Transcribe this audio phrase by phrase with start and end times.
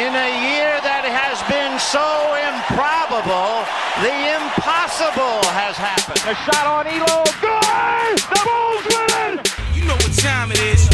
[0.00, 2.00] In a year that has been so
[2.40, 3.68] improbable,
[4.00, 6.24] the impossible has happened.
[6.24, 7.20] A shot on Ehlo.
[7.36, 8.16] Good!
[8.16, 9.52] The Bulls win it!
[9.76, 10.88] You know what time it is.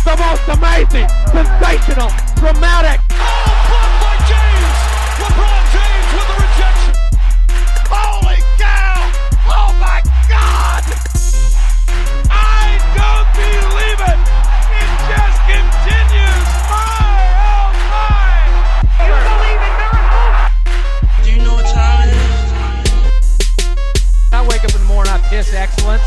[0.00, 2.08] The most amazing, sensational,
[2.40, 3.04] dramatic.
[25.46, 26.02] Morning, excellence.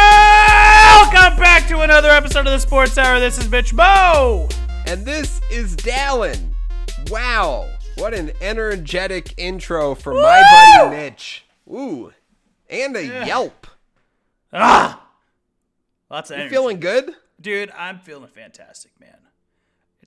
[0.00, 3.18] Welcome back to another episode of the Sports Hour.
[3.20, 4.48] This is Mitch Mo.
[4.86, 6.50] And this is Dallen.
[7.10, 7.68] Wow.
[7.96, 10.42] What an energetic intro for my
[10.82, 11.44] buddy Mitch.
[11.68, 12.12] Ooh.
[12.70, 13.66] And a yelp.
[14.52, 15.02] Ah,
[16.10, 16.54] lots of You energy.
[16.54, 17.10] feeling good?
[17.40, 17.70] dude.
[17.76, 19.16] I'm feeling fantastic, man.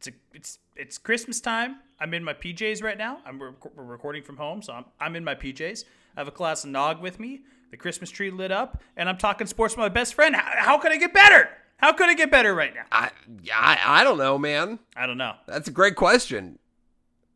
[0.02, 1.78] It's a it's it's Christmas time.
[2.00, 3.20] I'm in my PJs right now.
[3.24, 5.84] I'm rec- we're recording from home, so I'm I'm in my PJs.
[6.18, 7.42] I have a glass of nog with me.
[7.70, 10.36] The Christmas tree lit up, and I'm talking sports with my best friend.
[10.36, 11.50] How, how could I get better?
[11.78, 12.86] How could I get better right now?
[12.92, 13.12] I,
[13.54, 14.80] I I don't know, man.
[14.96, 15.36] I don't know.
[15.46, 16.58] That's a great question.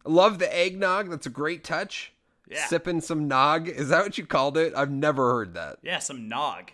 [0.03, 1.11] Love the eggnog.
[1.11, 2.13] That's a great touch.
[2.49, 2.65] Yeah.
[2.65, 3.67] Sipping some nog.
[3.67, 4.73] Is that what you called it?
[4.75, 5.77] I've never heard that.
[5.83, 6.71] Yeah, some nog.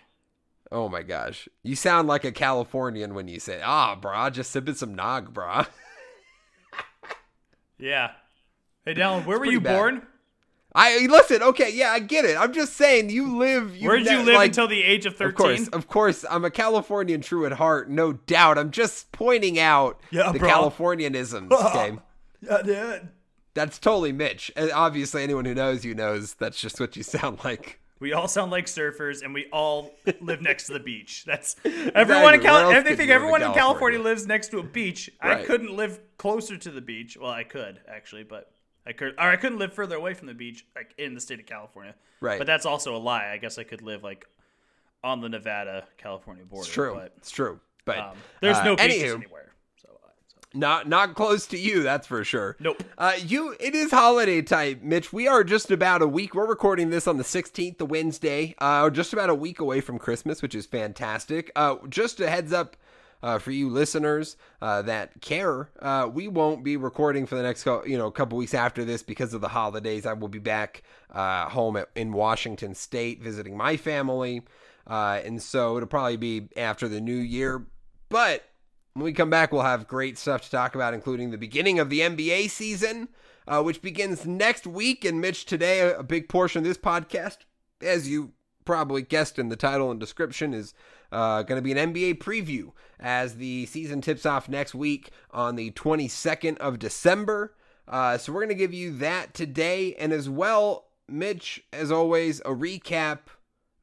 [0.72, 1.48] Oh my gosh.
[1.62, 5.66] You sound like a Californian when you say, ah, brah, just sipping some nog, brah.
[7.78, 8.12] Yeah.
[8.84, 9.76] Hey, Dallen, where were you bad.
[9.76, 10.02] born?
[10.74, 12.36] I listen, okay, yeah, I get it.
[12.38, 15.16] I'm just saying you live you Where did you live like- until the age of
[15.16, 15.28] 13?
[15.28, 18.56] Of course, of course, I'm a Californian true at heart, no doubt.
[18.56, 20.48] I'm just pointing out Yeah, the bro.
[20.48, 21.50] Californianisms.
[21.52, 21.98] Okay,
[22.40, 23.08] Yeah, dude.
[23.54, 24.50] that's totally Mitch.
[24.56, 27.78] And obviously, anyone who knows you knows that's just what you sound like.
[28.02, 31.24] We all sound like surfers, and we all live next to the beach.
[31.24, 32.42] That's everyone in Exactly.
[32.42, 32.96] Else California.
[32.96, 34.00] think everyone in California California?
[34.00, 35.08] lives next to a beach.
[35.20, 37.16] I couldn't live closer to the beach.
[37.16, 38.50] Well, I could actually, but
[38.84, 41.38] I could, or I couldn't live further away from the beach, like in the state
[41.38, 41.94] of California.
[42.20, 42.38] Right.
[42.38, 43.30] But that's also a lie.
[43.32, 44.26] I guess I could live like
[45.04, 46.66] on the Nevada California border.
[46.66, 46.94] It's true.
[46.94, 47.60] But it's true.
[47.84, 49.51] But um, there's uh, no beaches anywho, anywhere.
[50.54, 52.56] Not not close to you, that's for sure.
[52.60, 52.82] Nope.
[52.98, 55.12] Uh, you it is holiday time, Mitch.
[55.12, 56.34] We are just about a week.
[56.34, 58.54] We're recording this on the 16th, the Wednesday.
[58.58, 61.50] Uh, just about a week away from Christmas, which is fantastic.
[61.56, 62.76] Uh, just a heads up
[63.22, 67.64] uh, for you listeners uh, that care, uh, we won't be recording for the next
[67.86, 70.06] you know couple weeks after this because of the holidays.
[70.06, 74.42] I will be back uh, home at, in Washington State visiting my family,
[74.86, 77.64] uh, and so it'll probably be after the new year.
[78.08, 78.44] But
[78.94, 81.88] when we come back, we'll have great stuff to talk about, including the beginning of
[81.88, 83.08] the NBA season,
[83.48, 85.04] uh, which begins next week.
[85.04, 87.38] And Mitch, today, a big portion of this podcast,
[87.80, 88.32] as you
[88.64, 90.74] probably guessed in the title and description, is
[91.10, 95.56] uh, going to be an NBA preview as the season tips off next week on
[95.56, 97.54] the 22nd of December.
[97.88, 99.94] Uh, so we're going to give you that today.
[99.94, 103.18] And as well, Mitch, as always, a recap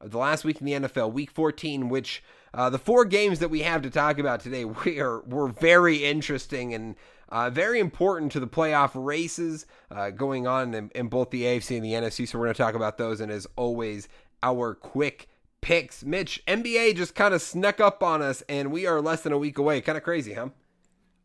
[0.00, 2.22] of the last week in the NFL, Week 14, which
[2.54, 6.04] uh, the four games that we have to talk about today we are were very
[6.04, 6.96] interesting and
[7.28, 11.76] uh, very important to the playoff races uh, going on in, in both the AFC
[11.76, 12.26] and the NFC.
[12.26, 14.08] So we're going to talk about those, and as always,
[14.42, 15.28] our quick
[15.60, 16.02] picks.
[16.02, 19.38] Mitch, NBA just kind of snuck up on us, and we are less than a
[19.38, 19.80] week away.
[19.80, 20.48] Kind of crazy, huh?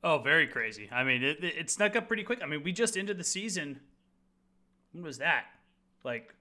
[0.03, 0.88] Oh, very crazy.
[0.92, 2.40] I mean, it, it snuck up pretty quick.
[2.44, 3.80] I mean, we just ended the season.
[4.92, 5.46] When was that?
[6.03, 6.36] Like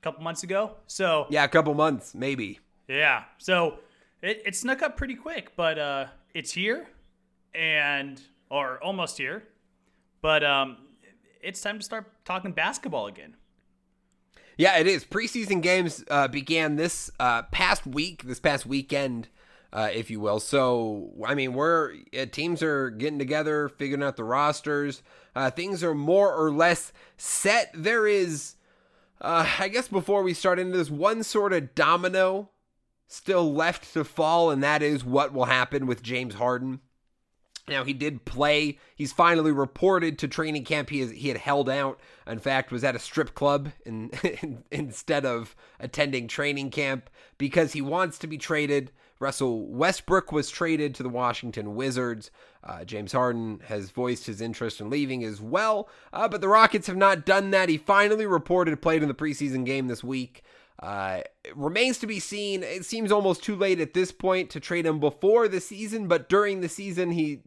[0.00, 0.76] a couple months ago.
[0.86, 2.60] So Yeah, a couple months, maybe.
[2.86, 3.24] yeah.
[3.38, 3.78] So
[4.26, 6.88] it, it snuck up pretty quick, but uh, it's here,
[7.54, 8.20] and
[8.50, 9.44] or almost here.
[10.20, 10.78] But um,
[11.42, 13.36] it's time to start talking basketball again.
[14.56, 15.04] Yeah, it is.
[15.04, 19.28] Preseason games uh, began this uh, past week, this past weekend,
[19.72, 20.40] uh, if you will.
[20.40, 25.02] So, I mean, we're uh, teams are getting together, figuring out the rosters.
[25.34, 27.70] Uh, things are more or less set.
[27.74, 28.54] There is,
[29.20, 32.50] uh, I guess, before we start into this, one sort of domino
[33.06, 36.80] still left to fall, and that is what will happen with James Harden.
[37.68, 38.78] Now he did play.
[38.94, 40.90] He's finally reported to training camp.
[40.90, 41.98] He has, he had held out.
[42.26, 44.10] In fact, was at a strip club in,
[44.42, 48.92] in, instead of attending training camp because he wants to be traded.
[49.18, 52.30] Russell Westbrook was traded to the Washington Wizards.
[52.62, 56.86] Uh, James Harden has voiced his interest in leaving as well, uh, but the Rockets
[56.86, 57.70] have not done that.
[57.70, 60.42] He finally reported played in the preseason game this week.
[60.80, 61.20] Uh,
[61.54, 62.62] remains to be seen.
[62.62, 66.28] It seems almost too late at this point to trade him before the season, but
[66.28, 67.40] during the season, he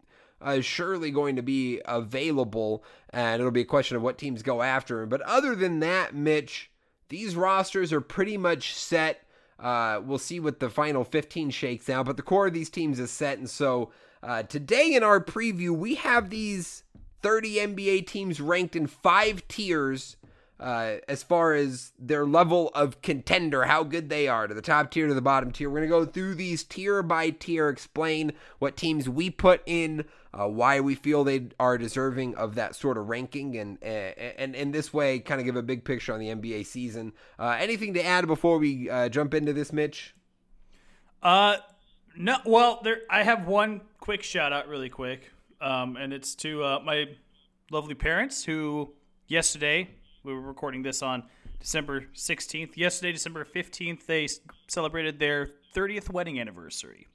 [0.46, 4.42] uh, is surely going to be available, and it'll be a question of what teams
[4.42, 5.10] go after him.
[5.10, 6.72] But other than that, Mitch,
[7.10, 9.24] these rosters are pretty much set.
[9.60, 13.00] Uh, we'll see what the final 15 shakes out, but the core of these teams
[13.00, 13.38] is set.
[13.38, 13.92] And so
[14.24, 16.84] uh, today in our preview, we have these
[17.22, 20.16] 30 NBA teams ranked in five tiers
[20.60, 24.92] uh, as far as their level of contender, how good they are, to the top
[24.92, 25.70] tier, to the bottom tier.
[25.70, 30.04] We're going to go through these tier by tier, explain what teams we put in,
[30.34, 34.72] uh, why we feel they are deserving of that sort of ranking, and and in
[34.72, 37.14] this way, kind of give a big picture on the NBA season.
[37.38, 40.14] Uh, anything to add before we uh, jump into this, Mitch?
[41.24, 41.58] Uh,
[42.18, 42.38] no.
[42.46, 43.02] Well, there.
[43.10, 47.06] I have one quick shout out, really quick, um, and it's to uh, my
[47.72, 48.94] lovely parents who
[49.28, 49.90] yesterday
[50.24, 51.24] we were recording this on
[51.60, 52.76] December 16th.
[52.76, 54.28] Yesterday, December 15th, they
[54.68, 57.08] celebrated their 30th wedding anniversary.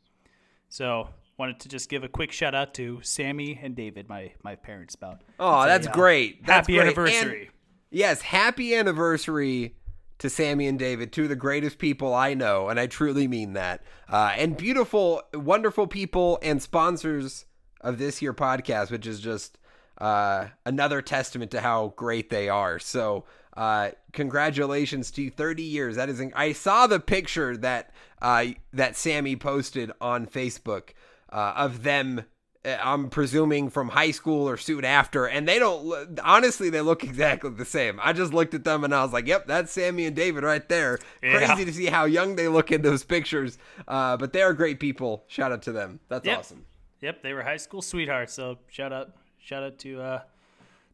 [0.68, 1.08] So,
[1.38, 4.94] wanted to just give a quick shout out to Sammy and David, my my parents.
[4.94, 6.44] About oh, that's uh, great.
[6.46, 6.86] That's happy great.
[6.86, 7.42] anniversary.
[7.42, 7.50] And,
[7.90, 9.76] yes, happy anniversary
[10.18, 13.52] to Sammy and David, two of the greatest people I know, and I truly mean
[13.54, 13.82] that.
[14.08, 17.46] Uh, and beautiful, wonderful people and sponsors
[17.80, 19.58] of this here podcast, which is just
[19.98, 22.78] uh, another testament to how great they are.
[22.78, 23.24] So,
[23.56, 25.96] uh, congratulations to you, 30 years.
[25.96, 27.90] That is, I saw the picture that
[28.22, 30.90] uh, that Sammy posted on Facebook
[31.30, 32.24] uh, of them.
[32.64, 36.18] uh, I'm presuming from high school or soon after, and they don't.
[36.24, 38.00] Honestly, they look exactly the same.
[38.02, 40.66] I just looked at them and I was like, "Yep, that's Sammy and David right
[40.68, 41.36] there." Yeah.
[41.46, 44.80] Crazy to see how young they look in those pictures, uh, but they are great
[44.80, 45.24] people.
[45.28, 46.00] Shout out to them.
[46.08, 46.38] That's Yep.
[46.38, 46.64] awesome.
[47.02, 48.32] Yep, they were high school sweethearts.
[48.32, 49.10] So shout out,
[49.44, 50.22] shout out to uh,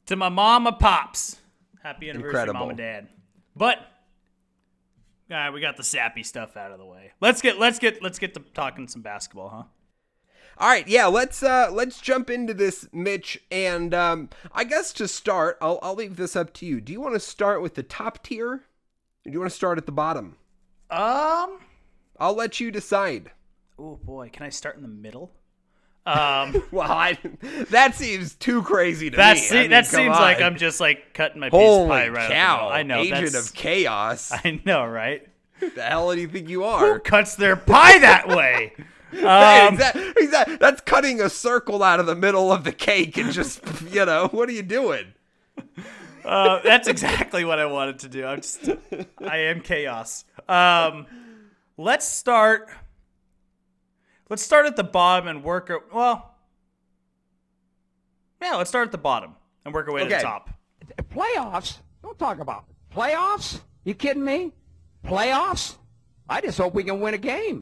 [0.07, 1.37] to my mom and pops.
[1.83, 2.61] Happy anniversary, Incredible.
[2.61, 3.09] mom and dad.
[3.57, 3.79] But
[5.31, 7.13] all right, we got the sappy stuff out of the way.
[7.21, 9.63] Let's get let's get let's get to talking some basketball, huh?
[10.59, 13.41] All right, yeah, let's uh let's jump into this, Mitch.
[13.51, 16.81] And um I guess to start, I'll I'll leave this up to you.
[16.81, 18.53] Do you want to start with the top tier?
[18.55, 18.63] Or
[19.25, 20.37] do you want to start at the bottom?
[20.91, 21.61] Um.
[22.19, 23.31] I'll let you decide.
[23.79, 25.33] Oh boy, can I start in the middle?
[26.07, 26.63] Um.
[26.73, 27.19] Well, I,
[27.71, 29.43] that seems too crazy to that me.
[29.43, 30.41] se- I mean, that seems like.
[30.41, 32.55] I'm just like cutting my piece of Holy pie right cow!
[32.55, 32.73] up the middle.
[32.73, 33.01] I know.
[33.01, 34.33] agent that's, of chaos.
[34.45, 35.27] I know, right?
[35.61, 36.99] the hell do you think you Who are?
[36.99, 38.73] cuts their pie that way?
[39.13, 42.71] Hey, Um, that, he's that, that's cutting a circle out of the middle of the
[42.71, 43.61] cake and just,
[43.91, 45.07] you know, what are you doing?
[46.25, 48.25] Uh, that's exactly what I wanted to do.
[48.25, 48.69] I'm just,
[49.27, 50.25] I am chaos.
[50.49, 51.07] Um,
[51.77, 52.69] let's start.
[54.31, 55.71] Let's start at the bottom and work.
[55.71, 56.37] Our, well,
[58.41, 59.35] yeah, let's start at the bottom
[59.65, 60.51] and work our way to the top.
[61.11, 61.79] Playoffs?
[62.03, 63.61] Don't talk about playoffs.
[63.85, 64.53] You kidding me?
[65.05, 65.77] Playoffs?
[66.29, 67.61] I just hope we can win a game.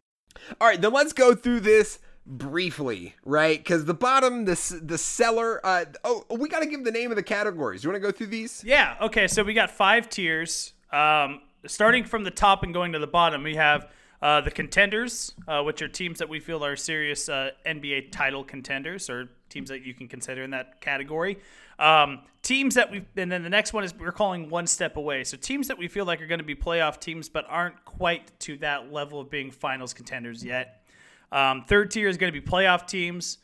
[0.60, 3.58] All right, then let's go through this briefly, right?
[3.58, 5.64] Because the bottom, the the cellar.
[5.64, 7.82] Uh, oh, we got to give the name of the categories.
[7.82, 8.62] You want to go through these?
[8.64, 8.96] Yeah.
[9.00, 9.26] Okay.
[9.26, 10.74] So we got five tiers.
[10.92, 15.32] Um, starting from the top and going to the bottom, we have uh, the contenders,
[15.46, 19.68] uh, which are teams that we feel are serious uh, NBA title contenders, or teams
[19.68, 21.38] that you can consider in that category.
[21.78, 25.22] Um, teams that we, and then the next one is we're calling one step away.
[25.22, 28.38] So teams that we feel like are going to be playoff teams, but aren't quite
[28.40, 30.82] to that level of being finals contenders yet.
[31.30, 33.38] Um, third tier is going to be playoff teams,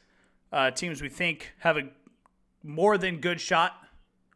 [0.52, 1.82] uh, teams we think have a
[2.64, 3.76] more than good shot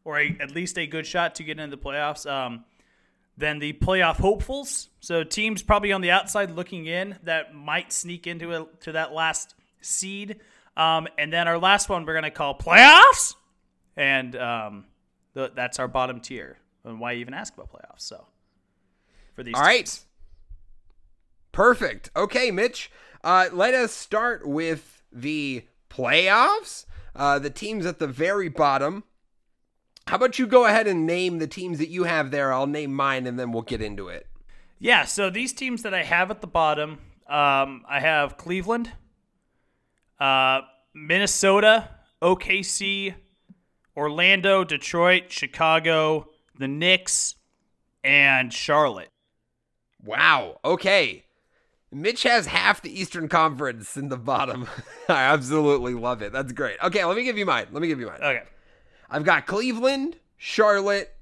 [0.05, 2.31] or a, at least a good shot to get into the playoffs.
[2.31, 2.65] Um,
[3.39, 8.27] then the playoff hopefuls, so teams probably on the outside looking in that might sneak
[8.27, 10.41] into it to that last seed.
[10.77, 13.35] Um, and then our last one we're gonna call playoffs,
[13.97, 14.85] and um,
[15.35, 16.59] th- that's our bottom tier.
[16.85, 18.01] And why even ask about playoffs?
[18.01, 18.27] So
[19.35, 19.99] for these, All right.
[21.53, 22.11] Perfect.
[22.17, 22.91] Okay, Mitch.
[23.25, 26.87] Uh, let us start with the playoffs.
[27.15, 29.05] Uh, the teams at the very bottom.
[30.09, 32.51] How about you go ahead and name the teams that you have there?
[32.51, 34.27] I'll name mine and then we'll get into it.
[34.79, 36.93] Yeah, so these teams that I have at the bottom,
[37.29, 38.91] um, I have Cleveland,
[40.19, 40.63] uh,
[40.95, 41.91] Minnesota,
[42.23, 43.17] OKC,
[43.95, 47.35] Orlando, Detroit, Chicago, the Knicks,
[48.03, 49.11] and Charlotte.
[50.03, 50.59] Wow.
[50.65, 51.27] Okay.
[51.93, 54.69] Mitch has half the Eastern Conference in the bottom.
[55.11, 56.33] I absolutely love it.
[56.33, 56.79] That's great.
[56.83, 57.67] Okay, let me give you mine.
[57.73, 58.21] Let me give you mine.
[58.23, 58.45] Okay.
[59.11, 61.15] I've got Cleveland, Charlotte,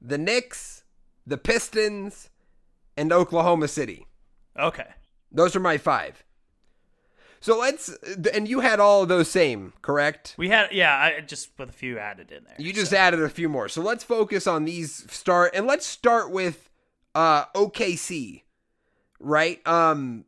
[0.00, 0.84] the Knicks,
[1.26, 2.30] the Pistons,
[2.96, 4.06] and Oklahoma City.
[4.58, 4.88] Okay.
[5.30, 6.24] Those are my five.
[7.40, 7.88] So let's,
[8.32, 10.34] and you had all of those same, correct?
[10.38, 12.56] We had, yeah, I just with a few added in there.
[12.58, 12.96] You just so.
[12.96, 13.68] added a few more.
[13.68, 16.70] So let's focus on these start, and let's start with
[17.14, 18.42] uh OKC,
[19.20, 19.66] right?
[19.66, 20.24] Um,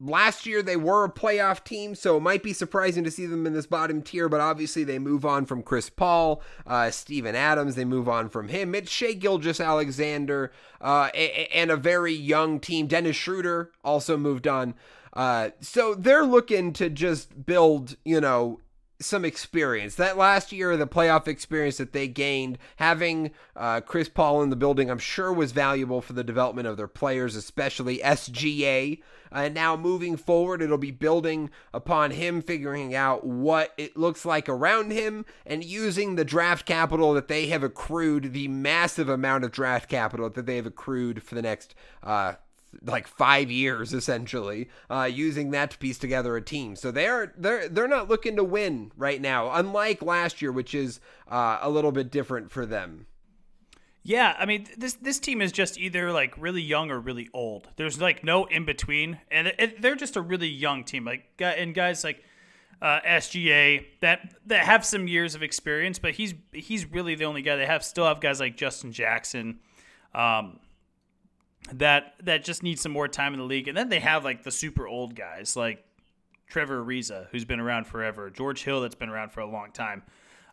[0.00, 3.46] last year they were a playoff team, so it might be surprising to see them
[3.46, 7.74] in this bottom tier, but obviously they move on from Chris Paul, uh, Steven Adams,
[7.74, 8.74] they move on from him.
[8.74, 12.86] It's Shai Gilgeous-Alexander, uh, and a very young team.
[12.86, 14.74] Dennis Schroeder also moved on.
[15.12, 18.60] Uh, so they're looking to just build, you know,
[19.00, 19.96] some experience.
[19.96, 24.56] That last year, the playoff experience that they gained, having uh, Chris Paul in the
[24.56, 29.00] building, I'm sure was valuable for the development of their players, especially SGA.
[29.32, 34.24] And uh, now moving forward, it'll be building upon him figuring out what it looks
[34.24, 39.44] like around him and using the draft capital that they have accrued, the massive amount
[39.44, 42.34] of draft capital that they have accrued for the next uh,
[42.82, 46.76] like five years essentially, uh, using that to piece together a team.
[46.76, 51.00] So they're they're they're not looking to win right now, unlike last year, which is
[51.28, 53.06] uh, a little bit different for them.
[54.02, 57.68] Yeah, I mean this this team is just either like really young or really old.
[57.76, 61.04] There's like no in between, and it, it, they're just a really young team.
[61.04, 62.22] Like and guys like
[62.80, 67.42] uh, SGA that that have some years of experience, but he's he's really the only
[67.42, 67.82] guy they have.
[67.82, 69.58] Still have guys like Justin Jackson.
[70.14, 70.60] Um,
[71.72, 73.68] that that just need some more time in the league.
[73.68, 75.84] And then they have like the super old guys like
[76.48, 80.02] Trevor Ariza, who's been around forever, George Hill, that's been around for a long time.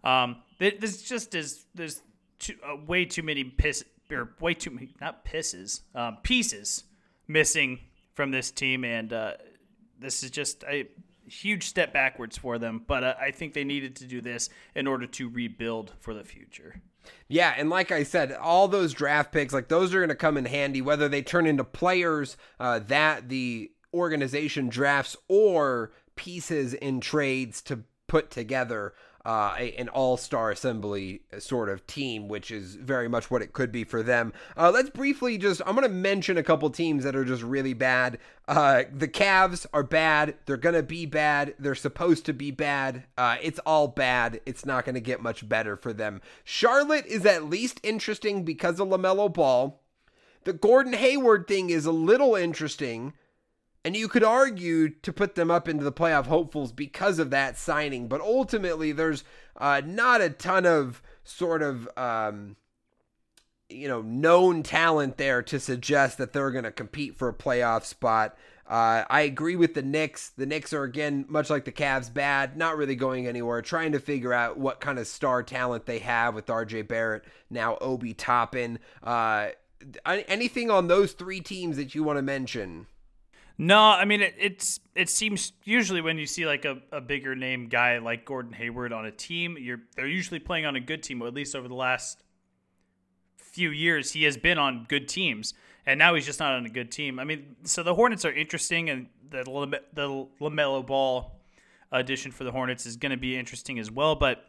[0.03, 2.01] Um, just is there's
[2.39, 6.83] too, uh, way too many piss or way too many not pisses um, pieces
[7.27, 7.79] missing
[8.13, 9.33] from this team, and uh,
[9.99, 10.87] this is just a
[11.25, 12.83] huge step backwards for them.
[12.85, 16.23] But uh, I think they needed to do this in order to rebuild for the
[16.23, 16.81] future.
[17.27, 20.37] Yeah, and like I said, all those draft picks, like those are going to come
[20.37, 26.99] in handy, whether they turn into players uh, that the organization drafts or pieces in
[26.99, 28.93] trades to put together
[29.25, 33.53] uh, a, an all star assembly sort of team, which is very much what it
[33.53, 34.33] could be for them.
[34.57, 37.73] Uh, let's briefly just, I'm going to mention a couple teams that are just really
[37.73, 38.19] bad.
[38.47, 40.35] Uh, the Cavs are bad.
[40.45, 41.55] They're going to be bad.
[41.57, 43.05] They're supposed to be bad.
[43.17, 44.41] Uh, it's all bad.
[44.45, 46.21] It's not going to get much better for them.
[46.43, 49.79] Charlotte is at least interesting because of LaMelo Ball.
[50.43, 53.13] The Gordon Hayward thing is a little interesting
[53.85, 57.57] and you could argue to put them up into the playoff hopefuls because of that
[57.57, 59.23] signing, but ultimately there's
[59.57, 62.55] uh, not a ton of sort of um,
[63.69, 67.83] you know known talent there to suggest that they're going to compete for a playoff
[67.83, 68.37] spot.
[68.65, 70.29] Uh, I agree with the Knicks.
[70.29, 73.61] The Knicks are again much like the Cavs, bad, not really going anywhere.
[73.61, 76.83] Trying to figure out what kind of star talent they have with R.J.
[76.83, 78.79] Barrett now, Obi Toppin.
[79.03, 79.49] Uh,
[80.05, 82.87] anything on those three teams that you want to mention?
[83.57, 87.35] No, I mean it, it's it seems usually when you see like a, a bigger
[87.35, 91.03] name guy like Gordon Hayward on a team, you're they're usually playing on a good
[91.03, 92.23] team, or at least over the last
[93.37, 95.53] few years he has been on good teams,
[95.85, 97.19] and now he's just not on a good team.
[97.19, 99.43] I mean, so the Hornets are interesting, and the
[99.93, 101.39] the LaMelo Ball
[101.91, 104.45] addition for the Hornets is going to be interesting as well, but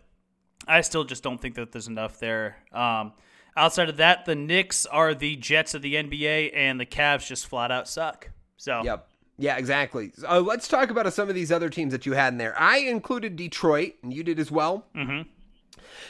[0.67, 2.57] I still just don't think that there's enough there.
[2.73, 3.13] Um,
[3.55, 7.47] outside of that, the Knicks are the Jets of the NBA, and the Cavs just
[7.47, 8.31] flat out suck.
[8.65, 9.09] So yep.
[9.37, 10.13] Yeah, exactly.
[10.27, 12.55] Uh, let's talk about some of these other teams that you had in there.
[12.59, 14.87] I included Detroit, and you did as well.
[14.95, 15.29] Mm-hmm.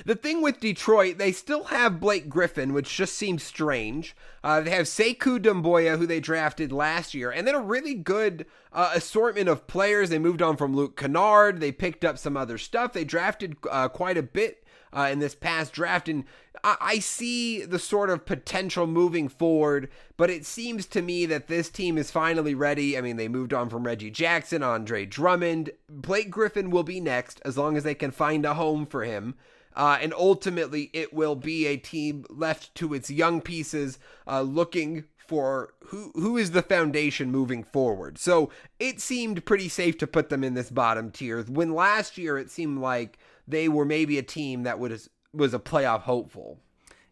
[0.05, 4.15] The thing with Detroit, they still have Blake Griffin, which just seems strange.
[4.43, 8.47] Uh, they have Sekou Doumbouya, who they drafted last year, and then a really good
[8.73, 10.11] uh, assortment of players.
[10.11, 11.61] They moved on from Luke Kennard.
[11.61, 12.93] They picked up some other stuff.
[12.93, 14.64] They drafted uh, quite a bit
[14.95, 16.09] uh, in this past draft.
[16.09, 16.25] And
[16.63, 21.49] I-, I see the sort of potential moving forward, but it seems to me that
[21.49, 22.97] this team is finally ready.
[22.97, 25.71] I mean, they moved on from Reggie Jackson, Andre Drummond.
[25.89, 29.35] Blake Griffin will be next as long as they can find a home for him.
[29.77, 35.05] Uh, and ultimately, it will be a team left to its young pieces, uh, looking
[35.27, 38.19] for who who is the foundation moving forward.
[38.19, 41.43] So it seemed pretty safe to put them in this bottom tier.
[41.43, 45.59] When last year it seemed like they were maybe a team that was was a
[45.59, 46.59] playoff hopeful.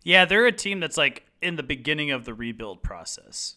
[0.05, 3.57] Yeah, they're a team that's like in the beginning of the rebuild process.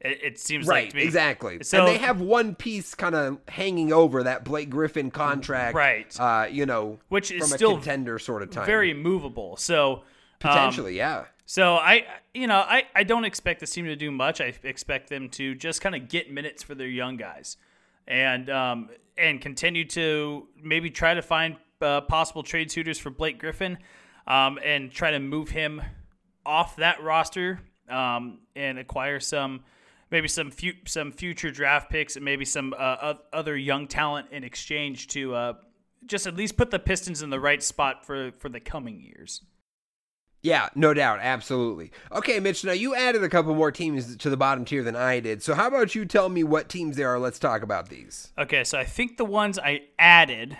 [0.00, 1.02] It, it seems right, like to me.
[1.04, 1.58] exactly.
[1.62, 6.20] So, and they have one piece kind of hanging over that Blake Griffin contract, right?
[6.20, 9.56] Uh, you know, which is from still a contender sort of time, very movable.
[9.56, 10.02] So
[10.40, 11.24] potentially, um, yeah.
[11.46, 14.40] So I, you know, I, I don't expect this team to do much.
[14.40, 17.56] I expect them to just kind of get minutes for their young guys,
[18.06, 23.38] and um, and continue to maybe try to find uh, possible trade suitors for Blake
[23.38, 23.78] Griffin,
[24.26, 25.82] um, and try to move him
[26.46, 29.62] off that roster um, and acquire some
[30.10, 34.44] maybe some fu- some future draft picks and maybe some uh, other young talent in
[34.44, 35.52] exchange to uh,
[36.06, 39.42] just at least put the Pistons in the right spot for for the coming years.
[40.44, 41.90] Yeah, no doubt, absolutely.
[42.12, 42.64] Okay, Mitch.
[42.64, 45.42] Now you added a couple more teams to the bottom tier than I did.
[45.42, 47.18] So how about you tell me what teams there are?
[47.18, 48.30] Let's talk about these.
[48.38, 50.58] Okay, so I think the ones I added,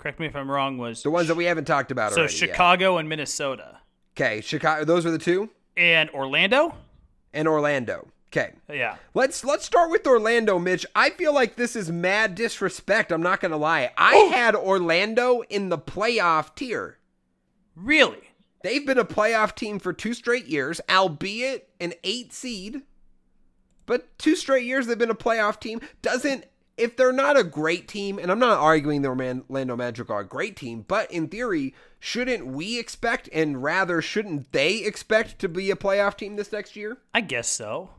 [0.00, 2.34] correct me if I'm wrong, was The ones that we haven't talked about so already.
[2.34, 3.78] Chicago and Minnesota
[4.16, 4.84] Okay, Chicago.
[4.84, 6.74] Those are the two, and Orlando.
[7.32, 8.08] and Orlando.
[8.32, 8.52] Okay.
[8.68, 8.96] Yeah.
[9.14, 10.84] Let's let's start with Orlando, Mitch.
[10.94, 13.12] I feel like this is mad disrespect.
[13.12, 13.90] I'm not gonna lie.
[13.98, 14.30] I Oh.
[14.30, 16.98] had Orlando in the playoff tier.
[17.74, 18.30] Really?
[18.62, 22.82] They've been a playoff team for two straight years, albeit an eight seed.
[23.86, 25.80] But two straight years they've been a playoff team.
[26.02, 26.44] Doesn't
[26.80, 30.26] if they're not a great team, and I'm not arguing the Orlando Magic are a
[30.26, 35.70] great team, but in theory, shouldn't we expect, and rather shouldn't they expect to be
[35.70, 36.98] a playoff team this next year?
[37.14, 37.90] I guess so.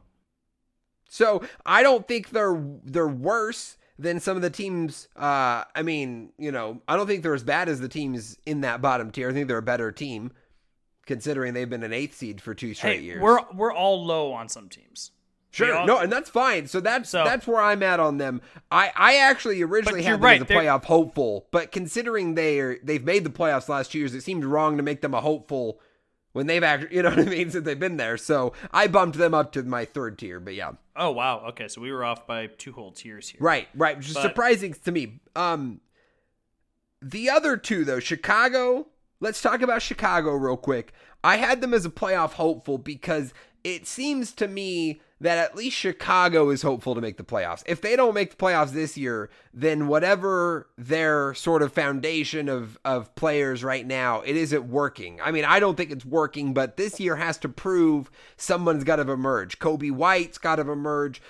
[1.10, 5.08] So I don't think they're they're worse than some of the teams.
[5.16, 8.62] Uh, I mean, you know, I don't think they're as bad as the teams in
[8.62, 9.30] that bottom tier.
[9.30, 10.32] I think they're a better team,
[11.06, 13.22] considering they've been an eighth seed for two straight Hey, years.
[13.22, 15.12] we're we're all low on some teams.
[15.54, 16.66] Sure, all- no, and that's fine.
[16.68, 18.42] So that's So- that's where I'm at on them.
[18.72, 23.04] I I actually originally had them right, as a playoff hopeful, but considering they're they've
[23.04, 25.80] made the playoffs last two years, it seemed wrong to make them a hopeful
[26.34, 28.16] when they've actually, you know what I mean, since they've been there.
[28.16, 30.40] So I bumped them up to my third tier.
[30.40, 30.72] But yeah.
[30.96, 31.44] Oh wow.
[31.50, 33.40] Okay, so we were off by two whole tiers here.
[33.42, 33.98] Right, right.
[33.98, 35.20] Which is But- surprising to me.
[35.36, 35.82] Um,
[37.02, 38.88] the other two though, Chicago.
[39.20, 40.94] Let's talk about Chicago real quick.
[41.24, 45.78] I had them as a playoff hopeful because it seems to me that at least
[45.78, 47.64] Chicago is hopeful to make the playoffs.
[47.68, 52.78] If they don't make the playoffs this year, then whatever their sort of foundation of
[52.86, 55.20] of players right now, it isn't working.
[55.22, 58.98] I mean, I don't think it's working, but this year has to prove someone's got
[58.98, 59.60] to emerge.
[59.60, 61.22] Coby White's got to emerge.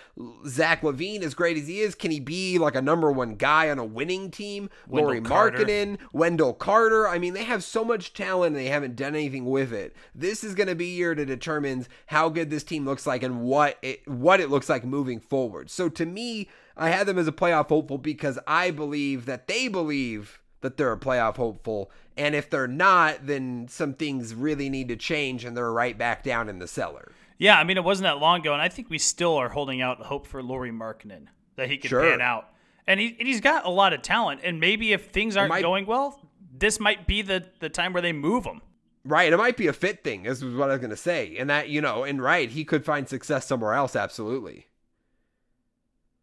[0.47, 3.69] Zach LaVine, as great as he is, can he be like a number one guy
[3.69, 4.69] on a winning team?
[4.87, 5.57] Wendell Laurie Carter.
[5.59, 7.07] Markkanen, Wendell Carter.
[7.07, 9.95] I mean, they have so much talent and they haven't done anything with it.
[10.13, 13.41] This is going to be year to determine how good this team looks like and
[13.41, 15.69] what it what it looks like moving forward.
[15.69, 19.67] So to me, I had them as a playoff hopeful because I believe that they
[19.67, 21.91] believe that they're a playoff hopeful.
[22.17, 26.23] And if they're not, then some things really need to change and they're right back
[26.23, 27.11] down in the cellar.
[27.37, 29.81] Yeah, I mean it wasn't that long ago, and I think we still are holding
[29.81, 31.25] out hope for Lauri Markkanen
[31.55, 32.01] that he can Sure.
[32.09, 32.49] pan out.
[32.85, 34.41] And he and he's got a lot of talent.
[34.43, 36.19] And maybe if things aren't might- going well,
[36.55, 38.61] this might be the the time where they move him.
[39.03, 40.23] Right, it might be a fit thing.
[40.23, 42.63] This is what I was going to say, and that you know, and right, he
[42.63, 43.95] could find success somewhere else.
[43.95, 44.67] Absolutely.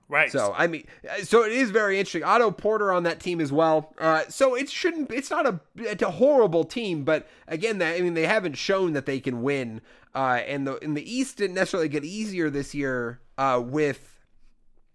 [0.09, 0.33] Right.
[0.33, 2.25] So I mean, uh, so it is very interesting.
[2.25, 3.92] Otto Porter on that team as well.
[3.99, 5.11] Uh, so it shouldn't.
[5.12, 5.61] It's not a.
[5.77, 9.42] It's a horrible team, but again, that I mean, they haven't shown that they can
[9.42, 9.83] win.
[10.14, 14.18] Uh, and the in the East didn't necessarily get easier this year uh, with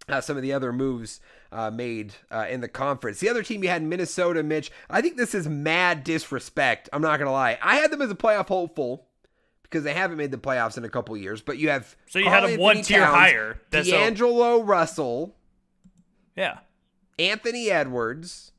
[0.09, 1.21] uh, some of the other moves
[1.51, 2.15] uh, made
[2.49, 3.19] in the conference.
[3.19, 4.71] The other team you had Minnesota, Mitch.
[4.89, 6.89] I think this is mad disrespect.
[6.91, 7.59] I'm not gonna lie.
[7.61, 9.05] I had them as a playoff hopeful
[9.73, 11.41] because they haven't made the playoffs in a couple years.
[11.41, 13.59] But you have So you had Karl them one tier Towns, higher.
[13.71, 15.35] That's so- D'Angelo Russell.
[16.35, 16.59] yeah.
[17.19, 18.51] Anthony Edwards.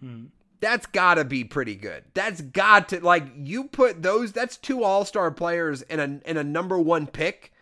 [0.00, 0.26] Hmm.
[0.60, 2.04] That's got to be pretty good.
[2.14, 4.32] That's got to like you put those.
[4.32, 7.52] That's two All Star players and a and a number one pick.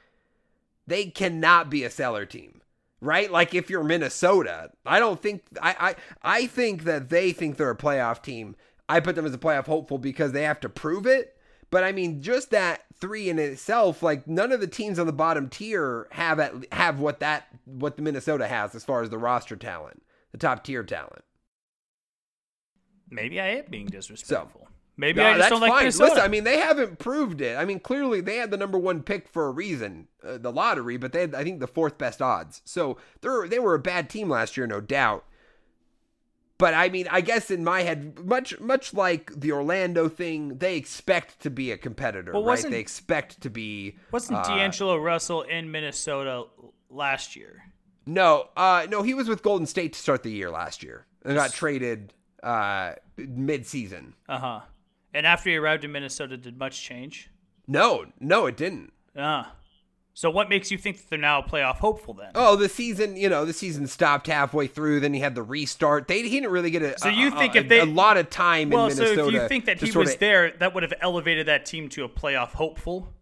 [0.86, 2.60] They cannot be a cellar team,
[3.00, 3.30] right?
[3.30, 7.70] Like if you're Minnesota, I don't think I I I think that they think they're
[7.70, 8.54] a playoff team.
[8.88, 11.36] I put them as a playoff hopeful because they have to prove it.
[11.70, 15.12] But I mean, just that three in itself, like none of the teams on the
[15.12, 19.18] bottom tier have at, have what that what the Minnesota has as far as the
[19.18, 20.02] roster talent,
[20.32, 21.24] the top tier talent.
[23.08, 24.68] Maybe I am being disrespectful.
[24.96, 25.78] Maybe No, I just don't like.
[25.78, 26.04] Minnesota.
[26.04, 27.56] Listen, I mean, they haven't proved it.
[27.56, 30.98] I mean, clearly they had the number one pick for a reason, uh, the lottery,
[30.98, 32.60] but they had, I think, the fourth best odds.
[32.64, 35.24] So they're they were a bad team last year, no doubt.
[36.60, 40.76] But I mean, I guess in my head, much much like the Orlando thing, they
[40.76, 42.62] expect to be a competitor, Well, right?
[42.62, 43.96] They expect to be.
[44.12, 46.44] Wasn't uh, D'Angelo Russell in Minnesota
[46.90, 47.64] last year?
[48.06, 51.34] No, uh, no, he was with Golden State to start the year last year and
[51.34, 54.14] got traded uh, mid season.
[54.28, 54.60] Uh huh.
[55.12, 57.30] And after he arrived in Minnesota, did much change?
[57.66, 58.92] No, no, it didn't.
[59.16, 59.54] Ah.
[60.12, 62.30] So what makes you think that they're now a playoff hopeful then?
[62.34, 65.00] Oh, the season, you know, the season stopped halfway through.
[65.00, 66.08] Then he had the restart.
[66.08, 66.98] They he didn't really get a.
[66.98, 69.32] So you a- think a, if they- a lot of time well, in so if
[69.32, 72.08] you think that he was of- there, that would have elevated that team to a
[72.08, 73.14] playoff hopeful.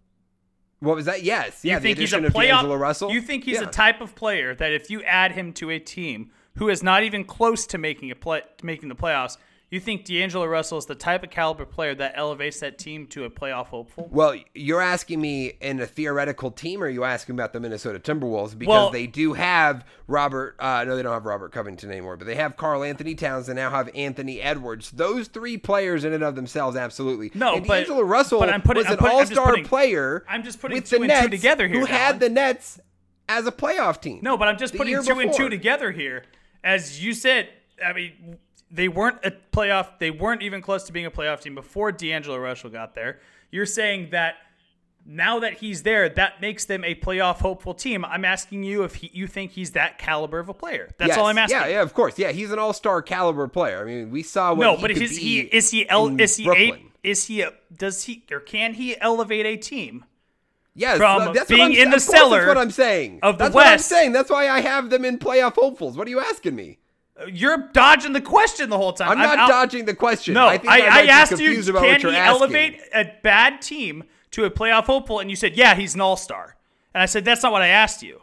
[0.80, 1.22] what was that?
[1.22, 1.74] Yes, yeah.
[1.74, 2.78] You think the he's a playoff?
[2.78, 3.10] Russell.
[3.10, 3.64] You think he's Yeah.
[3.66, 7.02] the type of player that if you add him to a team who is not
[7.04, 9.36] even close to making a play, to making the playoffs,
[9.70, 13.24] You think D'Angelo Russell is the type of caliber player that elevates that team to
[13.24, 14.08] a playoff hopeful?
[14.10, 17.98] Well, you're asking me in a theoretical team, or are you asking about the Minnesota
[17.98, 18.58] Timberwolves?
[18.58, 20.56] Because Well- they do have Robert.
[20.58, 23.46] Uh, no, they don't have Robert Covington anymore, but they have Karl-Anthony Towns.
[23.46, 24.90] They now have Anthony Edwards.
[24.90, 27.30] Those three players, in and of themselves, absolutely.
[27.34, 29.64] No, and but- D'Angelo Russell but I'm putting- was I'm an putting- I'm all-star putting-
[29.66, 30.24] player.
[30.26, 32.80] I'm just putting with two the and two Nets, together here, Who had the Nets
[33.28, 34.20] as a playoff team?
[34.22, 36.24] No, but I'm just putting two and two together here.
[36.64, 37.50] As you said,
[37.84, 38.38] I mean,
[38.70, 39.98] they weren't a playoff.
[39.98, 43.20] They weren't even close to being a playoff team before D'Angelo Russell got there.
[43.50, 44.36] You're saying that
[45.06, 48.04] now that he's there, that makes them a playoff hopeful team.
[48.04, 50.90] I'm asking you if he, you think he's that caliber of a player.
[50.98, 51.60] That's all I'm asking.
[51.60, 52.18] Yeah, yeah, of course.
[52.18, 53.80] Yeah, he's an all-star caliber player.
[53.80, 56.48] I mean, we saw what no, he but is he is he el- is he
[56.48, 60.04] a, is he a, does he or can he elevate a team?
[60.74, 63.18] Yes, from uh, that's being what I'm, in the cellar That's what I'm saying.
[63.22, 64.12] of the that's what I'm saying.
[64.12, 65.96] That's why I have them in playoff hopefuls.
[65.96, 66.78] What are you asking me?
[67.26, 69.10] You're dodging the question the whole time.
[69.10, 70.34] I'm not out- dodging the question.
[70.34, 72.14] No, I, I, I, asked you, can he asking.
[72.14, 75.18] elevate a bad team to a playoff hopeful?
[75.18, 76.56] And you said, yeah, he's an all star.
[76.94, 78.20] And I said, that's not what I asked you.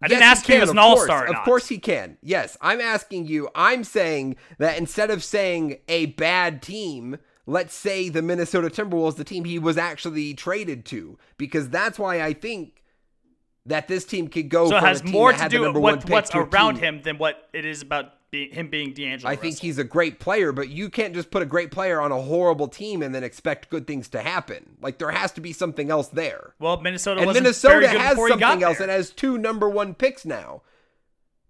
[0.00, 1.26] I didn't Yes, ask he him can, as an all star.
[1.26, 2.18] Of course he can.
[2.22, 3.48] Yes, I'm asking you.
[3.54, 9.24] I'm saying that instead of saying a bad team, let's say the Minnesota Timberwolves, the
[9.24, 12.82] team he was actually traded to, because that's why I think
[13.66, 14.68] that this team could go.
[14.68, 16.82] So it from has a team more that to do with what, what's around team-
[16.82, 19.30] him than what it is about be, him being D'Angelo.
[19.30, 22.10] I think he's a great player, but you can't just put a great player on
[22.10, 24.76] a horrible team and then expect good things to happen.
[24.80, 26.54] Like there has to be something else there.
[26.58, 28.80] well, Minnesota and Minnesota has before he got something else.
[28.80, 30.62] It has two number one picks now.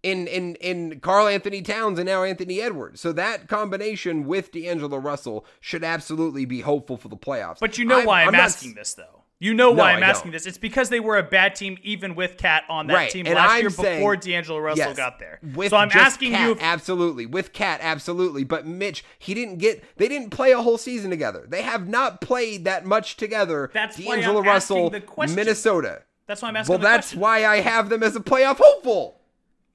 [0.03, 3.01] In in in Karl-Anthony Towns and now Anthony Edwards.
[3.01, 7.61] So that combination with D'Angelo Russell should absolutely be hopeful for the playoffs.
[7.61, 9.23] But you know why I'm, not asking s- this, though.
[9.42, 10.46] You know why I I'm asking this.
[10.46, 13.35] It's because they were a bad team, even with KAT on that Right, team and
[13.35, 15.40] last I'm year saying- before D'Angelo Russell Yes, got there.
[15.55, 16.52] With so I'm asking KAT, you.
[16.52, 18.44] If, absolutely with KAT, absolutely.
[18.44, 19.83] But Mitch, he didn't get.
[19.96, 21.44] They didn't play a whole season together.
[21.48, 23.68] They have not played that much together.
[23.74, 25.35] That's why I'm D'Angelo asking Russell, the question.
[25.35, 26.02] Minnesota.
[26.28, 26.72] that's why I'm asking.
[26.74, 27.20] Well, that's question.
[27.20, 29.20] why I have them as a playoff hopeful.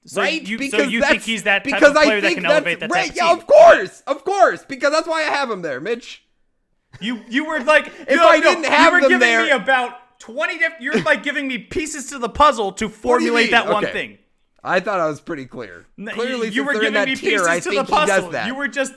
[0.06, 0.42] So right?
[0.48, 2.44] You, because so you think he's that type because of player I that think can
[2.44, 5.62] that's, elevate that right, yeah, of course, of course, because that's why I have him
[5.62, 6.24] there, Mitch.
[7.02, 10.20] You you were like if I didn't have you were them giving there- me about
[10.20, 10.82] twenty different.
[10.82, 13.84] You're like giving me pieces to the puzzle to What do you formulate that one
[13.84, 13.94] Okay.
[13.94, 14.18] thing.
[14.64, 15.86] I thought I was pretty clear.
[15.96, 18.32] No, Clearly, you, you were giving me tier, pieces I to the puzzle.
[18.32, 18.48] that.
[18.48, 18.94] You were just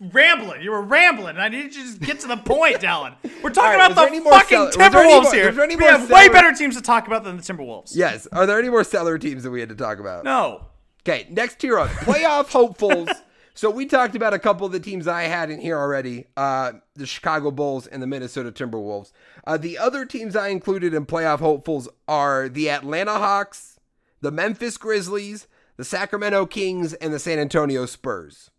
[0.00, 0.62] rambling.
[0.62, 1.36] You were rambling.
[1.36, 3.14] and I need you to just get to the point, Alan.
[3.42, 5.76] We're talking right, about the fucking sell- was there any Timberwolves more- here.
[5.78, 7.92] we have way better teams to talk about than the Timberwolves.
[7.94, 8.26] yes.
[8.32, 10.24] Are there any more cellar teams that we had to talk about?
[10.24, 10.66] No.
[11.06, 11.90] Okay, next tier up.
[11.90, 13.10] Playoff hopefuls.
[13.56, 16.26] So we talked about a couple of the teams I had in here already.
[16.36, 19.12] Uh, the Chicago Bulls and the Minnesota Timberwolves.
[19.46, 23.78] Uh, the other teams I included in playoff hopefuls are the Atlanta Hawks,
[24.20, 28.50] the Memphis Grizzlies, the Sacramento Kings, and the San Antonio Spurs.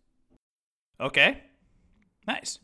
[0.98, 1.42] Okay.
[2.26, 2.58] Nice.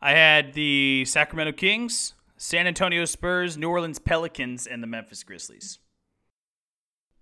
[0.00, 5.80] I had the Sacramento Kings, San Antonio Spurs, New Orleans Pelicans, and the Memphis Grizzlies.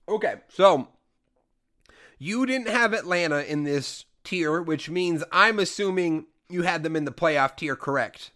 [0.09, 0.89] Okay, so
[2.19, 7.05] you didn't have Atlanta in this tier, which means I'm assuming you had them in
[7.05, 8.31] the playoff tier, correct?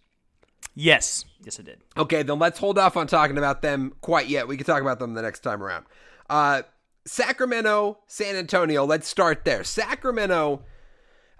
[0.75, 1.25] Yes.
[1.43, 1.81] Yes, I did.
[1.97, 4.47] Okay, then let's hold off on talking about them quite yet.
[4.47, 5.85] We can talk about them the next time around.
[6.29, 6.61] Uh,
[7.05, 8.85] Sacramento, San Antonio.
[8.85, 9.63] Let's start there.
[9.63, 10.63] Sacramento.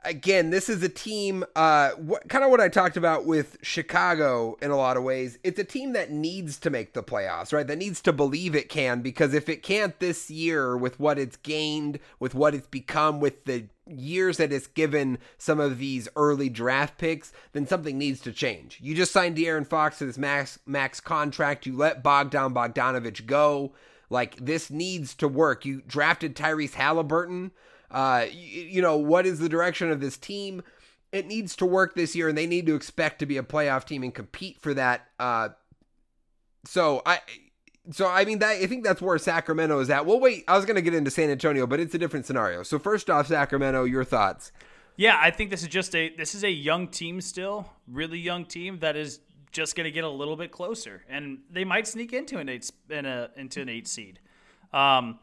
[0.03, 4.57] Again, this is a team, uh, what, kind of what I talked about with Chicago
[4.59, 5.37] in a lot of ways.
[5.43, 7.67] It's a team that needs to make the playoffs, right?
[7.67, 11.37] That needs to believe it can, because if it can't this year with what it's
[11.37, 16.49] gained, with what it's become, with the years that it's given some of these early
[16.49, 18.79] draft picks, then something needs to change.
[18.81, 21.67] You just signed De'Aaron Fox to this max max contract.
[21.67, 23.73] You let Bogdan Bogdanovich go.
[24.09, 25.63] Like this needs to work.
[25.63, 27.51] You drafted Tyrese Halliburton.
[27.91, 30.63] Uh, you, you know what is the direction of this team?
[31.11, 33.85] It needs to work this year, and they need to expect to be a playoff
[33.85, 35.07] team and compete for that.
[35.19, 35.49] Uh,
[36.65, 37.19] so I.
[37.89, 40.05] So I mean that I think that's where Sacramento is at.
[40.05, 42.61] Well, wait, I was going to get into San Antonio, but it's a different scenario.
[42.61, 44.51] So first off, Sacramento, your thoughts?
[44.97, 48.45] Yeah, I think this is just a this is a young team still, really young
[48.45, 49.19] team that is
[49.51, 52.69] just going to get a little bit closer, and they might sneak into an eight
[52.89, 54.19] in a into an eight seed.
[54.71, 55.17] Um,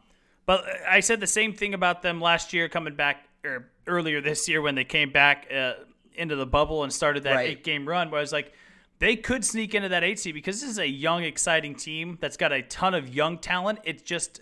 [0.49, 4.49] but I said the same thing about them last year, coming back or earlier this
[4.49, 5.73] year when they came back uh,
[6.15, 7.49] into the bubble and started that Right.
[7.51, 8.51] eight game run, where I was like.
[8.97, 12.35] They could sneak into that eight seed because this is a young, exciting team that's
[12.35, 13.79] got a ton of young talent.
[13.83, 14.41] It just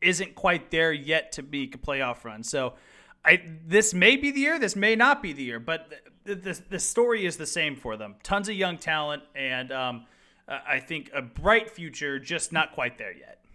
[0.00, 2.42] isn't quite there yet to make a playoff run.
[2.42, 2.74] So,
[3.22, 5.92] I this may be the year, this may not be the year, but
[6.24, 8.16] the the, the story is the same for them.
[8.22, 10.06] Tons of young talent, and um,
[10.48, 13.45] I think a bright future, just not quite there yet.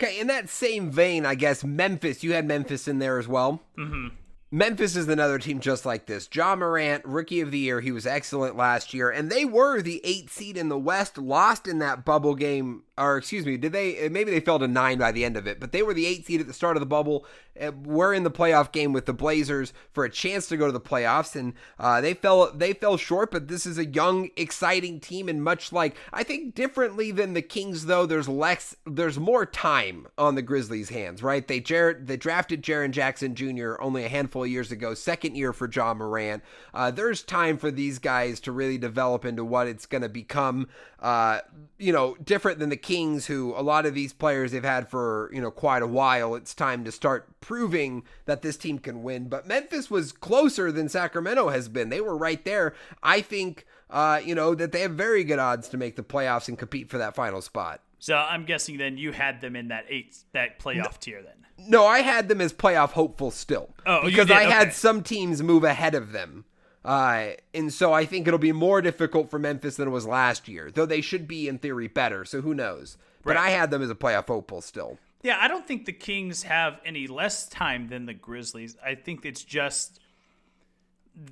[0.00, 2.22] Okay, in that same vein, I guess Memphis.
[2.22, 3.62] You had Memphis in there as well.
[3.78, 4.08] Mm-hmm.
[4.52, 6.28] Memphis is another team just like this.
[6.32, 10.00] Ja Morant, rookie of the year, he was excellent last year, and they were the
[10.04, 14.08] eight seed in the West, lost in that bubble game, or excuse me, did they?
[14.08, 16.26] Maybe they fell to nine by the end of it, but they were the eight
[16.26, 17.26] seed at the start of the bubble.
[17.60, 20.72] Uh, We're in the playoff game with the Blazers for a chance to go to
[20.72, 23.30] the playoffs, and uh, they fell they fell short.
[23.30, 27.42] But this is a young, exciting team, and much like I think differently than the
[27.42, 31.46] Kings, though, there's less, there's more time on the Grizzlies' hands, right?
[31.46, 33.74] They Jared, they drafted Jaren Jackson Jr.
[33.80, 36.42] only a handful of years ago, second year for Ja Morant.
[36.74, 40.68] Uh, there's time for these guys to really develop into what it's going to become.
[40.98, 41.40] Uh,
[41.78, 45.30] you know, different than the Kings, who a lot of these players they've had for
[45.32, 46.34] you know quite a while.
[46.34, 49.28] It's time to start proving that this team can win.
[49.28, 51.90] But Memphis was closer than Sacramento has been.
[51.90, 52.74] They were right there.
[53.02, 53.66] I think.
[53.88, 56.90] Uh, you know that they have very good odds to make the playoffs and compete
[56.90, 57.80] for that final spot.
[58.00, 61.68] So I'm guessing then you had them in that eight that playoff tier then.
[61.68, 63.70] No, I had them as playoff hopeful still.
[63.86, 64.30] Oh, you because?
[64.30, 66.46] I had some teams move ahead of them.
[66.84, 70.48] Uh, and so I think it'll be more difficult for Memphis than it was last
[70.48, 72.24] year, though they should be in theory better.
[72.24, 72.96] So who knows?
[73.24, 74.98] But I had them as a playoff hopeful still.
[75.26, 78.76] Yeah, I don't think the Kings have any less time than the Grizzlies.
[78.84, 79.98] I think it's just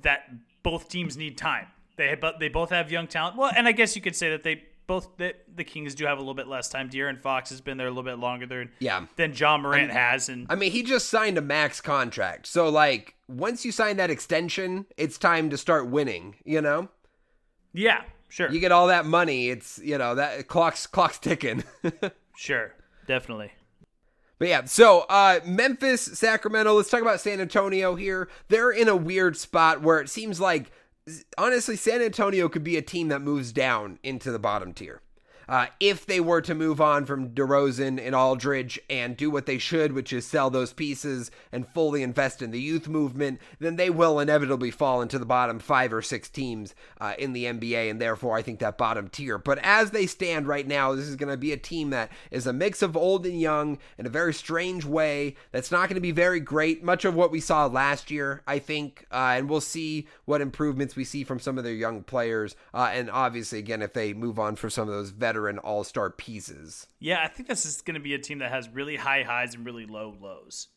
[0.01, 0.29] that
[0.63, 1.67] both teams need time.
[1.95, 3.37] They but they both have young talent.
[3.37, 6.17] Well, and I guess you could say that they both that the Kings do have
[6.17, 6.89] a little bit less time.
[6.89, 9.05] De'Aaron Fox has been there a little bit longer than Yeah.
[9.15, 12.47] than Ja Morant has, and I mean, he just signed a max contract.
[12.47, 16.89] So, like, once you sign that extension, it's time to start winning, you know?
[17.73, 21.63] yeah, sure, You get all that money, it's, you know, that clock's clock's ticking.
[22.37, 22.73] sure,
[23.07, 23.51] definitely.
[24.37, 28.29] But yeah, so uh Memphis, Sacramento, let's talk about San Antonio here.
[28.49, 30.71] They're in a weird spot where it seems like
[31.37, 35.01] honestly San Antonio could be a team that moves down into the bottom tier.
[35.47, 39.57] Uh, if they were to move on from DeRozan and Aldridge and do what they
[39.57, 43.89] should, which is sell those pieces and fully invest in the youth movement, then they
[43.89, 48.01] will inevitably fall into the bottom five or six teams uh, in the NBA, and
[48.01, 49.37] therefore I think that bottom tier.
[49.37, 52.47] But as they stand right now, this is going to be a team that is
[52.47, 55.35] a mix of old and young in a very strange way.
[55.51, 56.83] That's not going to be very great.
[56.83, 60.95] Much of what we saw last year, I think, uh, and we'll see what improvements
[60.95, 64.39] we see from some of their young players, uh, and obviously again if they move
[64.39, 66.87] on for some of those veteran all-star pieces.
[66.99, 69.53] Yeah, I think this is going to be a team that has really high highs
[69.55, 70.67] and really low lows.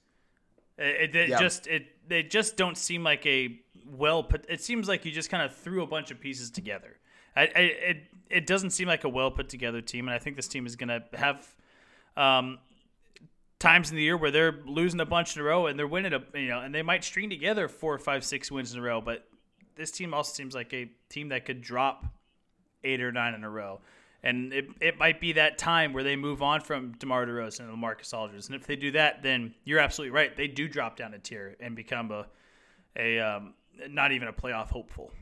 [0.76, 1.38] It, it, it Yeah.
[1.40, 4.46] just it they just don't seem like a well put.
[4.48, 6.96] It seems like you just kind of threw a bunch of pieces together.
[7.36, 7.96] I, I, it
[8.30, 10.76] it doesn't seem like a well put together team, and I think this team is
[10.76, 11.46] going to have
[12.16, 12.58] um,
[13.58, 16.12] times in the year where they're losing a bunch in a row and they're winning
[16.12, 19.00] a you know, and they might string together four, five, six wins in a row.
[19.00, 19.26] But
[19.76, 22.04] this team also seems like a team that could drop
[22.84, 23.80] eight or nine in a row.
[24.22, 27.78] And it, it might be that time where they move on from DeMar DeRozan and
[27.78, 28.46] LaMarcus Aldridge.
[28.46, 30.36] And if they do that, then you're absolutely right.
[30.36, 32.26] They do drop down a tier and become a,
[32.96, 33.54] a um,
[33.88, 35.12] not even a playoff hopeful.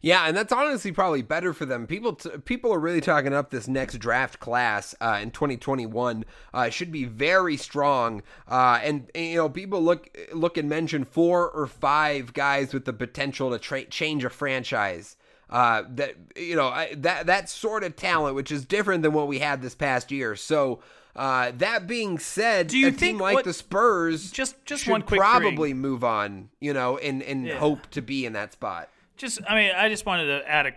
[0.00, 1.86] Yeah, and that's honestly probably better for them.
[1.86, 6.24] People t- people are really talking up this next draft class uh, in 2021.
[6.52, 11.04] Uh, should be very strong, uh, and, and, you know people look look and mention
[11.04, 15.16] four or five guys with the potential to tra- change a franchise.
[15.52, 19.28] Uh, that you know I, that that sort of talent, which is different than what
[19.28, 20.34] we had this past year.
[20.36, 20.80] So.
[21.14, 25.20] Uh, that being said, Do you think like what- the Spurs Just- just one quick
[25.20, 27.58] probably move on, you know, and and Yeah.
[27.58, 28.88] hope to be in that spot.
[29.18, 30.72] Just, I mean, I just wanted to add a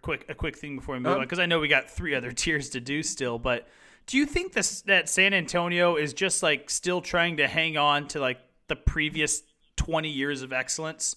[0.00, 1.16] quick a quick thing before we move Uh-huh.
[1.18, 3.36] on because I know we got three other tiers to do still.
[3.40, 3.66] But
[4.06, 8.06] do you think this that San Antonio is just like still trying to hang on
[8.08, 8.38] to like
[8.68, 9.42] the previous
[9.74, 11.16] twenty years of excellence,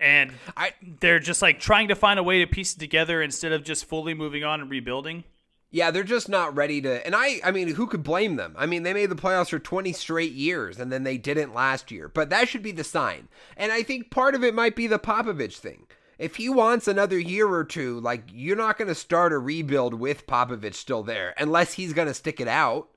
[0.00, 3.52] and I- they're just like trying to find a way to piece it together instead
[3.52, 5.24] of just fully moving on and rebuilding?
[5.70, 7.04] Yeah, they're just not ready to.
[7.04, 8.54] And I, I mean, who could blame them?
[8.56, 11.90] I mean, they made the playoffs for 20 straight years, and then they didn't last
[11.90, 12.08] year.
[12.08, 13.26] But that should be the sign.
[13.56, 15.88] And I think part of it might be the Popovich thing.
[16.16, 19.94] If he wants another year or two, like you're not going to start a rebuild
[19.94, 22.88] with Popovich still there, unless he's going to stick it out,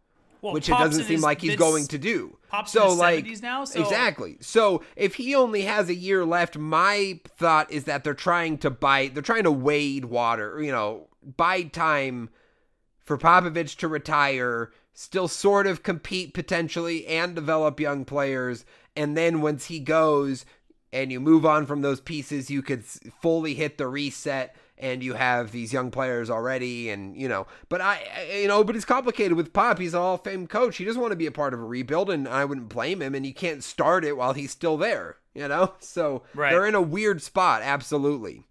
[0.41, 2.37] Well, which it doesn't seem like he's going to do.
[2.49, 4.37] Pop's so like 70s now, so- exactly.
[4.39, 8.69] So if he only has a year left, my thought is that they're trying to
[8.69, 12.29] buy, they're trying to wade water, you know, buy time
[13.03, 18.65] for Popovich to retire, still sort of compete potentially and develop young players.
[18.95, 20.45] And then once he goes
[20.93, 25.13] and you move on from those pieces, you could fully hit the reset and you
[25.13, 26.89] have these young players already.
[26.89, 27.99] And, you know, but I,
[28.41, 29.79] you know, but it's complicated with Pop.
[29.79, 30.77] He's a Hall of Fame coach.
[30.77, 33.15] He doesn't want to be a part of a rebuild, and I wouldn't blame him.
[33.15, 35.73] And you can't start it while he's still there, you know?
[35.79, 36.51] So Right.
[36.51, 38.43] they're in a weird spot, absolutely.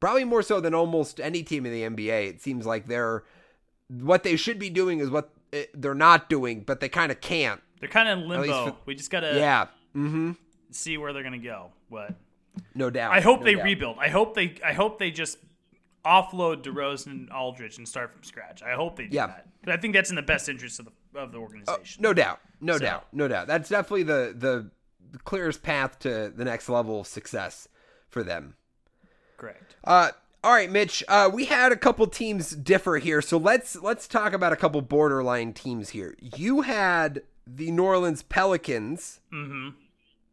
[0.00, 2.28] Probably more so than almost any team in the NBA.
[2.28, 3.22] It seems like they're
[3.88, 7.20] what they should be doing is what eh, they're not doing, but they kind of
[7.20, 7.60] can't.
[7.80, 8.66] They're kind of in limbo.
[8.70, 9.66] for- we just gotta yeah.
[9.94, 10.32] Mm-hmm.
[10.70, 11.72] see where they're gonna go.
[11.90, 12.14] what
[12.74, 13.12] No doubt.
[13.12, 13.64] I hope no they doubt.
[13.64, 13.96] rebuild.
[14.00, 14.54] I hope they.
[14.64, 15.36] I hope they just
[16.04, 18.62] offload DeRozan and Aldridge and start from scratch.
[18.62, 19.26] I hope they do Yeah.
[19.28, 19.46] that.
[19.64, 22.02] But I think that's in the best interest of the of the organization.
[22.02, 22.40] No doubt.
[22.60, 23.06] No So- doubt.
[23.12, 23.46] No doubt.
[23.48, 24.70] That's definitely the the
[25.24, 27.66] clearest path to the next level of success
[28.08, 28.54] for them.
[29.36, 29.74] Correct.
[29.82, 30.10] Uh,
[30.44, 31.02] all right, Mitch.
[31.08, 34.80] Uh, we had a couple teams differ here, so let's let's talk about a couple
[34.82, 36.14] borderline teams here.
[36.20, 39.70] You had the New Orleans Pelicans Mm-hmm.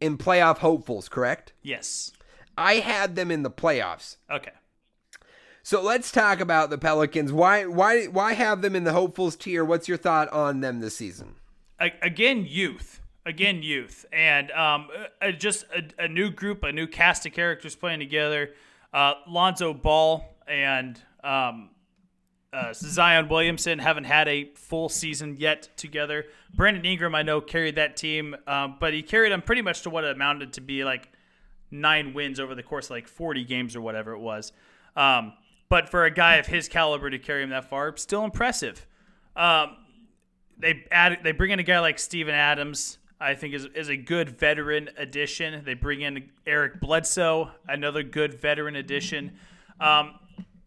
[0.00, 1.52] in playoff hopefuls, correct?
[1.62, 2.12] Yes.
[2.56, 4.16] I had them in the playoffs.
[4.30, 4.52] Okay.
[5.68, 7.30] So let's talk about the Pelicans.
[7.30, 9.62] Why why why have them in the hopefuls tier?
[9.62, 11.34] What's your thought on them this season?
[11.78, 13.02] Again, youth.
[13.26, 14.88] Again, youth, and um,
[15.36, 18.52] just a, a new group, a new cast of characters playing together.
[18.94, 21.68] Uh, Lonzo Ball and um,
[22.50, 26.24] uh, Zion Williamson haven't had a full season yet together.
[26.54, 29.90] Brandon Ingram, I know, carried that team, um, but he carried them pretty much to
[29.90, 31.12] what it amounted to be like
[31.70, 34.54] nine wins over the course of like 40 games or whatever it was.
[34.96, 35.34] Um,
[35.68, 38.86] but for a guy of his caliber to carry him that far, still impressive.
[39.36, 39.76] Um,
[40.58, 42.98] they add they bring in a guy like Steven Adams.
[43.20, 45.64] I think is is a good veteran addition.
[45.64, 49.32] They bring in Eric Bledsoe, another good veteran addition.
[49.80, 50.14] Um,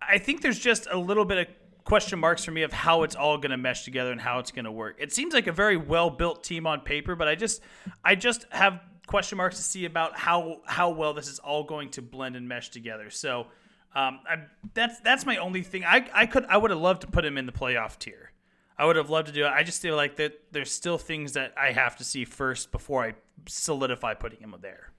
[0.02, 1.48] I think there's just a little bit of
[1.84, 4.52] question marks for me of how it's all going to mesh together and how it's
[4.52, 4.98] going to work.
[5.00, 7.62] It seems like a very well built team on paper, but I just
[8.04, 11.90] I just have question marks to see about how how well this is all going
[11.92, 13.10] to blend and mesh together.
[13.10, 13.48] So
[13.96, 14.38] um, I,
[14.74, 15.84] that's that's my only thing.
[15.84, 18.32] I I could I would have loved to put him in the playoff tier.
[18.78, 19.50] I would have loved to do it.
[19.50, 23.04] I just feel like that there's still things that I have to see first before
[23.04, 23.14] I
[23.48, 24.92] solidify putting him there.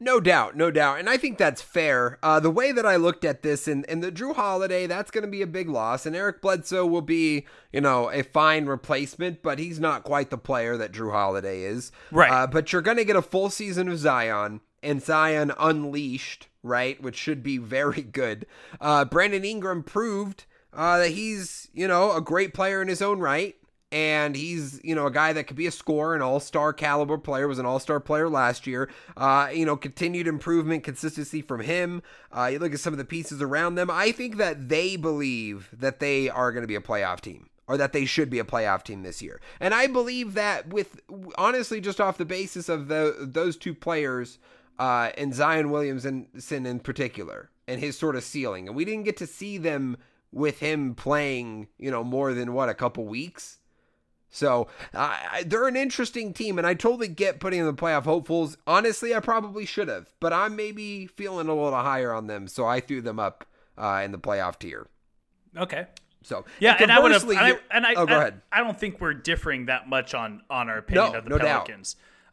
[0.00, 0.98] No doubt, no doubt.
[0.98, 2.18] And I think that's fair.
[2.22, 5.22] Uh, the way that I looked at this and, and the Jrue Holiday, that's going
[5.24, 6.04] to be a big loss.
[6.04, 10.38] And Eric Bledsoe will be, you know, a fine replacement, but he's not quite the
[10.38, 11.92] player that Jrue Holiday is.
[12.10, 12.30] Right.
[12.30, 17.00] Uh, but you're going to get a full season of Zion and Zion unleashed, right?
[17.02, 18.46] Which should be very good.
[18.80, 23.18] Uh, Brandon Ingram proved uh, that he's, you know, a great player in his own
[23.18, 23.56] right
[23.94, 27.46] and he's you know a guy that could be a scorer, an all-star caliber player,
[27.46, 28.90] was an all-star player last year.
[29.16, 32.02] Uh, you know, continued improvement, consistency from him.
[32.36, 33.88] Uh, you look at some of the pieces around them.
[33.90, 37.48] I think that they believe that they are going to be a playoff team.
[37.66, 41.00] Or that they should be a playoff team this year, and I believe that with
[41.38, 44.38] honestly just off the basis of the those two players,
[44.78, 49.16] uh, and Zion Williamson in particular, and his sort of ceiling, and we didn't get
[49.18, 49.96] to see them
[50.32, 53.58] with him playing, you know, more than what a couple weeks.
[54.28, 58.56] So uh, they're an interesting team, and I totally get putting in the playoff hopefuls.
[58.66, 62.66] Honestly, I probably should have, but I'm maybe feeling a little higher on them, so
[62.66, 63.46] I threw them up
[63.78, 64.88] uh, in the playoff tier.
[65.56, 65.86] Okay.
[66.22, 68.40] So Yeah, and I would have, and I, and I, oh, go I, ahead.
[68.50, 71.38] I don't think we're differing that much on on our opinion No, of the no
[71.38, 71.70] doubt.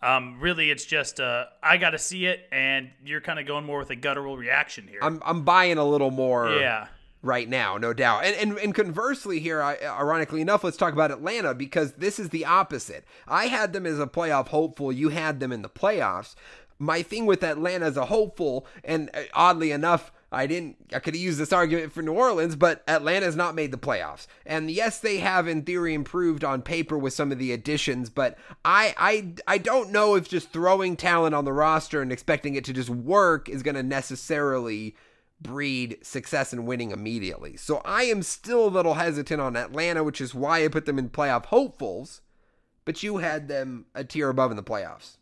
[0.04, 3.66] Um, really, it's just uh, I got to see it, and you're kind of going
[3.66, 5.00] more with a guttural reaction here.
[5.02, 6.50] I'm I'm buying a little more.
[6.54, 6.88] yeah.
[7.22, 8.24] right now, no doubt.
[8.26, 12.30] And and, and conversely here, I, ironically enough, let's talk about Atlanta because this is
[12.30, 13.06] the opposite.
[13.28, 14.92] I had them as a playoff hopeful.
[14.92, 16.34] You had them in the playoffs.
[16.80, 20.78] My thing with Atlanta as a hopeful, and uh, oddly enough, I didn't.
[20.94, 24.28] I could have used this argument for New Orleans, but Atlanta's not made the playoffs.
[24.46, 28.38] And yes, they have in theory improved on paper with some of the additions, but
[28.64, 32.64] I I I don't know if just throwing talent on the roster and expecting it
[32.66, 34.96] to just work is going to necessarily
[35.42, 37.58] breed success and winning immediately.
[37.58, 41.00] So I am still a little hesitant on Atlanta, which is why I put them
[41.00, 42.22] in playoff hopefuls.
[42.86, 45.18] But you had them a tier above in the playoffs.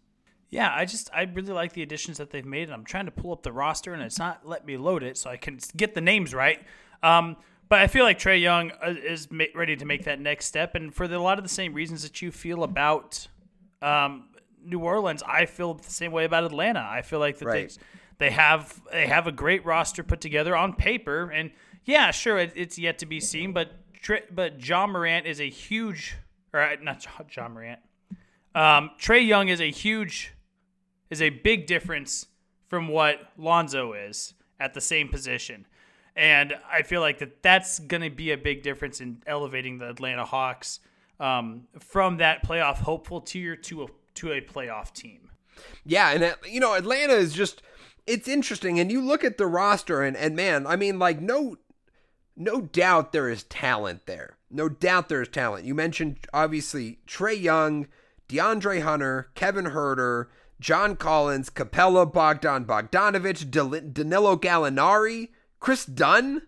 [0.49, 3.11] Yeah, I just I really like the additions that they've made, and I'm trying to
[3.11, 5.93] pull up the roster, and it's not let me load it so I can get
[5.93, 6.59] the names right.
[7.03, 7.37] Um,
[7.69, 10.93] but I feel like Trae Young uh, is ready to make that next step, and
[10.93, 13.27] for the, a lot of the same reasons that you feel about
[13.83, 14.29] um,
[14.63, 16.79] New Orleans, I feel the same way about Atlanta.
[16.89, 17.77] I feel like that Right.
[18.17, 21.51] they they have they have a great roster put together on paper, and
[21.85, 23.71] yeah, sure, it, it's yet to be seen, but
[24.31, 26.15] but John Morant is a huge,
[26.53, 27.79] or uh, not John, John Morant.
[28.55, 30.33] Um, Trae Young is a huge
[31.09, 32.27] is a big difference
[32.67, 35.65] from what Lonzo is at the same position.
[36.15, 39.89] And I feel like that that's going to be a big difference in elevating the
[39.89, 40.79] Atlanta Hawks
[41.19, 45.29] um, from that playoff hopeful tier to a to a playoff team.
[45.85, 47.61] Yeah, and uh, you know Atlanta is just
[48.07, 51.57] it's interesting, and you look at the roster, and and man, I mean, like no,
[52.35, 54.37] no doubt there is talent there.
[54.49, 55.65] No doubt there is talent.
[55.65, 57.87] You mentioned obviously Trae Young,
[58.27, 60.25] DeAndre Hunter, Kevin Huerter,
[60.59, 65.29] John Collins, Capela, Bogdan Bogdanovich, Del- Danilo Gallinari,
[65.59, 66.41] Kris Dunn,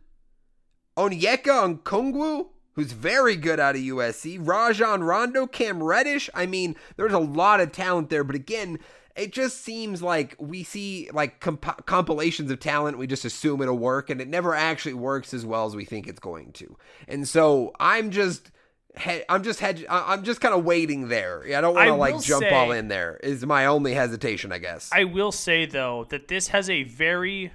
[0.98, 6.30] Onyeka Okongwu, who's very good out of USC, Rajon Rondo, Cam Reddish.
[6.34, 8.80] I mean, there's a lot of talent there, but again,
[9.16, 12.98] it just seems like we see like comp- compilations of talent.
[12.98, 16.08] We just assume it'll work, and it never actually works as well as we think
[16.08, 16.78] it's going to.
[17.08, 18.52] And so I'm just.
[19.00, 21.44] He- I'm just hedge- I- I'm just kind of waiting there.
[21.46, 23.18] I don't want to like jump say- all in there.
[23.24, 24.89] Is my only hesitation, I guess.
[24.92, 27.54] I will say though that this has a very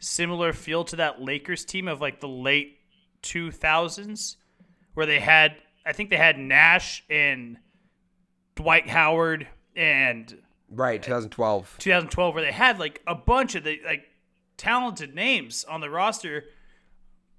[0.00, 2.78] similar feel to that Lakers team of like the late
[3.22, 4.36] 2000s
[4.94, 7.56] where they had I think they had Nash and
[8.54, 10.36] Dwight Howard and
[10.70, 11.76] right, uh, 2012.
[11.78, 14.04] 2012 where they had like a bunch of the like
[14.56, 16.44] talented names on the roster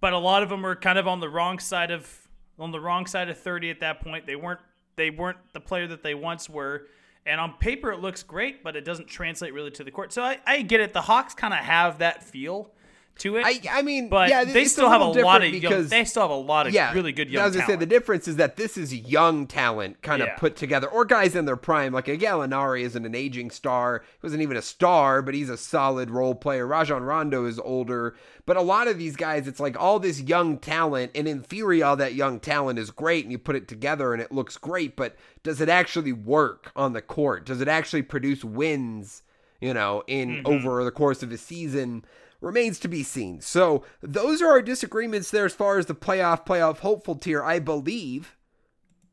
[0.02, 2.23] but a lot of them were kind of on the wrong side of
[2.60, 4.26] on the wrong side of 30 at that point.
[4.26, 4.60] They weren't
[4.96, 6.88] they weren't the player that they once were.
[7.26, 10.14] And on paper it looks great but it doesn't translate really to the court.
[10.14, 10.94] So i, I get it.
[10.94, 12.72] The hawks kind of have that feel
[13.20, 16.04] to it I I mean, but yeah, they still have a lot of young, they
[16.04, 17.82] still have a lot of really good young I was gonna talent.
[17.82, 20.36] say the difference is that this is young talent kind of Yeah.
[20.38, 21.94] put together, or guys in their prime.
[21.94, 25.58] Like a Gallinari isn't an aging star; he wasn't even a star, but he's a
[25.58, 26.66] solid role player.
[26.66, 28.16] Rajon Rondo is older,
[28.48, 31.84] but a lot of these guys, it's like all this young talent, and in theory,
[31.84, 34.96] all that young talent is great, and you put it together and it looks great.
[34.96, 37.46] But does it actually work on the court?
[37.46, 39.22] Does it actually produce wins?
[39.62, 40.48] You know, in Mm-hmm.
[40.48, 42.04] over the course of a season
[42.44, 43.42] remains to be seen.
[43.42, 47.60] So those are our disagreements there as far as the playoff playoff hopeful tier, I
[47.60, 48.36] believe.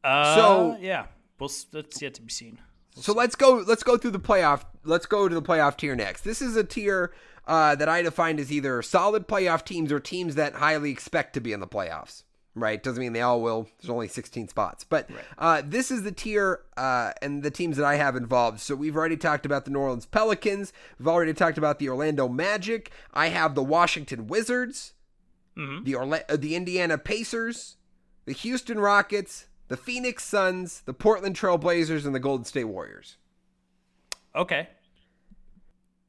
[0.04, 1.06] uh, so- yeah
[1.38, 2.58] well that's yet to be seen
[2.96, 6.22] So let's go let's go through the playoff let's go to the playoff tier next.
[6.22, 7.12] This is a tier
[7.46, 11.40] uh, that I defined as either solid playoff teams or teams that highly expect to
[11.40, 12.24] be in the playoffs.
[12.56, 12.82] Right?
[12.82, 13.68] Doesn't mean they all will.
[13.80, 14.82] There's only 16 spots.
[14.84, 18.60] But uh, this is the tier uh, and the teams that I have involved.
[18.60, 20.72] So we've already talked about the New Orleans Pelicans.
[20.98, 22.90] We've already talked about the Orlando Magic.
[23.14, 24.94] I have the Washington Wizards,
[25.84, 27.76] the Orla- uh, the Indiana Pacers,
[28.24, 33.16] the Houston Rockets, the Phoenix Suns, the Portland Trail Blazers, and the Golden State Warriors.
[34.34, 34.68] Okay.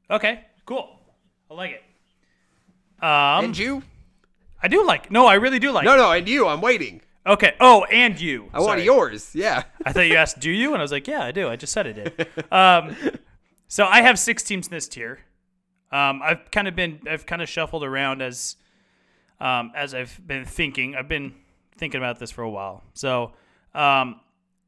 [0.09, 0.45] Okay.
[0.65, 0.89] Cool.
[1.49, 3.03] I like it.
[3.03, 3.83] Um, and you?
[4.62, 5.12] I do like.
[5.12, 5.86] No, I really do like.
[5.86, 6.47] No, no, and you.
[6.47, 7.01] I'm waiting.
[7.26, 7.55] Okay.
[7.59, 8.49] Oh, and you.
[8.53, 8.84] I want Sorry.
[8.86, 9.32] yours.
[9.34, 9.64] Yeah.
[9.86, 11.49] I thought you asked, "Do you?" And I was like, "Yeah, I do.
[11.49, 12.95] I just said I did." Um,
[13.68, 15.20] so I have six teams in this tier.
[15.91, 18.55] Um, I've kind of been, I've kind of shuffled around as,
[19.39, 20.95] um, as I've been thinking.
[20.95, 21.36] I've been
[21.78, 22.84] thinking about this for a while.
[22.93, 23.34] So,
[23.74, 24.20] um,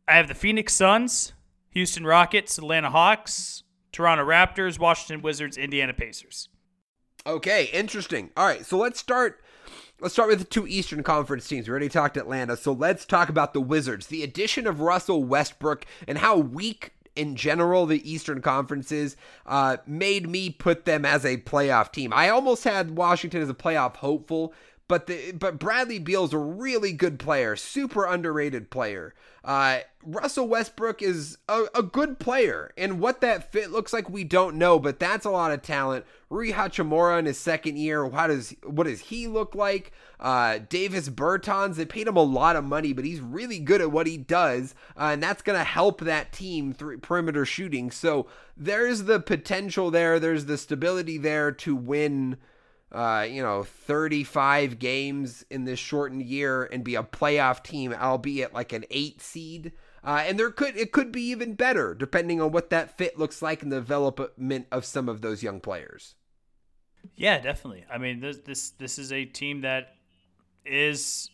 [0.08, 1.34] I have the Phoenix Suns,
[1.72, 6.50] Houston Rockets, Atlanta Hawks, Toronto Raptors, Washington Wizards, Indiana Pacers.
[7.26, 8.30] Okay, interesting.
[8.36, 9.41] All right, so let's start.
[10.04, 11.66] Let's start with the two Eastern Conference teams.
[11.66, 14.08] We already talked Atlanta, so let's talk about the Wizards.
[14.08, 19.78] The addition of Russell Westbrook and how weak in general the Eastern Conference is uh,
[19.88, 22.12] made me put them as a playoff team.
[22.14, 24.54] I almost had Washington as a playoff hopeful,
[24.89, 29.14] but the but Bradley Beal's a really good player, super underrated player.
[29.43, 34.26] Uh, Russell Westbrook is a, a good player, and what that fit looks like we
[34.26, 36.06] don't know, but that's a lot of talent.
[36.34, 39.92] Rui Hachimura in his second year, how does what does he look like?
[40.20, 43.92] Uh, Davis Bertans, they paid him a lot of money, but he's really good at
[43.92, 47.92] what he does, uh, and that's gonna help that team through perimeter shooting.
[47.92, 48.26] So
[48.58, 52.38] there's the potential there, there's the stability there to win
[52.92, 58.54] uh, you know, 35 games in this shortened year and be a playoff team, albeit
[58.54, 59.72] like an eight seed.
[60.04, 63.42] Uh, and there could it could be even better depending on what that fit looks
[63.42, 66.16] like and the development of some of those young players.
[67.16, 67.86] Yeah, definitely.
[67.91, 69.95] I mean, this this this is a team that
[70.66, 71.30] is,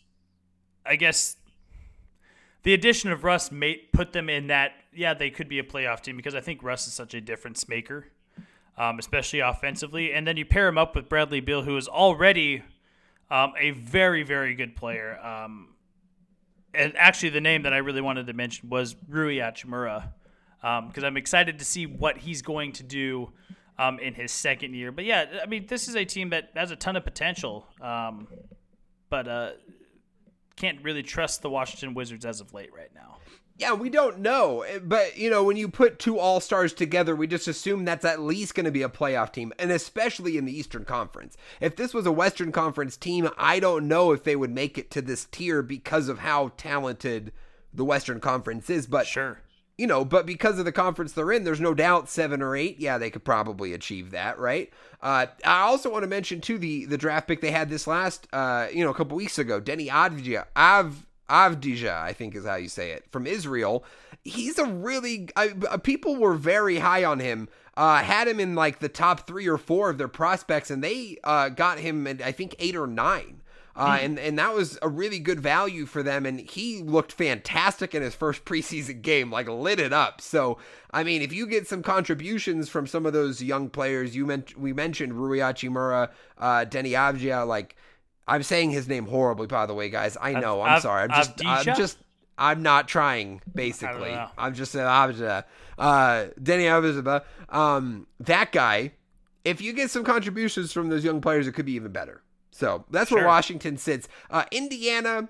[0.86, 1.38] I guess,
[2.64, 4.74] the addition of Russ may put them in that.
[4.94, 7.70] Yeah, they could be a playoff team because I think Russ is such a difference
[7.70, 8.08] maker,
[8.78, 10.14] um, especially offensively.
[10.14, 12.64] And then you pair him up with Bradley Beal, who is already
[13.32, 15.20] um, a very very good player.
[15.20, 15.70] Um,
[16.74, 20.12] and actually, the name that I really wanted to mention was Rui Hachimura,
[20.62, 23.32] because I'm excited to see what he's going to do
[23.80, 24.92] um, in his second year.
[24.92, 28.28] But yeah, I mean, this is a team that has a ton of potential, um,
[29.10, 29.52] but uh,
[30.58, 33.18] can't really trust the Washington Wizards as of late right now.
[33.58, 34.66] Yeah, we don't know.
[34.84, 38.22] But, you know, when you put two All Stars together, we just assume that's at
[38.22, 41.36] least going to be a playoff team, and especially in the Eastern Conference.
[41.60, 44.92] If this was a Western Conference team, I don't know if they would make it
[44.92, 47.34] to this tier because of how talented
[47.74, 48.88] the Western Conference is.
[48.88, 49.40] But, Sure.
[49.80, 52.82] You know, but because of the conference they're in, there's no doubt seven or eight.
[52.82, 54.70] Yeah, they could probably achieve that, right?
[55.02, 58.28] Uh, I also want to mention too the the draft pick they had this last,
[58.34, 62.56] uh, you know, a couple weeks ago, Deni Avdija, Av Avdija, I think is how
[62.56, 63.86] you say it, from Israel.
[64.26, 67.48] He's a really I, uh, people were very high on him.
[67.78, 71.20] Uh, had him in like the top three or four of their prospects, and they
[71.24, 73.40] uh, got him at I think eight or nine.
[73.80, 77.96] Uh, and and that was a really good value for them, and he looked fantastic
[77.96, 80.20] in his first preseason game, like lit it up.
[80.20, 80.58] So
[80.92, 84.58] I mean, if you get some contributions from some of those young players, you meant
[84.60, 87.78] we mentioned Rui Hachimura, uh, Deni Avdia, like
[88.28, 90.18] I'm saying his name horribly, by the way, guys.
[90.20, 91.04] I know, I'm sorry.
[91.04, 91.98] I'm just, I'm just,
[92.38, 93.42] I'm not trying.
[93.56, 94.12] Basically.
[94.38, 95.46] I'm just uh, Avdia,
[95.78, 97.24] uh, Deni Avdia.
[97.48, 98.92] Um, that guy.
[99.46, 102.22] If you get some contributions from those young players, it could be even better.
[102.52, 104.08] So that's where Washington sits.
[104.30, 105.30] Uh, Indiana,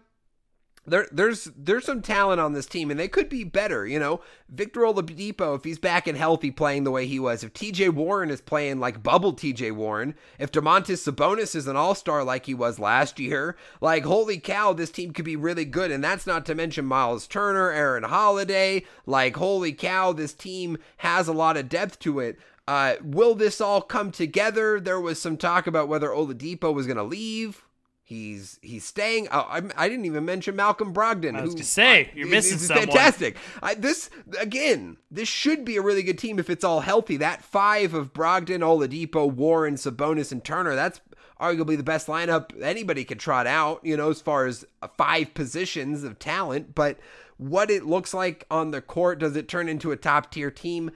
[0.89, 3.85] there, there's there's some talent on this team, and they could be better.
[3.85, 7.53] You know, Victor Oladipo, if he's back and healthy, playing the way he was, if
[7.53, 7.89] T.J.
[7.89, 9.71] Warren is playing like bubble T.J.
[9.71, 14.39] Warren, if Domantas Sabonis is an All Star like he was last year, like holy
[14.39, 15.91] cow, this team could be really good.
[15.91, 18.85] And that's not to mention Miles Turner, Aaron Holiday.
[19.05, 22.39] Like holy cow, this team has a lot of depth to it.
[22.69, 24.79] Uh, will this all come together?
[24.79, 27.65] There was some talk about whether Oladipo was going to leave.
[28.03, 29.27] He's he's staying.
[29.31, 31.35] Oh, I, I didn't even mention Malcolm Brogdon.
[31.35, 32.87] I was who- gonna say, you're is- missing is someone.
[32.87, 33.37] Fantastic.
[33.63, 34.09] I, this
[34.39, 37.17] again, this should be a really good team if it's all healthy.
[37.17, 40.75] That five of Brogdon, Oladipo, Warren, Sabonis, and Turner.
[40.75, 41.01] That's
[41.39, 43.79] arguably the best lineup anybody could trot out.
[43.83, 46.73] You know, as far as uh, five positions of talent.
[46.75, 46.97] But
[47.37, 50.89] what it looks like on the court, does it turn into a top tier team?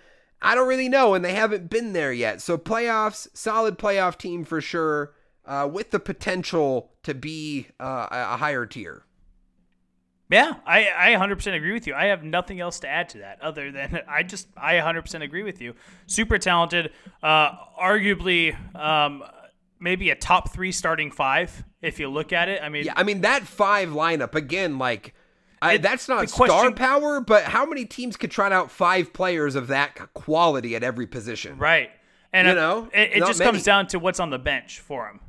[0.44, 2.41] I don't really know, and they haven't been there yet.
[2.41, 5.14] So playoffs, solid playoff team for sure,
[5.46, 9.06] uh, with the potential to be uh, a higher tier.
[10.30, 11.94] Yeah, I, I 100% agree with you.
[11.94, 15.44] I have nothing else to add to that other than I just, I 100% agree
[15.44, 15.76] with you.
[16.08, 16.91] Super talented,
[17.22, 19.24] uh, arguably um,
[19.80, 22.62] maybe a top three starting five if you look at it.
[22.64, 25.14] I mean, Yeah, I mean that five lineup again, like
[25.64, 29.14] I, that's not the star question- power, but how many teams could trot out five
[29.14, 31.57] players of that quality at every position?
[31.57, 31.89] Right.
[32.32, 33.51] And You know, it, it just many.
[33.51, 35.20] comes down to what's on the bench for him.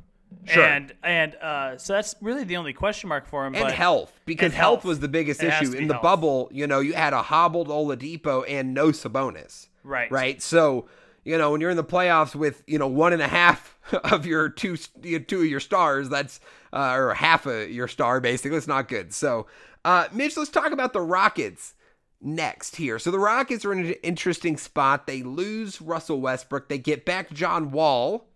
[0.45, 0.63] Sure.
[0.63, 3.55] And and uh, so that's really the only question mark for him.
[3.55, 4.79] And health, because and health.
[4.79, 4.85] health.
[4.85, 6.03] was the biggest issue in the health.
[6.03, 6.49] bubble.
[6.51, 9.67] You know, you had a hobbled Oladipo and no Sabonis.
[9.83, 10.11] Right.
[10.11, 10.41] Right.
[10.41, 10.87] So
[11.23, 14.25] you know when you're in the playoffs with you know one and a half of
[14.25, 16.39] your two two of your stars, that's
[16.73, 18.57] uh, or half of your star basically.
[18.57, 19.13] It's not good.
[19.13, 19.45] So,
[19.85, 21.75] uh, Mitch, let's talk about the Rockets
[22.19, 22.97] next here.
[22.99, 25.05] So the Rockets are in an interesting spot.
[25.05, 26.67] They lose Russell Westbrook.
[26.67, 28.27] They get back John Wall.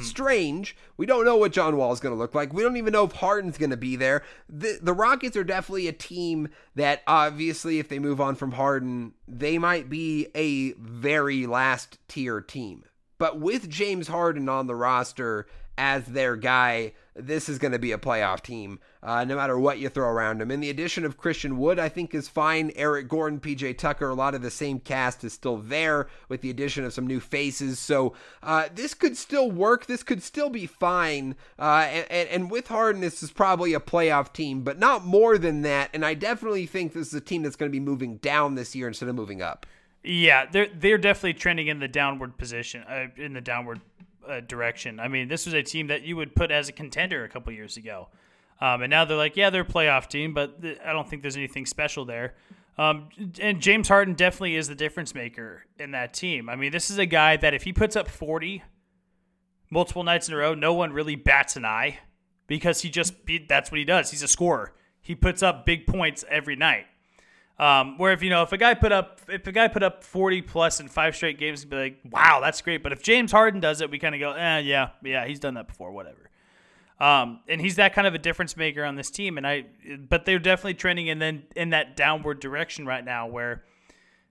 [0.00, 0.76] Strange.
[0.96, 2.52] We don't know what John Wall is going to look like.
[2.52, 4.22] We don't even know if Harden's going to be there.
[4.48, 9.14] The the Rockets are definitely a team that obviously if they move on from Harden,
[9.26, 12.84] they might be a very last tier team.
[13.18, 17.92] But with James Harden on the roster as their guy, this is going to be
[17.92, 20.50] a playoff team, uh, no matter what you throw around them.
[20.50, 22.72] And the addition of Christian Wood, I think, is fine.
[22.74, 26.50] Eric Gordon, PJ Tucker, a lot of the same cast is still there with the
[26.50, 27.78] addition of some new faces.
[27.78, 29.86] So uh, this could still work.
[29.86, 31.36] This could still be fine.
[31.58, 35.38] Uh, and, and, and with Harden, this is probably a playoff team, but not more
[35.38, 35.90] than that.
[35.92, 38.74] And I definitely think this is a team that's going to be moving down this
[38.74, 39.66] year instead of moving up.
[40.04, 43.80] Yeah, they're they're definitely trending in the downward position, uh, in the downward
[44.28, 45.00] uh, direction.
[45.00, 47.52] I mean, this was a team that you would put as a contender a couple
[47.52, 48.08] years ago,
[48.60, 51.22] um, and now they're like, yeah, they're a playoff team, but th- I don't think
[51.22, 52.34] there's anything special there.
[52.78, 53.08] Um,
[53.40, 56.48] and James Harden definitely is the difference maker in that team.
[56.48, 58.62] I mean, this is a guy that if he puts up 40
[59.70, 61.98] multiple nights in a row, no one really bats an eye
[62.46, 63.14] because he just
[63.48, 64.10] that's what he does.
[64.10, 64.74] He's a scorer.
[65.00, 66.86] He puts up big points every night.
[67.58, 70.02] Um, where if you know if a guy put up if a guy put up
[70.02, 72.82] 40 plus in five straight games, be like, wow, that's great.
[72.82, 75.54] But if James Harden does it, we kind of go, eh, yeah, yeah, he's done
[75.54, 76.30] that before, whatever.
[76.98, 79.36] Um, and he's that kind of a difference maker on this team.
[79.36, 79.66] And I,
[80.08, 83.64] but they're definitely trending in then in that downward direction right now, where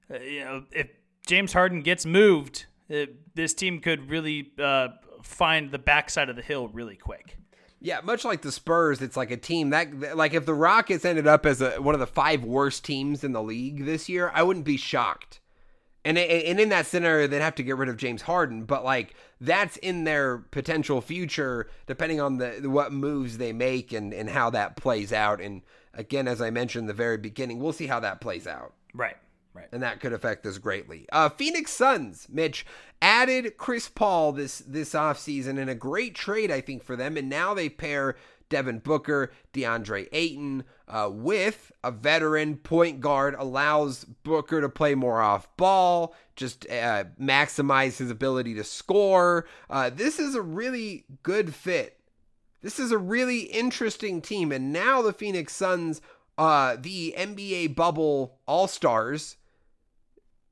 [0.10, 0.88] uh, you know if
[1.28, 3.06] James Harden gets moved, uh,
[3.36, 4.90] this team could really uh,
[5.22, 7.38] find the backside of the hill really quick.
[7.84, 11.26] Yeah, much like the Spurs, it's like a team that, like, if the Rockets ended
[11.26, 14.44] up as a, one of the five worst teams in the league this year, I
[14.44, 15.40] wouldn't be shocked.
[16.04, 19.14] And and in that scenario, they'd have to get rid of James Harden, but like
[19.40, 24.50] that's in their potential future, depending on the what moves they make and and how
[24.50, 25.40] that plays out.
[25.40, 25.62] And
[25.94, 29.16] again, as I mentioned in the very beginning, we'll see how that plays out Right.
[29.54, 29.68] Right.
[29.72, 31.06] and that could affect us greatly.
[31.12, 32.66] Uh, Phoenix Suns, Mitch,
[33.02, 37.18] added Chris Paul this this offseason in a great trade, I think, for them.
[37.18, 38.16] And now they pair
[38.52, 45.22] Devin Booker, DeAndre Ayton uh, with a veteran point guard, allows Booker to play more
[45.22, 49.48] off ball, just uh, maximize his ability to score.
[49.70, 51.98] Uh, this is a really good fit.
[52.62, 54.52] This is a really interesting team.
[54.52, 56.02] And now the Phoenix Suns,
[56.38, 59.38] uh, the NBA bubble all stars,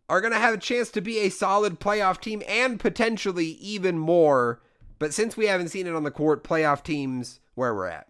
[0.10, 3.97] are going to have a chance to be a solid playoff team and potentially even
[3.97, 4.62] more.
[4.97, 8.07] But since we haven't seen it on the court, playoff teams where we're at.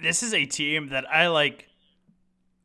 [0.00, 1.68] This is a team that I like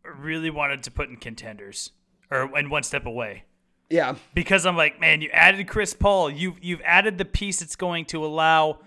[0.04, 1.92] really wanted to put in contenders
[2.32, 3.44] or and one step away.
[3.90, 4.16] Yeah.
[4.34, 6.30] Because I'm like, man, you added Chris Paul.
[6.30, 8.80] You you've added the piece that's going to allow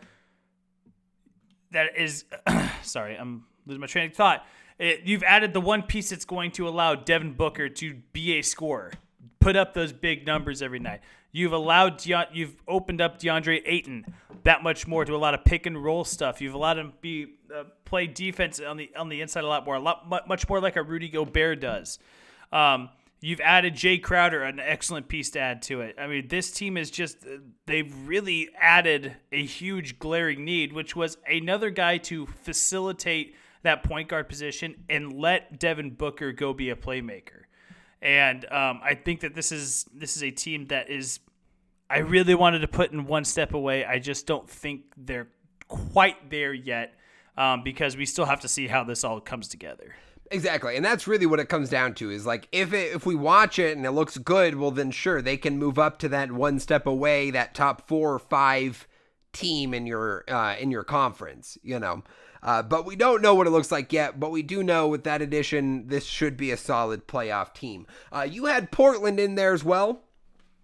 [1.73, 2.25] that is
[2.83, 4.47] sorry, I'm losing my train of thought.
[4.79, 8.43] It, you've added the one piece that's going to allow Devin Booker to be a
[8.43, 8.93] scorer,
[9.43, 11.01] put up those big numbers every night.
[11.33, 14.07] You've allowed you've opened up DeAndre Ayton
[14.45, 16.41] that much more to a lot of pick and roll stuff.
[16.41, 19.77] You've allowed him be uh, play defense on the on the inside a lot more,
[19.77, 21.99] a lot much more like a Rudy Gobert does.
[22.53, 22.91] Um,
[23.25, 25.95] You've added Jae Crowder, an excellent piece to add to it.
[25.97, 27.25] I mean, this team is just,
[27.67, 34.09] they've really added a huge glaring need, which was another guy to facilitate that point
[34.09, 37.42] guard position and let Devin Booker go be a playmaker.
[38.03, 41.21] And um, I think that this is this is a team that is
[41.89, 43.85] I really wanted to put in one step away.
[43.85, 45.29] I just don't think they're
[45.69, 46.95] quite there yet
[47.37, 49.95] um, because we still have to see how this all comes together.
[50.31, 50.77] Exactly.
[50.77, 53.59] And that's really what it comes down to is like if it, if we watch
[53.59, 56.59] it and it looks good, well then sure, they can move up to that one
[56.59, 58.89] step away, that top 4 or 5
[59.33, 62.03] team in your uh, in your conference, you know.
[62.43, 64.19] Uh, but we don't know what it looks like yet.
[64.19, 67.87] But we do know with that addition, this should be a solid playoff team.
[68.13, 70.03] Uh, you had Portland in there as well.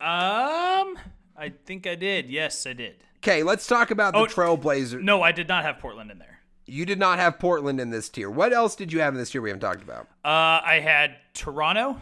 [0.00, 0.98] Um,
[1.36, 2.30] I think I did.
[2.30, 3.04] Yes, I did.
[3.18, 5.02] Okay, let's talk about the Oh, Trailblazers.
[5.02, 6.38] No, I did not have Portland in there.
[6.66, 8.30] You did not have Portland in this tier.
[8.30, 10.02] What else did you have in this tier we haven't talked about?
[10.24, 12.00] Uh, I had Toronto,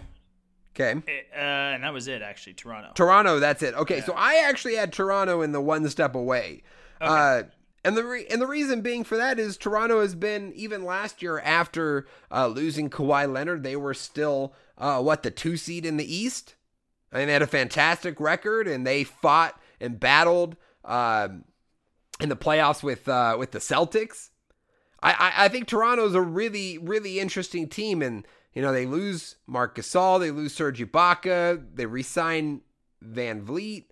[0.75, 0.93] Okay.
[1.35, 2.53] uh, and that was it actually.
[2.55, 2.91] Toronto.
[2.95, 3.75] Toronto, that's it.
[3.75, 6.63] Okay, so I actually had Toronto in the one step away.
[7.01, 7.45] Uh,
[7.87, 11.23] and the re- and the reason being for that is Toronto has been even last
[11.23, 15.97] year after uh, losing Kawhi Leonard, they were still uh, what the two seed in
[15.97, 16.57] the East.
[17.13, 21.45] I mean, they had a fantastic record and they fought and battled um,
[22.21, 24.31] in the playoffs with uh, with the Celtics.
[25.03, 28.03] I, I, I think Toronto's a really, really interesting team.
[28.03, 32.63] And, you know, they lose Marc Gasol, they lose Serge Ibaka, they re-sign
[33.05, 33.85] VanVleet.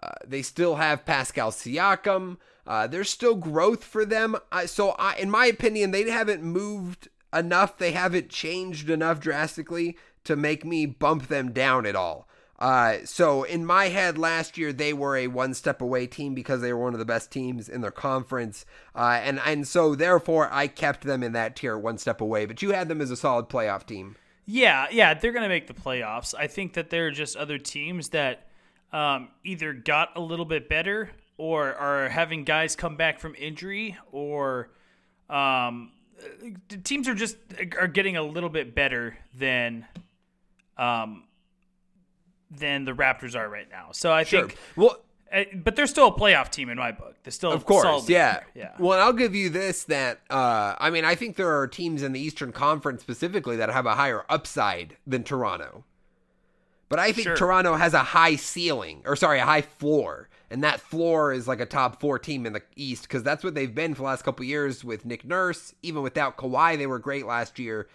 [0.00, 2.36] Uh, they still have Pascal Siakam.
[2.68, 4.36] Uh, there's still growth for them.
[4.52, 7.78] Uh, so, I, in my opinion, they haven't moved enough.
[7.78, 12.28] They haven't changed enough drastically to make me bump them down at all.
[12.58, 16.60] Uh, so in my head last year they were a one step away team because
[16.60, 18.66] they were one of the best teams in their conference,
[18.96, 22.46] uh, and and so therefore I kept them in that tier one step away.
[22.46, 24.16] But you had them as a solid playoff team.
[24.44, 26.34] Yeah, yeah, they're going to make the playoffs.
[26.36, 28.48] I think that there are just other teams that
[28.92, 33.96] um, either got a little bit better or are having guys come back from injury
[34.12, 34.68] or
[35.30, 35.92] um,
[36.84, 37.36] teams are just
[37.78, 39.86] are getting a little bit better than
[40.76, 41.24] um,
[42.50, 43.88] than the Raptors are right now.
[43.92, 44.98] So I think Well,
[45.32, 47.16] uh, but they're still a playoff team in my book.
[47.22, 48.40] They're still Of course, yeah.
[48.54, 48.72] yeah.
[48.78, 52.12] Well, I'll give you this that uh, I mean, I think there are teams in
[52.12, 55.84] the Eastern Conference specifically that have a higher upside than Toronto.
[56.88, 57.36] But I think Sure.
[57.36, 61.60] Toronto has a high ceiling, or sorry, a high floor, and that floor is like
[61.60, 64.24] a top four team in the East because that's what they've been for the last
[64.24, 65.74] couple of years with Nick Nurse.
[65.82, 67.88] Even without Kawhi, they were great last year.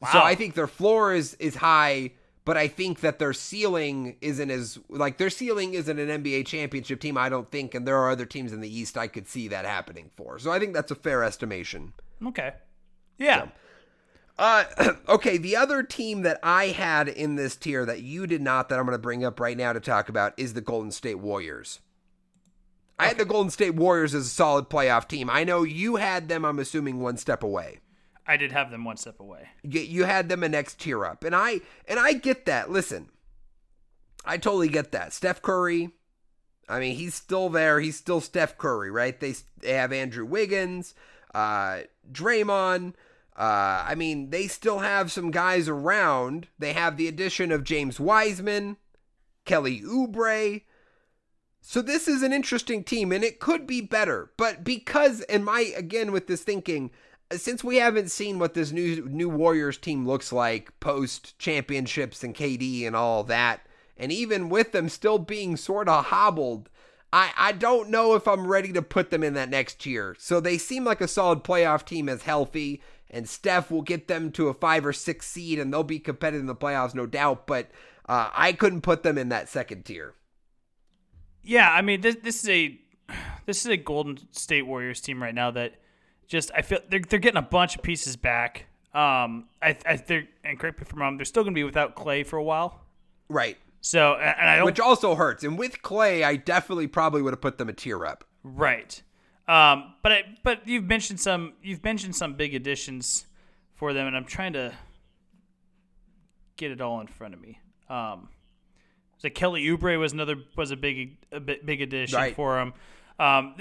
[0.00, 0.08] Wow.
[0.12, 2.12] So I think their floor is is high,
[2.44, 7.00] but I think that their ceiling isn't as like their ceiling isn't an NBA championship
[7.00, 7.16] team.
[7.16, 9.64] I don't think, and there are other teams in the East I could see that
[9.64, 10.40] happening for.
[10.40, 11.92] So I think that's a fair estimation.
[12.26, 12.52] Okay.
[13.18, 13.46] Yeah.
[14.38, 14.64] Uh,
[15.08, 18.78] okay, the other team that I had in this tier that you did not, that
[18.78, 21.80] I'm going to bring up right now to talk about, is the Golden State Warriors.
[22.98, 25.28] I had the Golden State Warriors as a solid playoff team.
[25.28, 26.44] I know you had them.
[26.44, 27.78] I'm assuming one step away.
[28.26, 29.48] I did have them one step away.
[29.64, 33.08] you, you had them a next tier up and i and i get that listen
[34.24, 35.90] i totally get that steph curry
[36.68, 40.94] i mean he's still there he's still steph curry right they, they have andrew wiggins
[41.34, 41.80] uh
[42.12, 42.94] draymond
[43.36, 47.98] uh i mean they still have some guys around they have the addition of james
[47.98, 48.76] wiseman
[49.44, 50.62] kelly oubre
[51.64, 54.32] so this is an interesting team and it could be better.
[54.36, 56.90] But because and my again with this thinking,
[57.30, 62.34] since we haven't seen what this new new Warriors team looks like post championships and
[62.34, 63.66] KD and all that,
[63.96, 66.68] and even with them still being sort of hobbled,
[67.12, 70.16] I I don't know if I'm ready to put them in that next year.
[70.18, 74.32] So they seem like a solid playoff team as healthy and Steph will get them
[74.32, 77.46] to a 5 or 6 seed and they'll be competitive in the playoffs no doubt,
[77.46, 77.70] but
[78.08, 80.14] uh, I couldn't put them in that second tier.
[81.42, 82.78] Yeah, I mean this this is a
[83.46, 85.74] this is a Golden State Warriors team right now that
[86.26, 88.66] just I feel they're they're getting a bunch of pieces back.
[88.94, 91.64] Um, I I think and correct me if I'm wrong, they're still going to be
[91.64, 92.80] without Klay for a while.
[93.28, 93.56] Right.
[93.80, 95.42] So and and I don't Which also hurts.
[95.42, 98.24] And with Klay, I definitely probably would have put them a tier up.
[98.42, 99.02] right.
[99.48, 103.26] Um, but I, but you've mentioned some you've mentioned some big additions
[103.74, 104.72] for them, and I'm trying to
[106.56, 107.58] get it all in front of me.
[107.88, 108.28] Um,
[109.18, 112.34] so Kelly Oubre was another was a big a big, addition Right.
[112.34, 112.74] for them.
[113.18, 113.54] Um,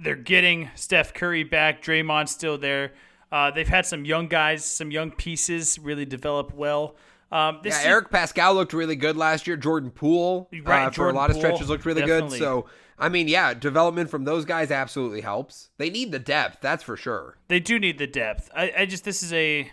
[0.00, 1.82] they're getting Steph Curry back.
[1.82, 2.92] Draymond's still there.
[3.30, 6.96] Uh, they've had some young guys, some young pieces really develop well.
[7.30, 9.56] Um, this Yeah, is- Eric Paschall looked really good last year.
[9.58, 12.38] Jordan Poole, Right, uh, for a lot of Poole, stretches, looked really definitely.
[12.38, 12.44] good.
[12.44, 12.66] So,
[12.98, 15.70] I mean, yeah, development from those guys absolutely helps.
[15.78, 17.38] They need the depth, that's for sure.
[17.48, 18.50] they do need the depth.
[18.54, 19.70] I, I just this is a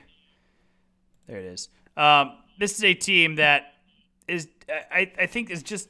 [1.28, 1.70] there it is.
[1.98, 3.74] Um, this is a team that
[4.28, 5.90] is I, I think is just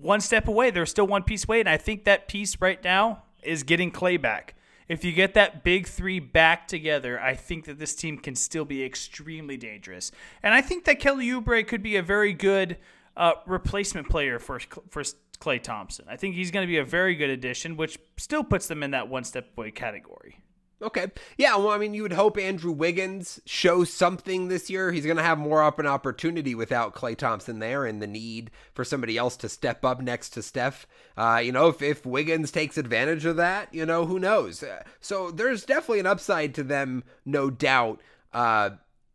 [0.00, 0.70] one step away.
[0.70, 4.20] They're still one piece away, and I think that piece right now is getting Klay
[4.20, 4.54] back.
[4.88, 8.64] If you get that big three back together, I think that this team can still
[8.64, 10.10] be extremely dangerous.
[10.42, 12.78] And I think that Kelly Oubre could be a very good
[13.18, 14.58] uh, replacement player for
[14.88, 15.02] for
[15.40, 16.06] Klay Thompson.
[16.08, 18.92] I think he's going to be a very good addition, which still puts them in
[18.92, 20.40] that one step away category.
[20.80, 21.08] Okay.
[21.36, 24.92] Yeah, well, I mean, you would hope Andrew Wiggins shows something this year.
[24.92, 28.52] He's going to have more up an opportunity without Klay Thompson there and the need
[28.74, 30.86] for somebody else to step up next to Steph.
[31.16, 34.62] Uh, you know, if, if Wiggins takes advantage of that, you know, who knows?
[34.62, 38.00] Uh, so there's definitely an upside to them, no doubt.
[38.32, 38.70] Uh,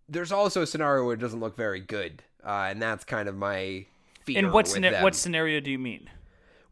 [0.09, 3.35] there's also a scenario where it doesn't look very good, uh, and that's kind of
[3.37, 3.85] my
[4.25, 4.37] fear.
[4.39, 6.09] In what with what scenario do you mean?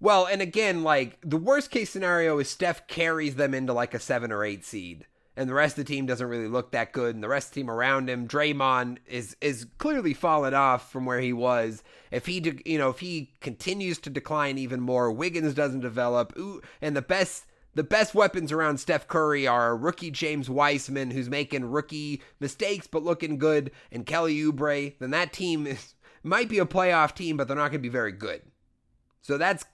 [0.02, 3.99] Well, and again, like the worst case scenario is Steph carries them into like a
[3.99, 5.06] seven or eight seed,
[5.38, 7.54] and the rest of the team doesn't really look that good, and the rest of
[7.54, 11.84] the team around him, Draymond is is clearly fallen off from where he was.
[12.10, 16.34] If he, de- you know, if he continues to decline even more, Wiggins doesn't develop,
[16.38, 17.45] ooh, and the best.
[17.74, 23.02] The best weapons around Steph Curry are rookie James Wiseman, who's making rookie mistakes but
[23.02, 24.93] looking good, and Kelly Oubre.
[24.99, 25.93] Then that team is
[26.24, 28.42] might be a playoff team, but they're not going to be very good.
[29.22, 29.66] So that's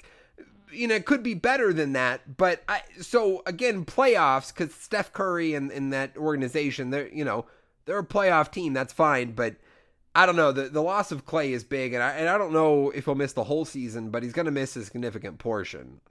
[0.72, 2.38] you know, it could be better than that.
[2.38, 7.45] But I so again, playoffs because Steph Curry and, and that organization, they're you know
[7.86, 8.74] they're a playoff team.
[8.74, 9.56] That's fine, but
[10.14, 10.52] I don't know.
[10.52, 13.16] The the loss of Klay is big, and I and I don't know if he'll
[13.16, 16.02] miss the whole season, but he's going to miss a significant portion.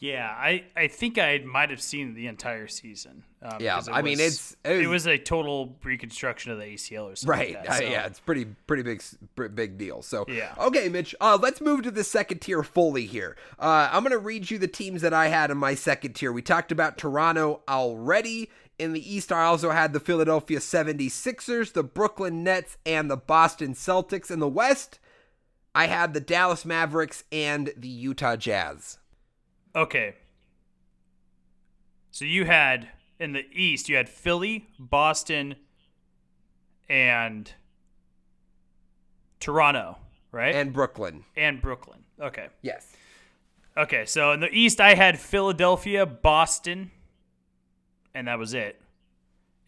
[0.00, 3.22] Yeah, I, I think I might have seen the entire season.
[3.42, 6.64] Um, Yeah, I mean, was- it's- it it was- was, a total reconstruction of the
[6.64, 7.38] ACL or something.
[7.38, 7.54] Right.
[7.54, 9.02] Like that, Uh, yeah, it's pretty pretty big
[9.54, 10.00] big deal.
[10.00, 10.54] So Yeah.
[10.58, 11.14] Okay, Mitch.
[11.20, 13.36] Uh, let's move to the second tier fully here.
[13.58, 16.32] Uh, I'm gonna read you the teams that I had in my second tier.
[16.32, 18.48] We talked about Toronto already.
[18.78, 23.74] In the East, I also had the Philadelphia 76ers, the Brooklyn Nets, and the Boston
[23.74, 24.30] Celtics.
[24.30, 24.98] In the West,
[25.74, 28.96] I had the Dallas Mavericks and the Utah Jazz.
[29.74, 30.14] Okay.
[32.10, 35.56] So you had in the East, you had Philly, Boston,
[36.88, 37.52] and
[39.38, 39.96] Toronto,
[40.32, 40.54] right?
[40.54, 41.24] And Brooklyn.
[41.36, 42.00] and Brooklyn.
[42.20, 42.48] Okay.
[42.62, 42.88] Yes.
[43.76, 46.90] Okay, so in the East, I had Philadelphia, Boston,
[48.14, 48.80] and that was it.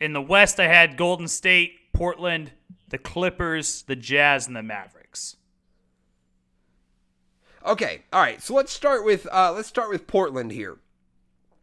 [0.00, 2.50] In the West, I had Golden State, Portland,
[2.88, 5.01] the Clippers, the Jazz, and the Mavericks.
[7.64, 8.02] Okay.
[8.12, 8.42] All right.
[8.42, 10.78] So let's start with uh, let's start with Portland here.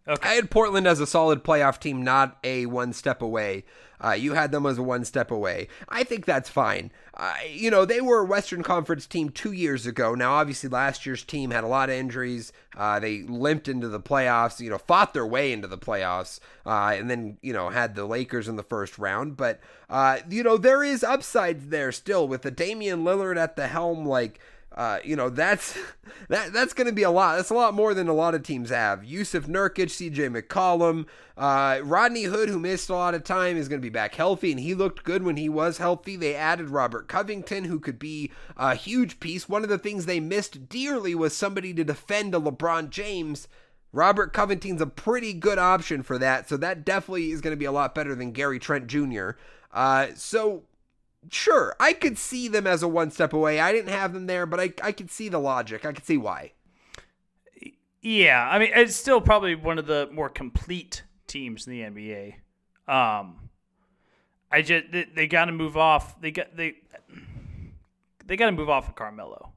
[0.08, 0.30] Okay.
[0.30, 3.64] I had Portland as a solid playoff team, not a one step away.
[4.04, 5.68] Uh, you had them as a one step away.
[5.88, 6.92] I think that's fine.
[7.14, 10.16] Uh, you know, they were a Western Conference team two years ago.
[10.16, 12.52] Now, obviously, last year's team had a lot of injuries.
[12.76, 16.96] Uh, they limped into the playoffs, you know, fought their way into the playoffs, uh,
[16.98, 19.36] and then, you know, had the Lakers in the first round.
[19.38, 23.68] But, uh, you know, there is upside there still with the Damian Lillard at the
[23.68, 24.06] helm.
[24.06, 24.40] Like,
[24.80, 25.78] uh, you know that's
[26.30, 27.36] that that's going to be a lot.
[27.36, 29.02] That's a lot more than a lot of teams have.
[29.02, 30.30] Jusuf Nurkic, C.J.
[30.30, 31.06] McCollum,
[31.36, 34.52] uh, Rodney Hood, who missed a lot of time, is going to be back healthy,
[34.52, 36.16] and he looked good when he was healthy.
[36.16, 39.50] They added Robert Covington, who could be a huge piece.
[39.50, 43.50] One of the things they missed dearly was somebody to defend a LeBron James.
[43.92, 47.66] Robert Covington's a pretty good option for that, so that definitely is going to be
[47.66, 49.32] a lot better than Gary Trent Jr.
[49.74, 50.64] Uh, so
[51.30, 53.60] sure, I could see them as a one step away.
[53.60, 55.86] I didn't have them there, but I I could see the logic.
[55.86, 56.54] I could see why.
[58.02, 62.36] Yeah, I mean, it's still probably one of the more complete teams in the NBA.
[62.88, 63.50] Um,
[64.52, 66.20] I just they, they got to move off.
[66.22, 66.76] They got they
[68.26, 69.52] they got to move off of Carmelo.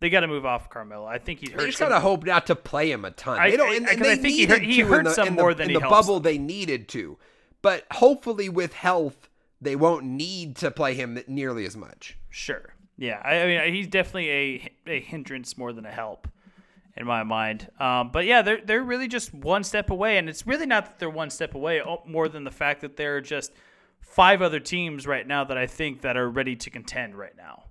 [0.00, 1.06] They got to move off Carmelo.
[1.06, 3.36] I think he They just gotta hope not to play him a ton.
[3.40, 3.74] I- They don't.
[3.74, 5.32] And, I- and 'cause I they think he hurt- he hurt in the, some the,
[5.42, 6.06] more than in he the helps.
[6.06, 6.20] bubble.
[6.20, 7.18] They needed to,
[7.62, 9.27] but hopefully with health,
[9.60, 12.16] they won't need to play him nearly as much.
[12.30, 12.74] Sure.
[12.96, 13.20] Yeah.
[13.24, 16.28] I, I mean, he's definitely a a hindrance more than a help
[16.96, 17.70] in my mind.
[17.78, 20.98] Um, but yeah, they're they're really just one step away, and it's really not that
[20.98, 23.52] they're one step away, more than the fact that there are just
[24.00, 27.64] five other teams right now that I think that are ready to contend right now.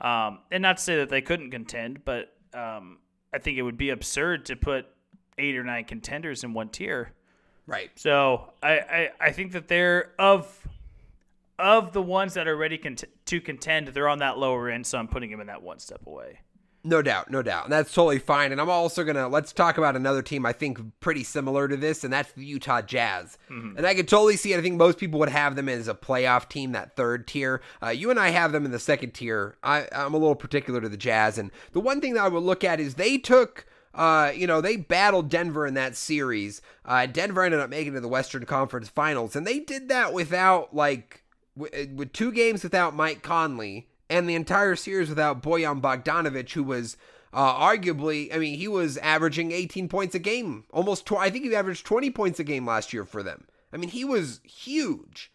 [0.00, 2.98] Um, and not to say that they couldn't contend, but um,
[3.32, 4.86] I think it would be absurd to put
[5.38, 7.12] eight or nine contenders in one tier.
[7.66, 7.90] Right.
[7.94, 10.66] So I, I, I think that they're of
[11.58, 14.86] of the ones that are ready cont- to contend, they're on that lower end.
[14.86, 16.40] So I'm putting them in that one step away.
[16.86, 17.64] No doubt, no doubt.
[17.64, 18.52] And that's totally fine.
[18.52, 21.78] And I'm also going to let's talk about another team I think pretty similar to
[21.78, 23.38] this, and that's the Utah Jazz.
[23.50, 23.78] Mm-hmm.
[23.78, 24.58] And I could totally see it.
[24.58, 27.62] I think most people would have them as a playoff team, that third tier.
[27.82, 29.56] Uh, you and I have them in the second tier.
[29.62, 31.38] I, I'm a little particular to the Jazz.
[31.38, 33.66] And the one thing that I would look at is they took.
[33.94, 36.60] Uh, you know, they battled Denver in that series.
[36.84, 40.12] Uh, Denver ended up making it to the Western Conference Finals, and they did that
[40.12, 41.22] without, like,
[41.56, 46.96] with two games without Mike Conley and the entire series without Bojan Bogdanovich, who was
[47.32, 51.06] uh, arguably, I mean, he was averaging 18 points a game, almost.
[51.06, 53.46] Tw- I think he averaged 20 points a game last year for them.
[53.72, 55.32] I mean, he was huge.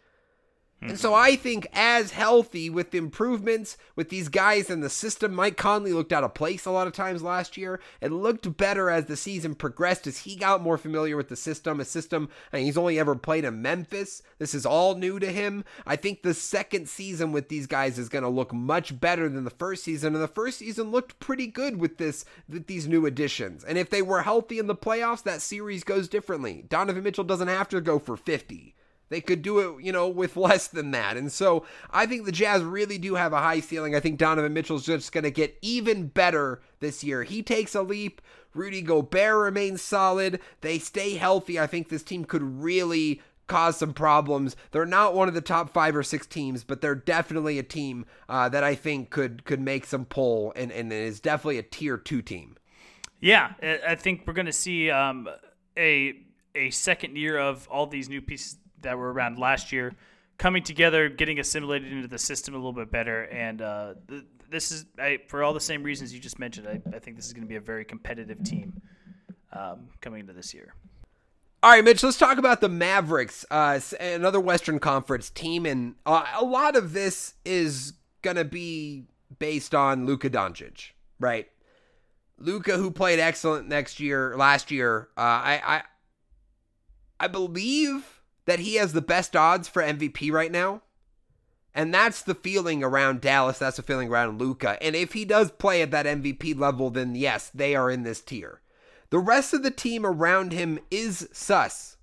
[0.82, 5.58] And so I think as healthy with improvements with these guys in the system, Mike
[5.58, 7.82] Conley looked out of place a lot of times last year.
[8.00, 11.82] It looked better as the season progressed as he got more familiar with the system.
[11.82, 14.22] A system, and he's only ever played in Memphis.
[14.38, 15.66] This is all new to him.
[15.86, 19.44] I think the second season with these guys is going to look much better than
[19.44, 23.06] the first season, and the first season looked pretty good with this with these new
[23.06, 23.66] additions.
[23.66, 26.64] And if they were healthy in the playoffs, that series goes differently.
[26.70, 28.76] Donovan Mitchell doesn't have to go for 50.
[29.10, 31.18] They could do it, you know, with less than that.
[31.18, 33.96] And so I think the Jazz really do have a high ceiling.
[33.96, 37.24] I think Donovan Mitchell's just going to get even better this year.
[37.24, 38.22] He takes a leap.
[38.54, 40.40] Rudy Gobert remains solid.
[40.62, 41.60] They stay healthy.
[41.60, 44.56] I think this team could really cause some problems.
[44.72, 48.06] They're not one of the top five or six teams, but they're definitely a team
[48.30, 51.98] uh, that I think could could make some pull and, and is definitely a tier
[51.98, 52.56] two team.
[53.20, 53.54] Yeah,
[53.86, 55.28] I think we're going to see um,
[55.78, 56.14] a
[56.56, 59.94] a second year of all these new pieces that were around last year
[60.38, 63.24] coming together, getting assimilated into the system a little bit better.
[63.24, 66.96] And uh, th- this is, I, for all the same reasons you just mentioned, I,
[66.96, 68.82] I think this is going to be a very competitive team
[69.54, 70.74] um, coming into this year.
[71.62, 75.66] All right, Mitch, let's talk about the Mavericks, uh, another Western Conference team.
[75.66, 79.04] And uh, a lot of this is going to be
[79.40, 81.48] based on Luka Doncic, right?
[82.38, 85.84] Luka, who played excellent next year, last year, uh, I, I,
[87.20, 88.19] I believe
[88.50, 90.82] that he has the best odds for MVP right now.
[91.76, 93.60] And that's the feeling around Dallas.
[93.60, 94.82] That's the feeling around Luka.
[94.82, 98.22] And if he does play at that MVP level, then yes, they are in this
[98.22, 98.62] tier.
[99.12, 101.98] The rest of the team around him is sus.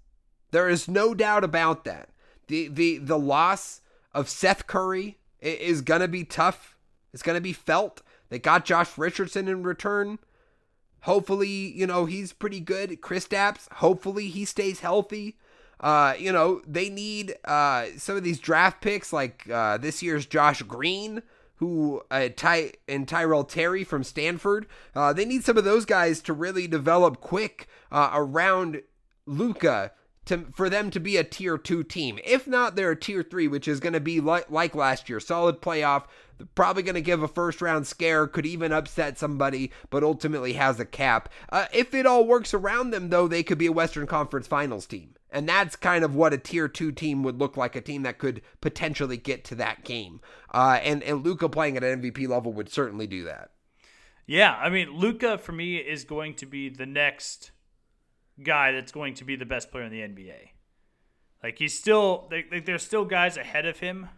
[0.53, 2.11] There is no doubt about that.
[2.47, 3.81] The the the loss
[4.15, 6.77] of Seth Curry is gonna be tough.
[7.13, 8.03] It's gonna be felt.
[8.29, 10.21] They got Josh Richardson in return.
[11.01, 13.01] Hopefully, you know, he's pretty good.
[13.01, 15.37] Chris Kristaps, hopefully he stays healthy.
[15.81, 20.25] Uh, you know, they need uh, some of these draft picks, like uh, this year's
[20.27, 21.23] Josh Green,
[21.57, 24.67] who uh, Ty and Tyrell Terry from Stanford.
[24.95, 28.83] Uh, they need some of those guys to really develop quick uh, around
[29.27, 29.93] Luka.
[30.27, 32.19] to for them to be a tier two team.
[32.25, 35.21] If not, they're a tier three, which is going to be like like last year,
[35.21, 36.05] solid playoff.
[36.55, 40.79] Probably going to give a first round scare, could even upset somebody, but ultimately has
[40.79, 41.31] a cap.
[41.49, 44.85] Uh, if it all works around them, though, they could be a Western Conference Finals
[44.87, 45.16] team.
[45.31, 48.19] And that's kind of what a tier two team would look like, a team that
[48.19, 50.21] could potentially get to that game.
[50.53, 53.51] Uh, and, and Luka playing at an MVP level would certainly do that.
[54.27, 57.53] Yeah, I mean, Luka for me is going to be the next
[58.43, 60.51] guy that's going to be the best player in the NBA.
[61.43, 64.09] Like he's still, like, there's still guys ahead of him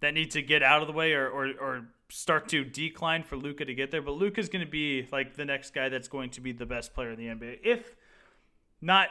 [0.00, 3.36] that need to get out of the way or, or, or start to decline for
[3.36, 4.02] Luka to get there.
[4.02, 6.94] But Luka's going to be like the next guy that's going to be the best
[6.94, 7.58] player in the NBA.
[7.64, 7.96] If
[8.80, 9.08] not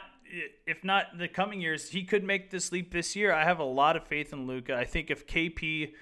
[0.66, 3.32] if not the coming years, he could make this leap this year.
[3.32, 4.74] I have a lot of faith in Luka.
[4.74, 5.92] I think if KP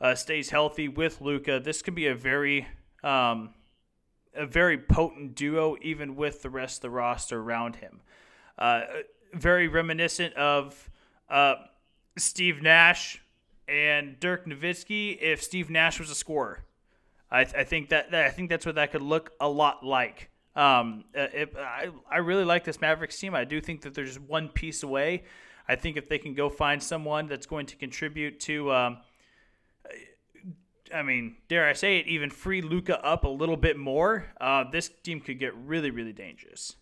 [0.00, 2.66] uh, stays healthy with Luka, this could be a very
[3.02, 3.50] um,
[4.34, 8.00] a very potent duo, even with the rest of the roster around him.
[8.58, 8.82] Uh,
[9.34, 10.90] very reminiscent of
[11.28, 11.54] uh,
[12.16, 13.22] Steve Nash
[13.66, 15.18] and Dirk Nowitzki.
[15.20, 16.64] If Steve Nash was a scorer,
[17.30, 19.84] I, th- I think that, that I think that's what that could look a lot
[19.84, 20.27] like.
[20.56, 23.34] Um, it, I, I really like this Mavericks team.
[23.34, 25.24] I do think that they're just one piece away.
[25.68, 28.98] I think if they can go find someone that's going to contribute to, um,
[30.92, 34.64] I mean, dare I say it, even free Luka up a little bit more, uh,
[34.70, 36.74] this team could get really, really dangerous.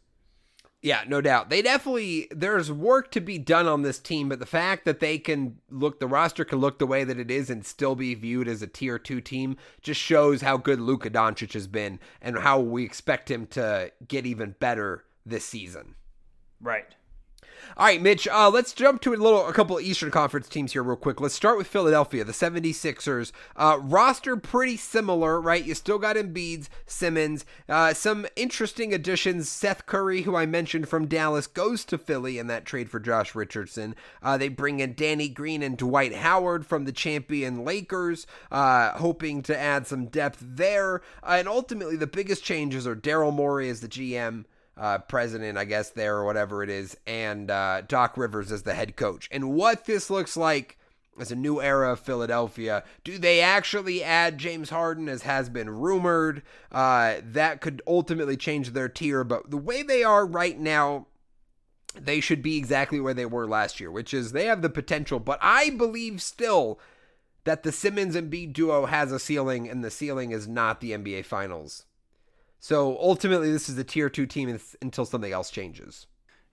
[0.87, 1.51] Yeah, no doubt.
[1.51, 5.19] They definitely there's work to be done on this team, but the fact that they
[5.19, 8.47] can look the roster can look the way that it is and still be viewed
[8.47, 12.61] as a tier 2 team just shows how good Luka Doncic has been and how
[12.61, 15.97] we expect him to get even better this season.
[16.61, 16.95] Right.
[17.77, 20.83] All right, Mitch, uh, let's jump to a little a couple Eastern Conference teams here
[20.83, 21.21] real quick.
[21.21, 23.33] Let's start with Philadelphia, the 76ers.
[23.55, 25.65] Uh, roster pretty similar, right?
[25.65, 29.49] You still got Embiid, Simmons, uh, some interesting additions.
[29.49, 33.35] Seth Curry, who I mentioned from Dallas, goes to Philly in that trade for Josh
[33.35, 33.95] Richardson.
[34.23, 39.43] Uh, they bring in Danny Green and Dwight Howard from the champion Lakers, uh, hoping
[39.43, 41.03] to add some depth there.
[41.23, 44.45] Uh, and ultimately, the biggest changes are Daryl Morey as the GM
[44.77, 48.75] uh, president, I guess, there or whatever it is, and uh, Doc Rivers as the
[48.75, 49.29] head coach.
[49.31, 50.79] And what this looks like
[51.19, 52.85] as a new era of Philadelphia.
[53.05, 56.43] Do they actually add James Harden, as has been rumored?
[56.71, 61.07] Uh, that could ultimately change their tier, but the way they are right now,
[61.99, 65.19] they should be exactly where they were last year, which is they have the potential,
[65.19, 66.79] but I believe still
[67.45, 71.25] that the Simmons Embiid duo has a ceiling, and the ceiling is not the NBA
[71.25, 71.85] Finals.
[72.59, 76.07] So ultimately, this is a tier two team until something else changes.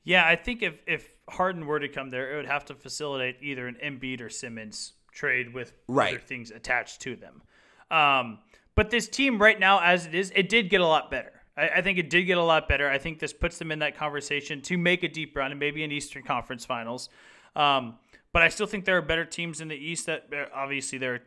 [0.04, 3.38] Yeah, I think if if Harden were to come there, it would have to facilitate
[3.41, 6.16] either an Embiid or Simmons trade with right.
[6.16, 7.41] other things attached to them.
[7.89, 8.39] Um,
[8.76, 11.32] but this team right now, as it is, it did get a lot better.
[11.56, 12.89] I, I, think it did get a lot better.
[12.89, 15.84] I think this puts them in that conversation to make a deep run and maybe
[15.84, 17.10] an Eastern Conference Finals.
[17.56, 17.99] Um,
[18.32, 21.22] but I still think there are better teams in the East that uh, obviously there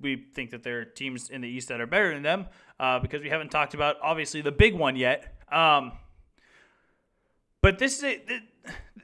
[0.00, 2.46] we think that there are teams in the East that are better than them
[2.82, 5.38] uh, because we haven't talked about obviously the big one yet.
[5.52, 5.92] Um,
[7.60, 8.20] but this is a,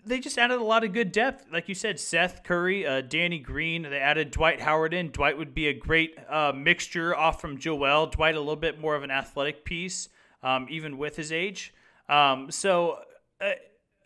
[0.04, 2.00] they just added a lot of good depth, like you said.
[2.00, 3.82] Seth Curry, uh, Danny Green.
[3.82, 5.12] They added Dwight Howard in.
[5.12, 8.08] Dwight would be a great uh, mixture off from Joel.
[8.08, 10.08] Dwight a little bit more of an athletic piece,
[10.42, 11.72] um, even with his age.
[12.08, 13.00] Um, so.
[13.40, 13.52] Uh,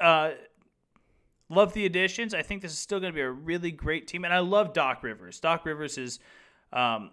[0.02, 0.30] uh
[1.48, 2.32] love the additions.
[2.32, 4.72] I think this is still going to be a really great team, and I love
[4.72, 5.38] Doc Rivers.
[5.38, 6.18] Doc Rivers is
[6.72, 7.10] um,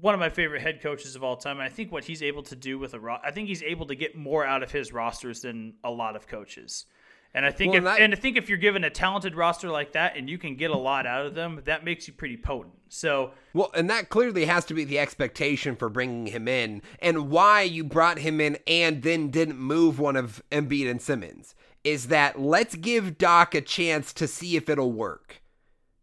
[0.00, 1.58] one of my favorite head coaches of all time.
[1.58, 3.86] And I think what he's able to do with a ro- I think he's able
[3.86, 6.86] to get more out of his rosters than a lot of coaches.
[7.34, 9.92] And I think well, if, and I think if you're given a talented roster like
[9.92, 12.74] that and you can get a lot out of them, that makes you pretty potent.
[12.88, 17.30] So well, and that clearly has to be the expectation for bringing him in, and
[17.30, 22.08] why you brought him in and then didn't move one of Embiid and Simmons is
[22.08, 25.42] that let's give Doc a chance to see if it'll work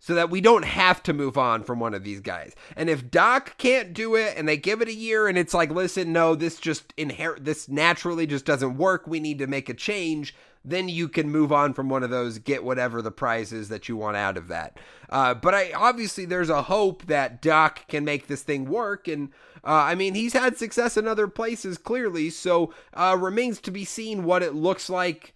[0.05, 2.53] so that we don't have to move on from one of these guys.
[2.75, 5.71] And if Doc can't do it and they give it a year and it's like,
[5.71, 9.07] listen, no, this just inherit this naturally just doesn't work.
[9.07, 10.35] We need to make a change.
[10.63, 13.89] Then you can move on from one of those, get whatever the prize is that
[13.89, 14.77] you want out of that.
[15.09, 19.29] Uh, but I obviously there's a hope that Doc can make this thing work, and
[19.63, 22.29] uh, I mean he's had success in other places clearly.
[22.29, 25.34] So uh, remains to be seen what it looks like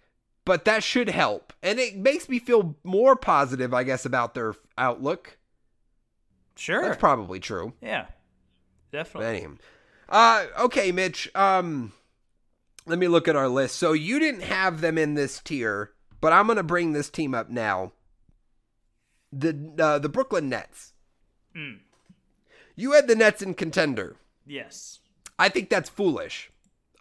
[0.50, 1.52] but that should help.
[1.62, 5.38] And it makes me feel more positive, I guess, about their outlook.
[6.56, 6.82] Sure.
[6.82, 7.74] That's probably true.
[7.80, 8.06] Yeah.
[8.90, 9.28] Definitely.
[9.28, 9.54] Anyway.
[10.08, 11.32] Uh okay, Mitch.
[11.36, 11.92] Um
[12.84, 13.76] let me look at our list.
[13.76, 17.32] So you didn't have them in this tier, but I'm going to bring this team
[17.32, 17.92] up now.
[19.32, 20.94] The uh, the Brooklyn Nets.
[21.54, 21.78] Mm.
[22.74, 24.16] You had the Nets in contender.
[24.44, 24.98] Yes.
[25.38, 26.50] I think that's foolish.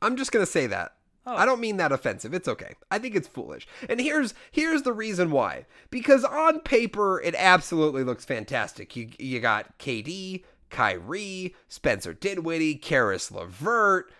[0.04, 0.94] I'm just going to say that.
[1.30, 1.36] Oh.
[1.36, 2.34] I don't mean that offensive.
[2.34, 2.76] It's okay.
[2.90, 3.68] I think it's foolish.
[3.88, 5.66] And here's here's the reason why.
[5.90, 8.96] Because on paper it absolutely looks fantastic.
[8.96, 14.12] You you got KD, Kyrie, Spencer Dinwiddie, Caris LeVert,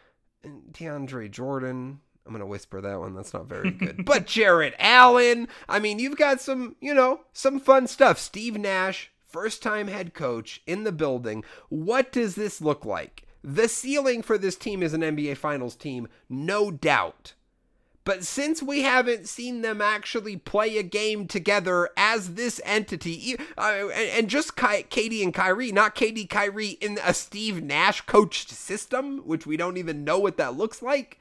[0.44, 2.00] and DeAndre Jordan.
[2.26, 3.16] I'm gonna whisper that one.
[3.16, 4.02] That's not very good.
[4.06, 5.48] but Jarrett Allen.
[5.68, 8.20] I mean, you've got some, you know, some fun stuff.
[8.20, 11.44] Steve Nash, first time head coach in the building.
[11.70, 13.24] What does this look like?
[13.44, 17.34] The ceiling for this team is an NBA Finals team, no doubt.
[18.10, 23.90] But since we haven't seen them actually play a game together as this entity, uh,
[23.90, 29.20] and just Ky- KD and Kyrie, not KD Kyrie in a Steve Nash coached system,
[29.20, 31.20] which we don't even know what that looks like.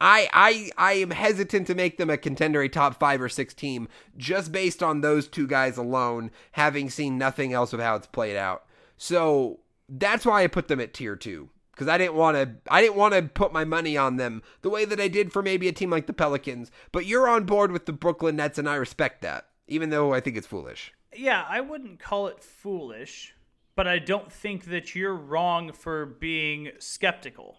[0.00, 3.52] I I I am hesitant to make them a contender, a top five or six
[3.52, 8.06] team, just based on those two guys alone, having seen nothing else of how it's
[8.06, 8.64] played out.
[8.96, 9.60] So
[9.92, 12.96] that's why I put them at tier two because I didn't want to I didn't
[12.96, 15.72] want to put my money on them the way that I did for maybe a
[15.72, 16.70] team like the Pelicans.
[16.92, 20.20] But you're on board with the Brooklyn Nets and I respect that, even though I
[20.20, 20.92] think it's foolish.
[21.14, 23.34] Yeah, I wouldn't call it foolish,
[23.76, 27.58] but I don't think that you're wrong for being skeptical.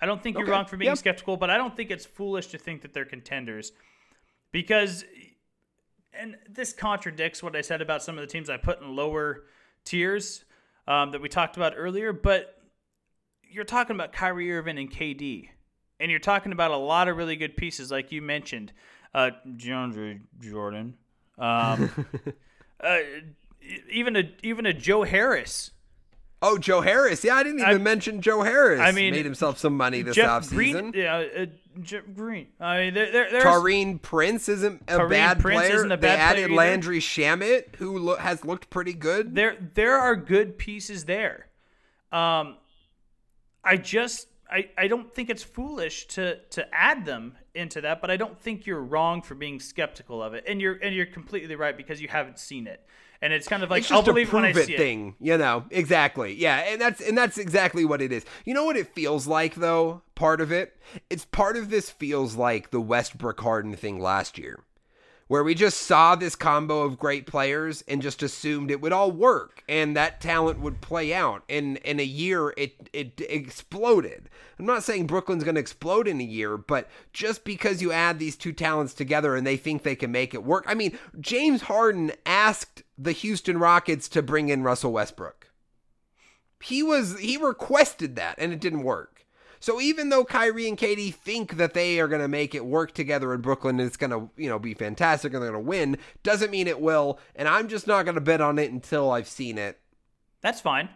[0.00, 0.98] I don't think you're wrong for being yep.
[0.98, 3.72] skeptical, but I don't think it's foolish to think that they're contenders
[4.50, 5.04] because
[6.12, 9.44] and this contradicts what I said about some of the teams I put in lower
[9.84, 10.44] tiers
[10.86, 12.56] um, that we talked about earlier, but
[13.50, 15.48] you're talking about Kyrie Irving and KD,
[15.98, 18.72] and you're talking about a lot of really good pieces, like you mentioned,
[19.14, 20.94] uh, DeAndre Jordan,
[21.38, 21.90] um,
[22.80, 22.98] uh,
[23.90, 25.72] even a even a Joe Harris.
[26.42, 27.22] Oh, Joe Harris.
[27.22, 28.80] Yeah, I didn't even I- mention Joe Harris.
[28.80, 30.48] I mean, made himself some money this Jeff offseason.
[30.54, 31.46] Green, yeah, uh,
[31.82, 32.48] Jeff Green.
[32.58, 35.74] I mean, there, there, there's Taurean Prince isn't a Taurean bad Prince player.
[35.76, 36.54] isn't a they bad player added either.
[36.54, 39.34] Landry Shamet, who lo- has looked pretty good.
[39.34, 41.46] there there are good pieces there.
[42.10, 42.56] Um,
[43.62, 48.10] I just I, I don't think it's foolish to to add them into that, but
[48.10, 50.44] I don't think you're wrong for being skeptical of it.
[50.48, 52.84] And you're and you're completely right because you haven't seen it.
[53.22, 54.78] And it's kind of like I'll believe when I it see it.
[54.78, 55.64] thing, you know.
[55.70, 56.34] Exactly.
[56.34, 58.24] Yeah, and that's and that's exactly what it is.
[58.46, 60.02] You know what it feels like though?
[60.14, 60.76] Part of it,
[61.10, 64.60] it's part of this feels like the Westbrook Harden thing last year,
[65.30, 69.12] where we just saw this combo of great players and just assumed it would all
[69.12, 71.44] work and that talent would play out.
[71.48, 74.28] And in a year, it it exploded.
[74.58, 78.18] I'm not saying Brooklyn's going to explode in a year, but just because you add
[78.18, 80.64] these two talents together and they think they can make it work.
[80.66, 85.46] I mean, James Harden asked the Houston Rockets to bring in Russell Westbrook.
[86.60, 89.19] He was he requested that and it didn't work.
[89.60, 92.92] So even though Kyrie and KD think that they are going to make it work
[92.92, 95.68] together in Brooklyn and it's going to, you know, be fantastic and they're going to
[95.68, 99.10] win, doesn't mean it will, and I'm just not going to bet on it until
[99.10, 99.78] I've seen it.
[100.40, 100.88] That's fine.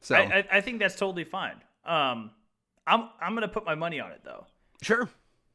[0.00, 1.56] So, I, I, I think that's totally fine.
[1.84, 2.30] Um,
[2.86, 4.46] I'm I'm gonna put my money on it though.
[4.82, 5.08] sure.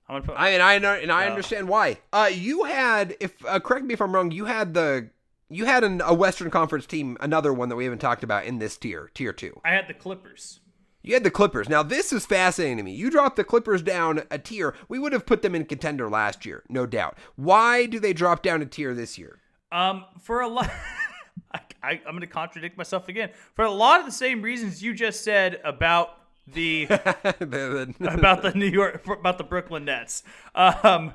[0.09, 0.35] I'm gonna put.
[0.37, 1.97] I mean, I know, and I understand why.
[2.13, 5.09] Uh, you had, if uh, correct me if I'm wrong, you had the,
[5.49, 8.59] you had an, a Western Conference team, another one that we haven't talked about in
[8.59, 9.59] this tier, tier two.
[9.65, 10.61] I had the Clippers.
[11.03, 11.69] You had the Clippers.
[11.69, 12.93] Now this is fascinating to me.
[12.93, 14.75] You dropped the Clippers down a tier.
[14.89, 17.17] We would have put them in contender last year, no doubt.
[17.35, 19.39] Why do they drop down a tier this year?
[19.71, 20.69] Um, for a lot,
[21.53, 23.29] I, I'm going to contradict myself again.
[23.55, 26.09] For a lot of the same reasons you just said about
[26.47, 30.23] the- about the New York about the Brooklyn Nets.
[30.55, 31.13] Um,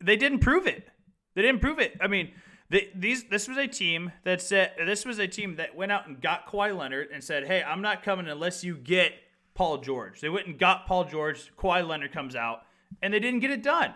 [0.00, 0.88] they didn't prove it.
[1.34, 1.96] They didn't prove it.
[2.00, 2.32] I mean,
[2.70, 6.20] these this was a team that said this was a team that went out and
[6.20, 9.12] got Kawhi Leonard and said, "Hey, I'm not coming unless you get
[9.54, 11.50] Paul George." They went and got Paul George.
[11.56, 12.62] Kawhi Leonard comes out,
[13.00, 13.94] and they didn't get it done.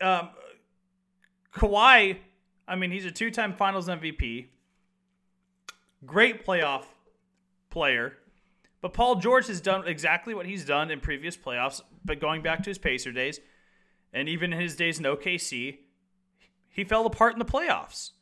[0.00, 0.30] Um,
[1.54, 2.18] Kawhi,
[2.66, 4.46] I mean, he's a two-time Finals MVP.
[6.06, 6.84] Great playoff
[7.68, 8.14] player.
[8.80, 12.62] But Paul George has done exactly what he's done in previous playoffs, but going back
[12.62, 13.40] to his Pacer days,
[14.12, 15.78] and even in his days in OKC,
[16.78, 18.12] he fell apart in the playoffs.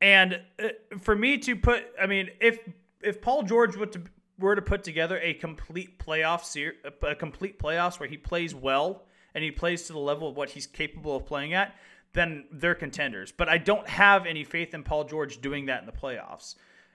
[0.00, 0.68] And uh,
[1.00, 2.60] for me to put, I mean, if
[3.00, 4.00] if Paul George were to
[4.38, 9.06] were to put together a complete playoff ser- a complete playoffs where he plays well
[9.34, 11.74] and he plays to the level of what he's capable of playing at,
[12.12, 13.32] then they're contenders.
[13.32, 16.54] But I don't have any faith in Paul George doing that in the playoffs.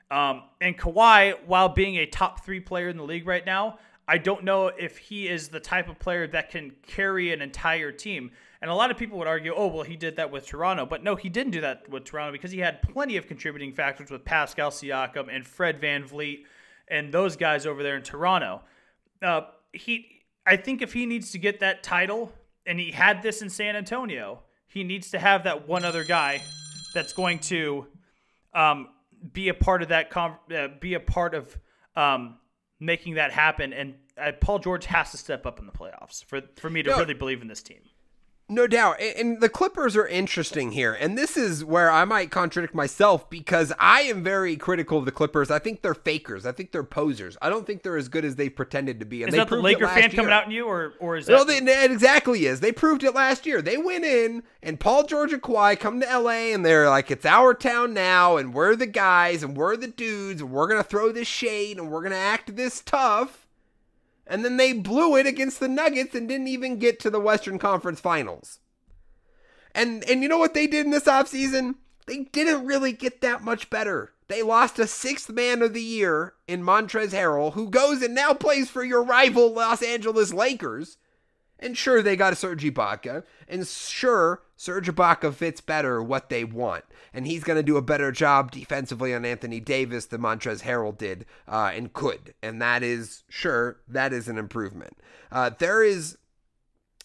[0.09, 4.17] Um, and Kawhi, while being a top three player in the league right now, I
[4.17, 8.31] don't know if he is the type of player that can carry an entire team.
[8.61, 10.85] And a lot of people would argue, oh, well, he did that with Toronto.
[10.85, 14.11] But no, he didn't do that with Toronto because he had plenty of contributing factors
[14.11, 16.43] with Pascal Siakam and Fred VanVleet
[16.87, 18.61] and those guys over there in Toronto.
[19.21, 19.41] Uh,
[19.73, 20.05] he,
[20.45, 22.31] I think if he needs to get that title,
[22.67, 26.41] and he had this in San Antonio, he needs to have that one other guy
[26.93, 27.87] that's going to
[28.53, 28.89] um,
[29.33, 31.57] be a part of that, con- uh, be a part of
[31.95, 32.37] um,
[32.79, 33.73] making that happen.
[33.73, 36.91] And uh, Paul George has to step up in the playoffs for for me to
[36.91, 36.97] No.
[36.99, 37.79] really believe in this team.
[38.49, 38.99] No doubt.
[38.99, 40.93] And- the Clippers are interesting here.
[40.93, 45.11] And this is where I might contradict myself because I am very critical of the
[45.11, 45.49] Clippers.
[45.49, 46.45] I think they're fakers.
[46.45, 47.37] I think they're posers.
[47.41, 49.23] I don't think they're as good as they pretended to be.
[49.23, 51.33] And Is that the Laker fan coming out in you, or or is that?
[51.33, 52.59] Well, they, it exactly is.
[52.59, 53.61] They proved it last year.
[53.61, 57.25] They went in, and Paul George and Kawhi come to LA, and they're like, "It's
[57.25, 61.11] our town now, and we're the guys, and we're the dudes, and we're gonna throw
[61.13, 63.40] this shade, and we're gonna act this tough."
[64.27, 67.59] And then they blew it against the Nuggets and didn't even get to the Western
[67.59, 68.59] Conference Finals.
[69.73, 71.75] And and you know what they did in this offseason?
[72.07, 74.11] They didn't really get that much better.
[74.27, 78.33] They lost a sixth man of the year in Montrez Harrell, who goes and now
[78.33, 80.97] plays for your rival Los Angeles Lakers.
[81.61, 86.43] And sure, they got a Serge Ibaka, and sure, Serge Ibaka fits better what they
[86.43, 90.63] want, and he's going to do a better job defensively on Anthony Davis than Montrez
[90.63, 94.97] Harrell did uh, and could, and that is sure that is an improvement.
[95.31, 96.17] Uh, there is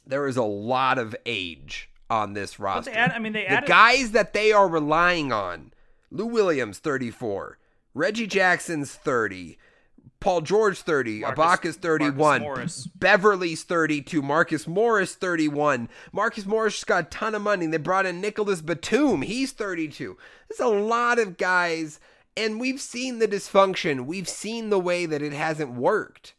[0.06, 2.90] there is a lot of age on this roster.
[2.92, 5.72] add, I mean, they the guys that they are relying on:
[6.10, 7.58] Lou Williams, thirty-four,
[7.92, 9.58] Reggie Jackson's thirty.
[10.26, 15.88] Paul George 30, Marcus- Ibaka's 31, Marcus Beverley's 32, Marcus Morris 31.
[16.12, 17.68] Marcus Morris just got a ton of money.
[17.68, 20.16] They brought in Nicolas Batum, he's 32.
[20.48, 22.00] There's a lot of guys,
[22.36, 24.06] and we've seen the dysfunction.
[24.06, 26.34] We've seen the way that it hasn't worked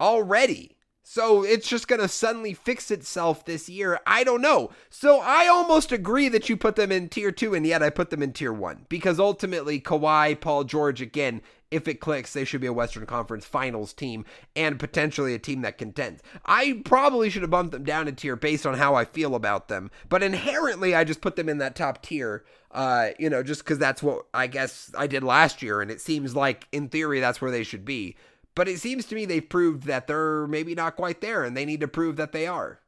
[0.00, 0.76] already.
[1.02, 3.98] So it's just going to suddenly fix itself this year.
[4.06, 4.70] I don't know.
[4.90, 8.10] So I almost agree that you put them in tier two, and yet I put
[8.10, 12.60] them in tier one because ultimately Kawhi, Paul George, again, if it clicks, they should
[12.60, 14.24] be a Western Conference Finals team
[14.56, 16.22] and potentially a team that contends.
[16.44, 19.68] I probably should have bumped them down a tier based on how I feel about
[19.68, 22.44] them, but inherently, I just put them in that top tier.
[22.70, 26.02] Uh, you know, just because that's what I guess I did last year, and it
[26.02, 28.16] seems like in theory that's where they should be.
[28.54, 31.64] But it seems to me they've proved that they're maybe not quite there, and they
[31.64, 32.80] need to prove that they are.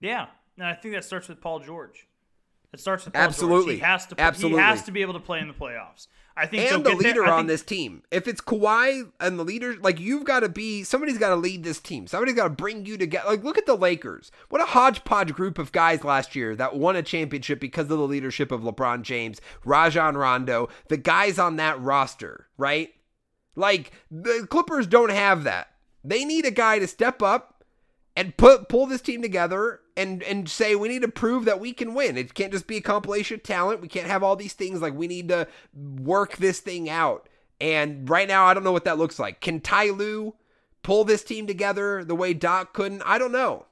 [0.00, 0.26] Yeah,
[0.56, 2.08] and I think that starts with Paul George.
[2.72, 3.74] It starts with Paul Absolutely.
[3.74, 3.80] George.
[3.80, 4.20] He has to.
[4.20, 4.58] Absolutely.
[4.58, 6.06] He has to be able to play in the playoffs.
[6.40, 7.24] I think and the leader.
[7.26, 8.02] On this team.
[8.10, 11.64] If it's Kawhi and the leader, like you've got to be somebody's got to lead
[11.64, 12.06] this team.
[12.06, 13.28] Somebody's got to bring you together.
[13.28, 14.32] Like look at the Lakers.
[14.48, 18.06] What a hodgepodge group of guys last year that won a championship because of the
[18.06, 22.88] leadership of LeBron James, Rajon Rondo, the guys on that roster, right?
[23.54, 25.68] Like the Clippers don't have that.
[26.02, 27.49] They need a guy to step up
[28.16, 31.72] and put pull this team together and and say we need to prove that we
[31.72, 32.16] can win.
[32.16, 33.80] It can't just be a compilation of talent.
[33.80, 37.28] We can't have all these things like we need to work this thing out.
[37.60, 39.40] And right now I don't know what that looks like.
[39.40, 40.34] Can Ty Lue
[40.82, 43.02] pull this team together the way Doc couldn't?
[43.02, 43.66] I don't know.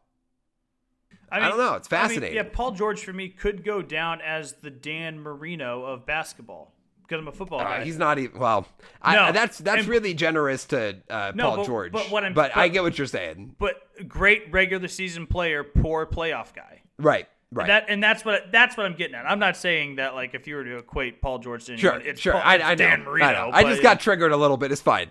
[1.31, 1.75] I don't know.
[1.75, 2.37] It's I mean, fascinating.
[2.37, 6.73] yeah, Paul George for me could go down as the Dan Marino of basketball
[7.09, 7.85] because I'm a football Uh, guy.
[7.85, 8.67] he's not even well.
[9.01, 11.93] I, No, that's that's and- really generous to uh, No, Paul but- George.
[11.93, 13.55] but what I'm- I but- get what you're saying.
[13.59, 13.77] but
[14.07, 16.83] great regular season player, poor playoff guy.
[16.99, 17.27] Right.
[17.51, 17.67] Right.
[17.69, 19.25] That and that's what that's what I'm getting at.
[19.25, 21.93] I'm not saying that like if you were to equate Paul George to sure.
[21.95, 22.35] anyone, it's sure.
[22.35, 22.97] Paul, I, it's I know.
[23.05, 23.25] Marino.
[23.27, 23.51] I know.
[23.55, 24.71] I just got triggered a little bit.
[24.71, 25.11] It's fine.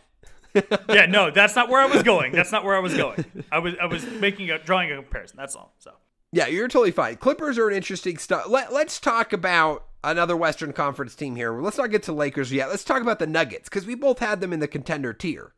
[0.89, 2.31] yeah, no, that's not where I was going.
[2.33, 3.25] That's not where I was going.
[3.51, 5.37] I was I was making a drawing a comparison.
[5.37, 5.73] That's all.
[5.79, 5.91] So
[6.31, 7.15] Yeah, you're totally fine.
[7.17, 8.49] Clippers are an interesting stuff.
[8.49, 11.59] Let, let's talk about another Western Conference team here.
[11.61, 12.69] Let's not get to Lakers yet.
[12.69, 15.53] Let's talk about the Nuggets because we both had them in the contender tier.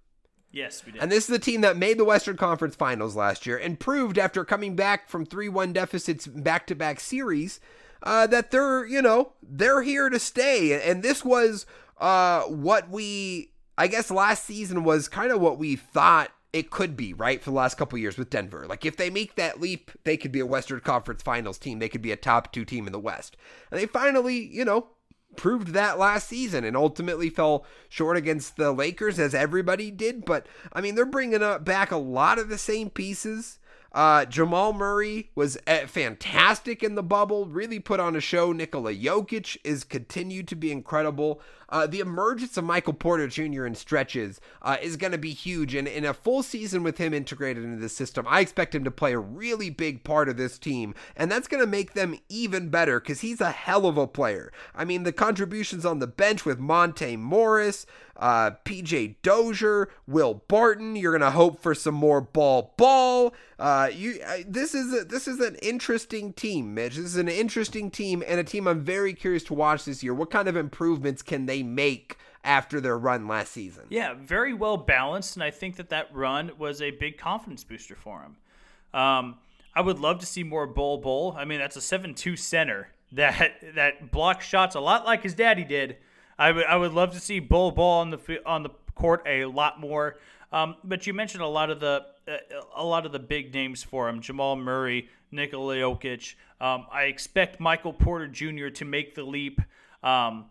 [0.52, 1.02] yes, we did.
[1.02, 4.18] And this is the team that made the Western Conference Finals last year and proved
[4.18, 7.60] after coming back from 3-1 deficits back-to-back series
[8.04, 10.88] uh, that they're, you know, they're here to stay.
[10.90, 11.66] And this was
[11.98, 16.98] uh, what we, I guess last season was kind of what we thought it could
[16.98, 18.66] be, right, for the last couple years with Denver.
[18.68, 21.80] Like, if they make that leap, they could be a Western Conference Finals team.
[21.80, 23.38] They could be a top two team in the West.
[23.70, 24.88] And they finally, you know,
[25.36, 30.26] proved that last season and ultimately fell short against the Lakers as everybody did.
[30.26, 33.59] But I mean, they're bringing up back a lot of the same pieces.
[33.92, 38.52] Uh, Jamal Murray was uh, fantastic in the bubble, really put on a show.
[38.52, 41.42] Nikola Jokic is continued to be incredible.
[41.70, 43.66] Uh, the emergence of Michael Porter Jr.
[43.66, 45.76] in stretches uh, is going to be huge.
[45.76, 48.92] And in a full season with him integrated into the system, I expect him to
[48.92, 50.96] play a really big part of this team.
[51.16, 54.52] And that's going to make them even better because he's a hell of a player.
[54.74, 57.86] I mean, the contributions on the bench with Monte Morris,
[58.20, 60.96] uh, PJ Dozier, Will Barton.
[60.96, 63.34] You're gonna hope for some more Bol Bol.
[63.58, 66.96] Uh, you this is a, this is an interesting team, Mitch.
[66.96, 70.14] This is an interesting team and a team I'm very curious to watch this year.
[70.14, 73.86] What kind of improvements can they make after their run last season?
[73.90, 77.96] Yeah, very well balanced, and I think that that run was a big confidence booster
[77.96, 79.00] for him.
[79.00, 79.36] Um,
[79.74, 81.36] I would love to see more Bol Bol.
[81.38, 85.64] I mean, that's a seven-two center that that blocks shots a lot like his daddy
[85.64, 85.98] did.
[86.40, 89.46] I would I would love to see Bol Bol on the on the court a
[89.46, 90.18] lot more.
[90.52, 92.38] Um, but you mentioned a lot of the uh,
[92.76, 96.34] a lot of the big names for him: Jamal Murray, Nikola Jokic.
[96.60, 98.70] Um, I expect Michael Porter Jr.
[98.70, 99.62] to make the leap.
[100.02, 100.46] Um,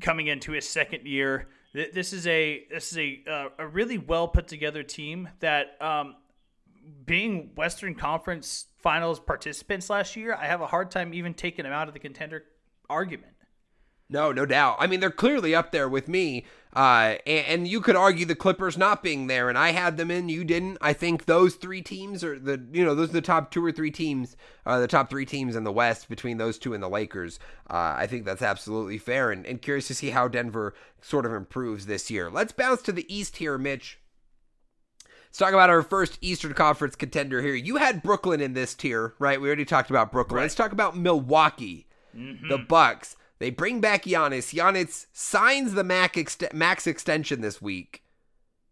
[0.00, 1.48] coming into his second year.
[1.72, 5.80] Th- This is a this is a uh, a really well put together team that
[5.80, 6.16] um,
[7.06, 11.72] being Western Conference Finals participants last year, I have a hard time even taking them
[11.72, 12.44] out of the contender
[12.90, 13.31] argument.
[14.12, 14.76] No, no doubt.
[14.78, 16.44] I mean, they're clearly up there with me.
[16.74, 20.10] Uh, and, and you could argue the Clippers not being there, and I had them
[20.10, 20.78] in, you didn't.
[20.80, 23.72] I think those three teams are the, you know, those are the top two or
[23.72, 26.88] three teams, uh, the top three teams in the West between those two and the
[26.88, 27.38] Lakers.
[27.68, 31.34] Uh, I think that's absolutely fair, and, and curious to see how Denver sort of
[31.34, 32.30] improves this year.
[32.30, 33.98] Let's bounce to the East here, Mitch.
[35.26, 37.54] Let's talk about our first Eastern Conference contender here.
[37.54, 39.40] You had Brooklyn in this tier, right?
[39.40, 40.40] We already talked about Brooklyn.
[40.40, 41.86] Let's talk about Milwaukee,
[42.48, 43.16] the Bucks.
[43.42, 44.54] They bring back Giannis.
[44.54, 48.04] Giannis signs the max, max extension this week,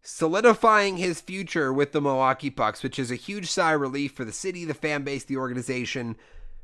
[0.01, 4.23] solidifying his future with the Milwaukee Bucks, which is a huge sigh of relief for
[4.23, 6.15] the city, the fan base, the organization.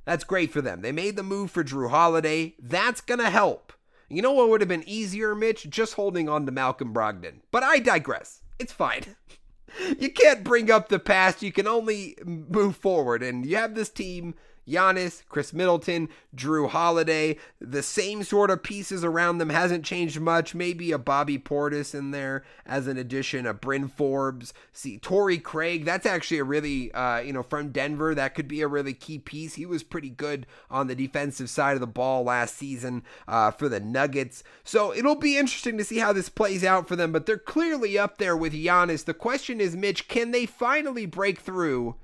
[0.05, 0.83] That's great for them.
[0.83, 2.55] They made the move for Jrue Holiday.
[2.61, 3.73] That's going to help.
[4.07, 5.69] You know what would have been easier, Mitch?
[5.69, 7.41] Just holding on to Malcolm Brogdon.
[7.51, 8.39] But I digress.
[8.57, 9.03] It's fine.
[9.99, 11.43] you can't bring up the past.
[11.43, 13.21] You can only move forward.
[13.21, 14.33] And you have this team.
[14.67, 20.53] Giannis, Khris Middleton, Jrue Holiday, the same sort of pieces around them hasn't changed much.
[20.53, 25.85] Maybe a Bobby Portis in there as an addition, a Bryn Forbes, see Torrey Craig.
[25.85, 28.13] That's actually a really, uh, you know, from Denver.
[28.13, 29.55] That could be a really key piece.
[29.55, 33.69] He was pretty good on the defensive side of the ball last season uh, for
[33.69, 34.43] the Nuggets.
[34.63, 37.11] So it'll be interesting to see how this plays out for them.
[37.11, 39.05] But they're clearly up there with Giannis.
[39.05, 41.95] The question is, Mitch, can they finally break through?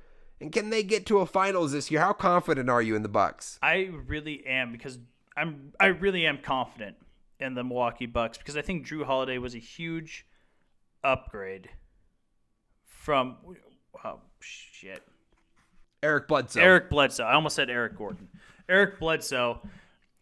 [0.44, 2.02] And can they get to a finals this year?
[2.02, 3.58] How confident are you in the Bucks?
[3.64, 5.00] I really am because
[5.38, 6.98] I'm I really am confident
[7.40, 10.26] in the Milwaukee Bucks because I think Jrue Holiday was a huge
[11.02, 11.70] upgrade
[12.84, 13.38] from
[14.04, 15.02] oh shit.
[16.04, 16.60] Eric Bledsoe.
[16.60, 17.24] Eric Bledsoe.
[17.24, 18.28] I almost said Eric Gordon.
[18.68, 19.62] Eric Bledsoe,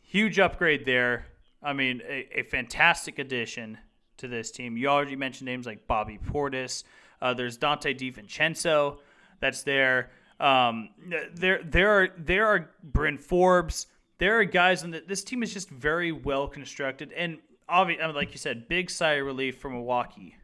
[0.03, 1.25] huge upgrade there.
[1.63, 3.79] I mean, a, a fantastic addition
[4.17, 4.77] to this team.
[4.77, 6.83] You already mentioned names like Bobby Portis.
[7.19, 8.99] Uh, there's Donte DiVincenzo
[9.41, 10.11] that's there.
[10.39, 10.89] Um,
[11.35, 13.87] there, there are there are Bryn Forbes.
[14.17, 17.11] There are guys, and this team is just very well constructed.
[17.11, 20.35] And obviously, I mean, like you said, big sigh of relief for Milwaukee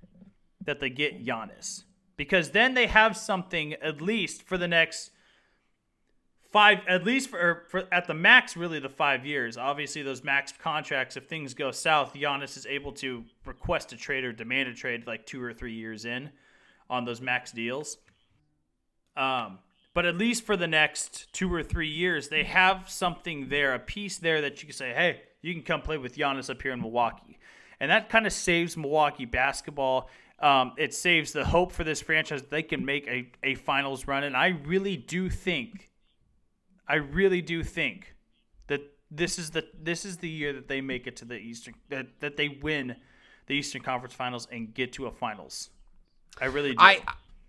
[0.65, 1.83] that they get Giannis
[2.17, 5.11] because then they have something at least for the next
[6.51, 9.57] five, at least for, for at the max, really the five years.
[9.57, 14.23] Obviously, those max contracts, if things go south, Giannis is able to request a trade
[14.23, 16.31] or demand a trade like two or three years in
[16.89, 17.97] on those max deals.
[19.17, 19.59] Um,
[19.93, 23.79] but at least for the next two or three years, they have something there, a
[23.79, 26.71] piece there that you can say, hey, you can come play with Giannis up here
[26.71, 27.39] in Milwaukee.
[27.79, 30.09] And that kind of saves Milwaukee basketball.
[30.39, 34.23] Um, it saves the hope for this franchise they can make a, a finals run.
[34.23, 35.89] And I really do think,
[36.87, 38.15] I really do think
[38.67, 41.73] that this is the this is the year that they make it to the Eastern
[41.89, 42.97] that, that they win
[43.47, 45.69] the Eastern Conference Finals and get to a finals.
[46.39, 46.77] I really do.
[46.79, 47.01] I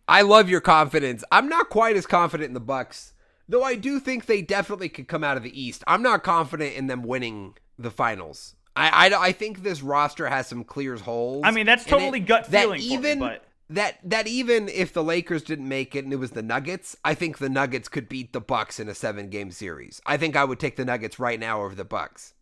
[0.09, 1.23] I love your confidence.
[1.31, 3.13] I'm not quite as confident in the Bucks,
[3.49, 5.85] though I do think they definitely could come out of the East.
[5.87, 8.55] I'm not confident in them winning the finals.
[8.75, 11.43] I, I, I think this roster has some clear holes.
[11.45, 12.81] I mean, that's totally it, gut feeling.
[12.81, 16.31] even me, but that that even if the Lakers didn't make it and it was
[16.31, 20.01] the Nuggets, I think the Nuggets could beat the Bucks in a seven game series.
[20.07, 22.35] I think I would take the Nuggets right now over the Bucks.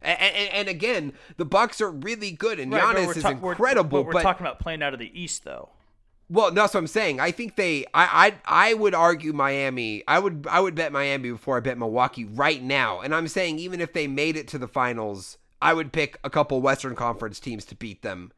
[0.00, 4.04] And, and, and again, the Bucks are really good, and right, Giannis is ta- incredible.
[4.04, 5.70] We're, we're, we're talking about playing out of the East, though.
[6.30, 7.20] Well, that's what I'm saying.
[7.20, 7.86] I think they.
[7.94, 10.04] I, I I would argue Miami.
[10.06, 13.00] I would I would bet Miami before I bet Milwaukee right now.
[13.00, 16.30] And I'm saying even if they made it to the finals, I would pick a
[16.30, 18.32] couple Western Conference teams to beat them.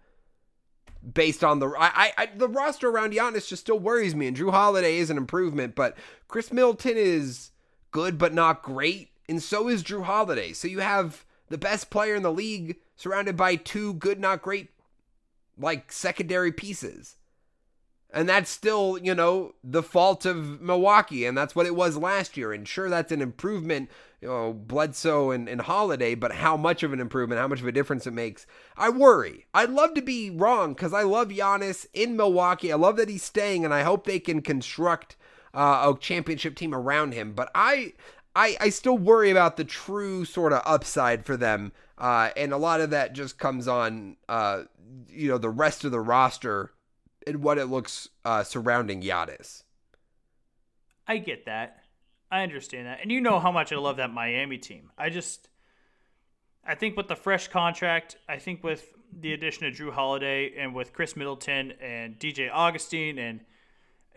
[1.14, 4.28] Based on the I, I the roster around Giannis just still worries me.
[4.28, 5.96] And Jrue Holiday is an improvement, but
[6.28, 7.50] Khris Middleton is
[7.90, 10.52] good but not great, and so is Jrue Holiday.
[10.52, 14.68] So you have the best player in the league surrounded by two good not great
[15.58, 17.16] like secondary pieces.
[18.12, 22.36] And that's still, you know, the fault of Milwaukee, and that's what it was last
[22.36, 22.52] year.
[22.52, 23.88] And sure, that's an improvement,
[24.20, 27.68] you know, Bledsoe and, and Holiday, but how much of an improvement, how much of
[27.68, 28.46] a difference it makes,
[28.76, 29.46] I worry.
[29.54, 32.72] I'd love to be wrong because I love Giannis in Milwaukee.
[32.72, 35.16] I love that he's staying, and I hope they can construct
[35.54, 37.32] uh, a championship team around him.
[37.32, 37.92] But I,
[38.34, 42.58] I, I still worry about the true sort of upside for them, uh, and a
[42.58, 44.64] lot of that just comes on, uh,
[45.08, 46.72] you know, the rest of the roster
[47.26, 49.64] and what it looks uh, surrounding Giannis.
[51.06, 51.84] I get that.
[52.30, 53.00] I understand that.
[53.02, 54.90] And you know how much I love that Miami team.
[54.96, 55.48] I just
[56.64, 60.74] I think with the fresh contract, I think with the addition of Jrue Holiday and
[60.74, 63.40] with Khris Middleton and DJ Augustin and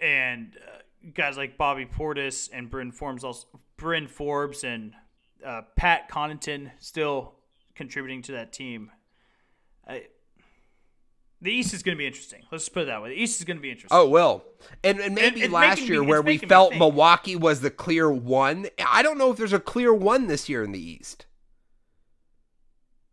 [0.01, 0.79] and uh,
[1.13, 3.47] guys like Bobby Portis and Bryn Forbes, also,
[3.77, 4.93] Bryn Forbes and
[5.45, 7.35] uh, Pat Connaughton still
[7.75, 8.91] contributing to that team.
[9.87, 10.07] I,
[11.43, 12.41] the East is going to be interesting.
[12.51, 13.09] Let's put it that way.
[13.09, 13.97] The East is going to be interesting.
[13.97, 14.45] Oh, well.
[14.83, 18.67] And, and maybe last year me, where we felt Milwaukee was the clear one.
[18.85, 21.25] I don't know if there's a clear one this year in the East.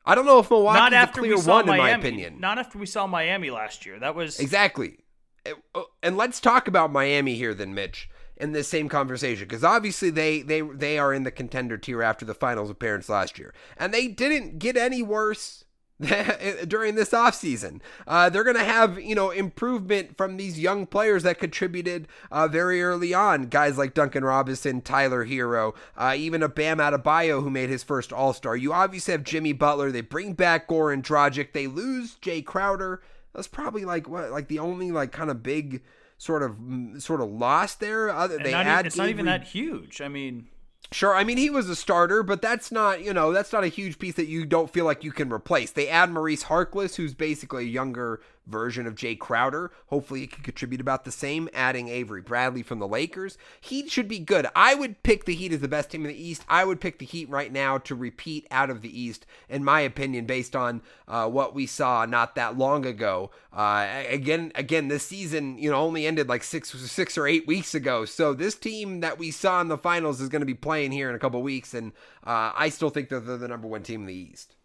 [0.06, 1.70] I don't know if Milwaukee's a clear one Miami.
[1.72, 2.40] in my opinion.
[2.40, 3.98] Not after we saw Miami last year.
[3.98, 4.98] That was Exactly.
[5.44, 10.10] And oh, let's talk about Miami here then, Mitch, in this same conversation because obviously
[10.10, 13.54] they they they are in the contender tier after the finals appearance last year.
[13.76, 15.64] And they didn't get any worse
[16.66, 17.80] during this offseason.
[18.06, 22.48] Uh, they're going to have, you know, improvement from these young players that contributed uh,
[22.48, 23.44] very early on.
[23.44, 28.12] Guys like Duncan Robinson, Tyler Herro, uh, even a Bam Adebayo who made his first
[28.12, 28.56] All Star.
[28.56, 29.90] You obviously have Jimmy Butler.
[29.90, 31.52] They bring back Goran Dragic.
[31.52, 33.02] They lose Jae Crowder.
[33.34, 35.82] That's probably like what, like the only like kind of big
[36.16, 36.56] sort of
[36.98, 38.08] sort of loss there.
[38.10, 40.00] Other they not, add it's not even that huge.
[40.00, 40.48] I mean.
[40.92, 43.68] Sure, I mean he was a starter, but that's not you know that's not a
[43.68, 45.70] huge piece that you don't feel like you can replace.
[45.70, 48.20] They add Maurice Harkless, who's basically a younger
[48.50, 49.70] version of Jae Crowder.
[49.86, 53.38] Hopefully, he can contribute about the same, adding Avery Bradley from the Lakers.
[53.60, 54.46] Heat should be good.
[54.54, 56.44] I would pick the Heat as the best team in the East.
[56.48, 59.80] I would pick the Heat right now to repeat out of the East, in my
[59.80, 63.30] opinion, based on uh, what we saw not that long ago.
[63.52, 67.74] Uh, again, again, this season, you know, only ended like six, six or eight weeks
[67.74, 68.04] ago.
[68.04, 71.08] So this team that we saw in the finals is going to be playing here
[71.08, 71.92] in a couple weeks, and
[72.24, 74.56] uh, I still think that they're the number one team in the East.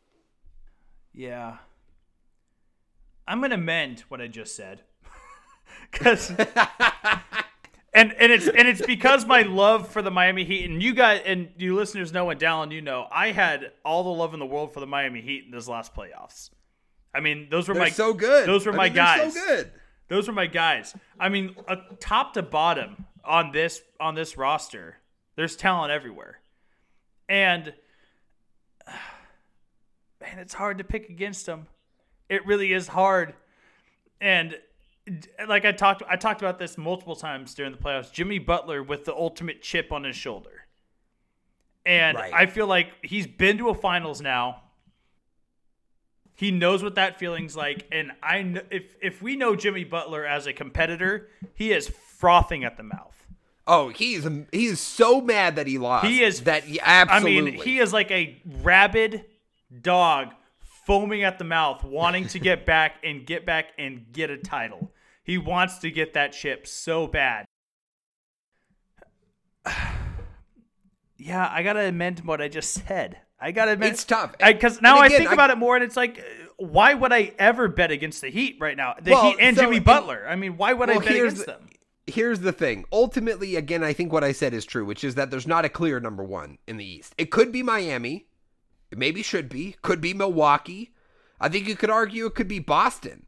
[1.13, 1.57] Yeah.
[3.27, 4.81] I'm gonna amend what I just said,
[5.91, 6.29] because
[7.95, 11.21] and and it's and it's because my love for the Miami Heat and you guys
[11.25, 14.45] and you listeners know and Dallen, you know, I had all the love in the
[14.45, 16.49] world for the Miami Heat in this last playoffs.
[17.13, 18.47] I mean, those were they're my so good.
[18.47, 19.33] Those were I my mean, guys.
[19.33, 19.71] So good.
[20.09, 20.93] Those were my guys.
[21.19, 24.97] I mean, uh, top to bottom on this on this roster,
[25.37, 26.41] there's talent everywhere,
[27.29, 27.73] and
[30.21, 31.67] man, it's hard to pick against them.
[32.29, 33.33] It really is hard,
[34.19, 34.57] and
[35.47, 38.11] like I talked, I talked about this multiple times during the playoffs.
[38.11, 40.65] Jimmy Butler with the ultimate chip on his shoulder,
[41.85, 42.33] and Right.
[42.33, 44.61] I feel like he's been to a finals now.
[46.37, 50.25] He knows what that feeling's like, and I kn- if if we know Jimmy Butler
[50.25, 53.11] as a competitor, he is frothing at the mouth.
[53.67, 56.07] Oh, he's he is so mad that he lost.
[56.07, 57.37] He is that he, absolutely.
[57.37, 59.25] I mean, he is like a rabid
[59.81, 60.33] dog
[60.85, 64.91] foaming at the mouth, wanting to get back and get back and get a title.
[65.23, 67.45] He wants to get that chip so bad.
[71.17, 73.17] yeah, I gotta amend what I just said.
[73.39, 73.93] I gotta amend.
[73.93, 74.35] It's tough.
[74.37, 76.23] because now And I think I- about it more, and it's like,
[76.57, 78.95] why would I ever bet against the Heat right now?
[79.01, 80.25] The Well, Heat and so- Jimmy Butler.
[80.27, 81.69] I mean, why would I bet against the- them?
[82.07, 82.85] Here's the thing.
[82.91, 85.69] Ultimately, again, I think what I said is true, which is that there's not a
[85.69, 87.15] clear number one in the East.
[87.17, 88.27] It could be Miami.
[88.95, 89.75] It maybe should be.
[89.81, 90.93] Could be Milwaukee.
[91.37, 93.25] I think you could argue it could be Boston.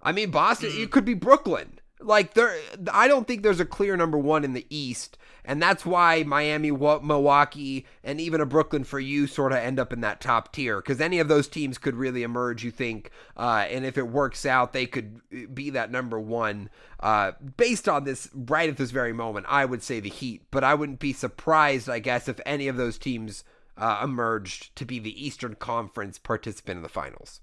[0.00, 0.70] I mean, Boston.
[0.72, 1.80] It could be Brooklyn.
[2.00, 2.56] Like there,
[2.92, 6.70] I don't think there's a clear number one in the East, and that's why Miami,
[6.70, 10.52] Wa- Milwaukee, and even a Brooklyn for you sort of end up in that top
[10.52, 12.62] tier because any of those teams could really emerge.
[12.62, 15.20] You think, uh, and if it works out, they could
[15.52, 16.70] be that number one.
[17.00, 20.62] Uh, based on this, right at this very moment, I would say the Heat, but
[20.62, 23.42] I wouldn't be surprised, I guess, if any of those teams
[23.82, 27.40] uh, emerged to be the Eastern Conference participant in the finals.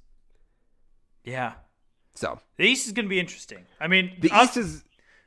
[1.24, 1.54] Yeah,
[2.16, 3.66] So the East is going to be interesting.
[3.80, 4.84] I mean, the us- East is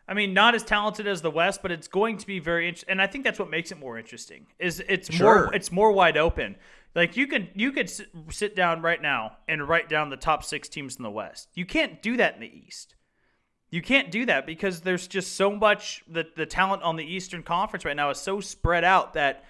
[0.08, 2.90] I mean, not as talented as the West, but it's going to be very interesting.
[2.90, 4.46] And I think that's what makes it more interesting.
[4.58, 5.44] Is it's Sure.
[5.44, 6.56] more it's more wide open.
[6.94, 10.44] Like you could you could sit, sit down right now and write down the top
[10.44, 11.48] six teams in the West.
[11.54, 12.94] You can't do that in the East.
[13.70, 17.42] You can't do that because there's just so much the the talent on the Eastern
[17.42, 19.44] Conference right now is so spread out that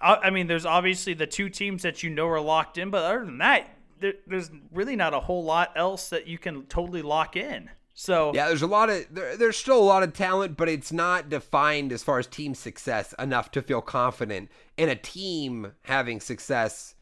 [0.00, 3.04] I I mean, there's obviously the two teams that you know are locked in, but
[3.04, 3.68] other than that,
[4.00, 7.70] there, there's really not a whole lot else that you can totally lock in.
[7.92, 10.90] So Yeah, there's a lot of there, there's still a lot of talent, but it's
[10.92, 16.20] not defined as far as team success enough to feel confident in a team having
[16.20, 16.94] success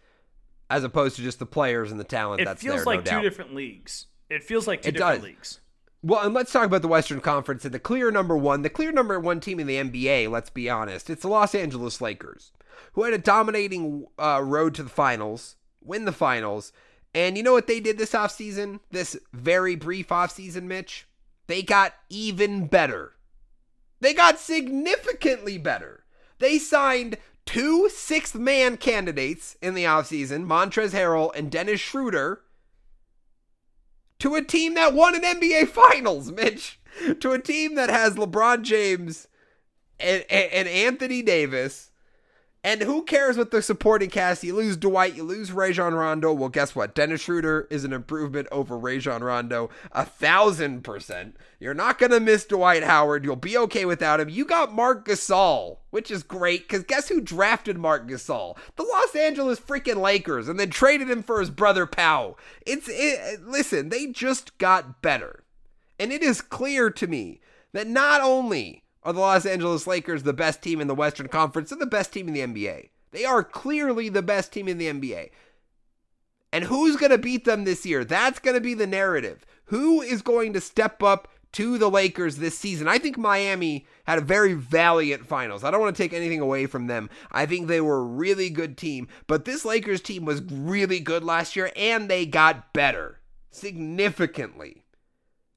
[0.70, 3.04] as opposed to just the players and the talent it that's feels there, like no
[3.04, 3.22] two doubt.
[3.22, 4.06] different leagues.
[4.28, 5.24] It feels like two It different does.
[5.24, 5.60] leagues.
[6.02, 8.92] Well, and let's talk about the Western Conference and the clear number one, the clear
[8.92, 10.30] number one team in the NBA.
[10.30, 12.52] Let's be honest, it's the Los Angeles Lakers,
[12.92, 16.72] who had a dominating uh, road to the finals, win the finals,
[17.14, 18.78] and you know what they did this offseason?
[18.90, 21.08] This very brief offseason, Mitch.
[21.48, 23.14] They got even better.
[24.00, 26.04] They got significantly better.
[26.38, 32.42] They signed two sixth man candidates in the offseason, Montrez Harrell and Dennis Schroeder,
[34.20, 36.80] to a team that won an NBA Finals, Mitch.
[37.20, 39.28] To a team that has LeBron James
[40.00, 41.87] and, and, and Anthony Davis.
[42.68, 44.44] And who cares what the supporting cast?
[44.44, 46.34] You lose Dwight, you lose Rajon Rondo.
[46.34, 46.94] Well, guess what?
[46.94, 51.38] Dennis Schroeder is an improvement over Rajon Rondo a thousand percent.
[51.58, 53.24] You're not to miss Dwight Howard.
[53.24, 54.28] You'll be okay without him.
[54.28, 58.58] You got Marc Gasol, which is great because guess who drafted Marc Gasol?
[58.76, 62.36] The Los Angeles freaking Lakers and then traded him for his brother Pau.
[62.66, 65.42] It's it, listen, they just got better.
[65.98, 67.40] And it is clear to me
[67.72, 71.70] that not only are the Los Angeles Lakers the best team in the Western Conference,
[71.70, 72.90] they're the best team in the NBA.
[73.10, 75.30] They are clearly the best team in the NBA.
[76.52, 78.04] And who's going to beat them this year?
[78.04, 79.46] That's going to be the narrative.
[79.66, 82.86] Who is going to step up to the Lakers this season?
[82.86, 85.64] I think Miami had a very valiant finals.
[85.64, 87.08] I don't want to take anything away from them.
[87.32, 91.24] I think they were a really good team, but this Lakers team was really good
[91.24, 93.20] last year and they got better
[93.50, 94.84] significantly.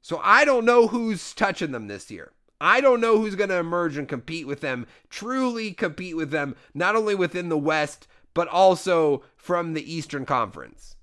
[0.02, 2.32] So I don't know who's touching them this year.
[2.62, 6.56] I don't know who's going to emerge and compete with them, truly compete with them,
[6.76, 10.96] not only within the West, but also from the Eastern Conference.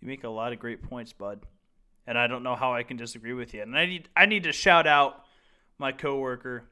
[0.00, 1.46] You make a lot of great points, bud.
[2.06, 3.62] and I don't know how I can disagree with you.
[3.62, 5.24] And I need I need to shout out
[5.78, 6.64] my coworker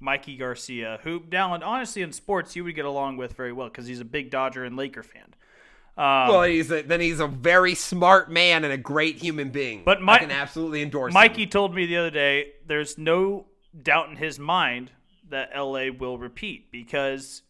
[0.00, 3.86] Mikey Garcia, who down honestly in sports you would get along with very well because
[3.86, 5.34] he's a big Dodger and Laker fan.
[5.98, 9.82] Um, well, he's a, then he's a very smart man and a great human being.
[9.84, 11.14] But my, I can absolutely endorse.
[11.14, 11.48] Mikey him.
[11.48, 13.46] told me the other day there's no
[13.82, 14.90] doubt in his mind
[15.30, 17.42] that LA will repeat because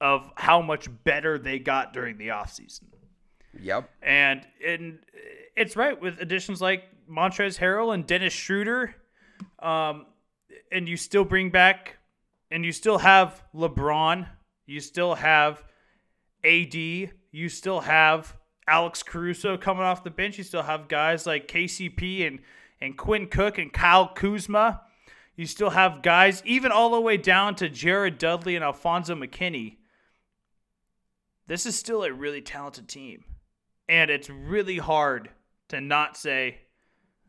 [0.00, 2.84] of how much better they got during the offseason.
[3.60, 3.90] Yep.
[4.02, 4.98] And and
[5.56, 8.94] it's right with additions like Montrezl Harrell and Dennis Schroeder.
[9.60, 10.06] Um,
[10.72, 11.96] and you still bring back
[12.50, 14.26] and you still have LeBron,
[14.66, 15.62] you still have
[16.44, 16.74] AD,
[17.34, 18.36] you still have
[18.68, 20.38] Alex Caruso coming off the bench.
[20.38, 22.38] You still have guys like KCP and
[22.80, 24.82] and Quinn Cook and Kyle Kuzma.
[25.34, 29.78] You still have guys, even all the way down to Jared Dudley and Alfonzo McKinnie.
[31.46, 33.24] This is still a really talented team.
[33.88, 35.30] And it's really hard
[35.68, 36.58] to not say,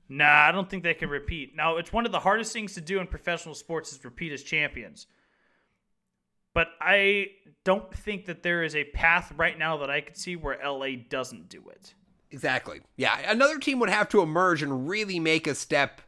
[0.08, 1.56] nah, I don't think they can repeat.
[1.56, 4.44] Now, it's one of the hardest things to do in professional sports is repeat as
[4.44, 5.08] champions.
[6.56, 7.28] But I
[7.64, 10.96] don't think that there is a path right now that I could see where LA
[11.08, 11.94] doesn't do it.
[12.32, 12.82] Exactly.
[12.98, 16.02] Yeah, another team would have to emerge and really make a step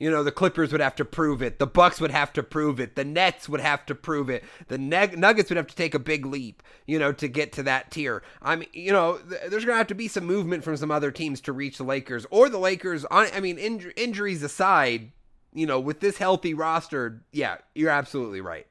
[0.00, 1.58] you know, the Clippers would have to prove it.
[1.58, 2.96] The Bucks would have to prove it.
[2.96, 4.42] The Nets would have to prove it.
[4.68, 7.90] The Nuggets would have to take a big leap, you know, to get to that
[7.90, 8.22] tier.
[8.40, 10.90] I mean, you know, th- there's going to have to be some movement from some
[10.90, 13.04] other teams to reach the Lakers or the Lakers.
[13.04, 15.12] On, I mean, in- injuries aside,
[15.52, 18.66] you know, with this healthy roster, yeah, you're absolutely right.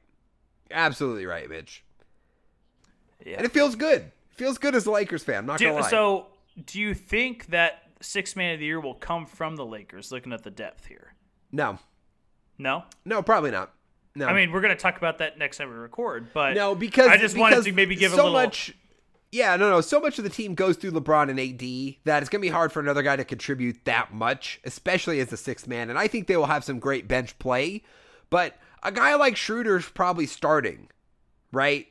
[0.70, 1.84] Absolutely right, Mitch.
[3.24, 3.36] Yeah.
[3.36, 4.02] And it feels good.
[4.02, 5.38] It feels good as a Lakers fan.
[5.38, 5.90] I'm not gonna lie.
[5.90, 6.26] So,
[6.66, 10.10] do you think that six man of the year will come from the Lakers?
[10.10, 11.14] Looking at the depth here.
[11.52, 11.78] No.
[12.58, 12.84] No?
[13.04, 13.72] No, probably not.
[14.14, 14.26] No.
[14.26, 17.08] I mean, we're going to talk about that next time we record, but no, because
[17.08, 18.74] I just because wanted to maybe give so a little much.
[19.30, 19.80] Yeah, no, no.
[19.80, 22.48] So much of the team goes through LeBron and AD that it's going to be
[22.48, 25.90] hard for another guy to contribute that much, especially as a sixth man.
[25.90, 27.84] And I think they will have some great bench play,
[28.30, 30.88] but a guy like Schroeder's probably starting,
[31.52, 31.86] right?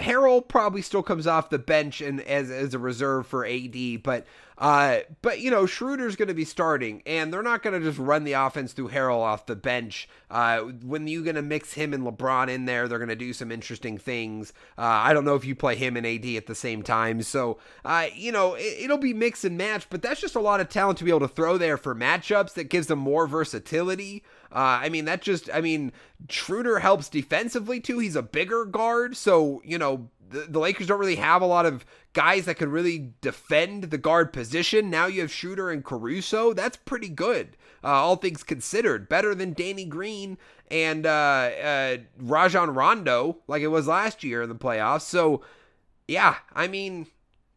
[0.00, 4.26] Harrell probably still comes off the bench and as as a reserve for AD, but
[4.58, 7.98] uh, but you know Schroeder's going to be starting, and they're not going to just
[7.98, 10.08] run the offense through Harrell off the bench.
[10.32, 13.32] Uh, when you're going to mix him and LeBron in there, they're going to do
[13.32, 14.52] some interesting things.
[14.76, 17.58] Uh, I don't know if you play him and AD at the same time, so
[17.84, 19.88] uh, you know it, will be mix and match.
[19.88, 22.54] But that's just a lot of talent to be able to throw there for matchups
[22.54, 24.24] that gives them more versatility.
[24.50, 25.92] Uh, I mean, that just, I mean,
[26.26, 27.98] Truder helps defensively too.
[27.98, 29.16] He's a bigger guard.
[29.16, 32.70] So, you know, the, the Lakers don't really have a lot of guys that can
[32.70, 34.90] really defend the guard position.
[34.90, 36.52] Now you have Schroeder and Caruso.
[36.52, 39.08] That's pretty good, uh, all things considered.
[39.08, 40.38] Better than Danny Green
[40.70, 45.02] and uh, uh, Rajon Rondo, like it was last year in the playoffs.
[45.02, 45.42] So,
[46.06, 47.06] yeah, I mean,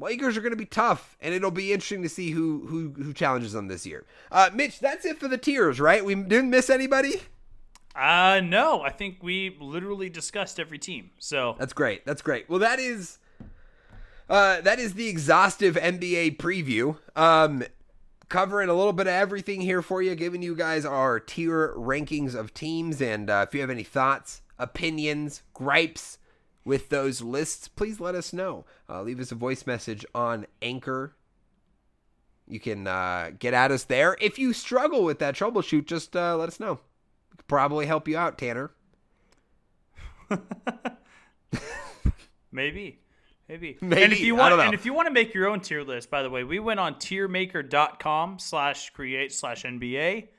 [0.02, 3.14] Lakers are going to be tough, and it'll be interesting to see who who who
[3.14, 4.06] challenges them this year.
[4.32, 6.04] Uh, Mitch, that's it for the tiers, right?
[6.04, 7.22] We didn't miss anybody.
[7.94, 11.12] Uh no, I think we literally discussed every team.
[11.20, 12.06] So that's great.
[12.06, 12.50] That's great.
[12.50, 13.18] Well, that is
[14.30, 16.98] uh, that is the exhaustive NBA preview.
[17.18, 17.66] Um,
[18.30, 22.34] covering a little bit of everything here for you, giving you guys our tier rankings
[22.34, 26.18] of teams, and uh, if you have any thoughts, opinions, gripes
[26.64, 28.66] with those lists, please let us know.
[28.90, 31.16] Uh, leave us a voice message on Anchor.
[32.48, 34.18] You can uh, get at us there.
[34.20, 36.80] If you struggle with that troubleshoot, just uh, let us know.
[37.32, 38.72] We could probably help you out, Tanner.
[42.52, 43.00] Maybe.
[43.50, 43.78] Maybe.
[43.82, 44.04] Maybe.
[44.04, 46.24] And if you want and if you want to make your own tier list, by
[46.24, 50.30] the way, we went on tiermaker.com slash create slash NBA.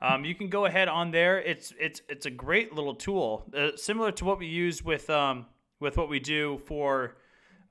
[0.00, 1.40] Um, you can go ahead on there.
[1.40, 5.46] It's it's it's a great little tool, uh, similar to what we use with um,
[5.80, 7.16] with what we do for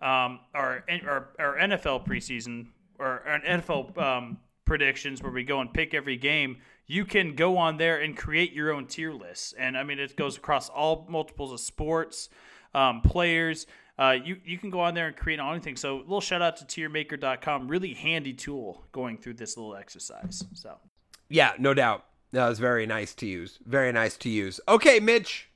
[0.02, 2.68] um, our, our, our NFL preseason
[2.98, 6.57] or our NFL um, predictions, where we go and pick every game.
[6.88, 10.15] You can go on there and create your own tier list, and I mean it
[10.15, 12.30] goes across all multiples of sports,
[12.73, 13.68] um, players.
[13.98, 15.76] Uh, you you can go on there and create anything.
[15.76, 17.68] So little shout out to tiermaker.com.
[17.68, 20.44] Really handy tool going through this little exercise.
[20.53, 20.77] So
[21.30, 22.06] yeah, no doubt.
[22.31, 23.60] That was very nice to use.
[23.65, 24.60] Very nice to use.
[24.68, 25.48] Okay, Mitch.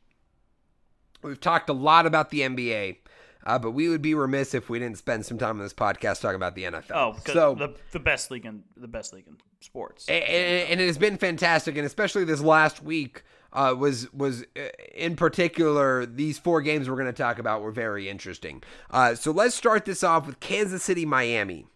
[1.24, 2.98] We've talked a lot about the NBA,
[3.46, 6.22] uh, but we would be remiss if we didn't spend some time on this podcast
[6.22, 6.92] talking about the NFL.
[6.94, 10.88] Oh, so the, the best league in the best league in sports, and, and it
[10.88, 13.24] has been fantastic, and especially this last week
[13.54, 17.72] uh, was was uh, in particular these four games we're going to talk about were
[17.72, 18.62] very interesting.
[18.90, 21.68] Uh, so let's start this off with Kansas City, Miami,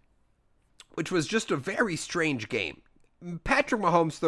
[0.95, 2.81] which was just a very strange game.
[3.43, 4.19] Patrick Mahomes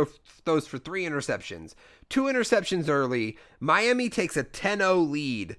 [0.44, 1.76] throws for three interceptions,
[2.10, 3.38] two interceptions early.
[3.60, 5.58] Miami takes a 10 0 lead.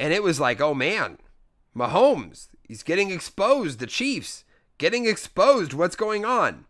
[0.00, 1.18] And it was like, oh man,
[1.76, 3.78] Mahomes, he's getting exposed.
[3.78, 4.44] The Chiefs
[4.78, 5.74] getting exposed.
[5.74, 6.64] What's going on?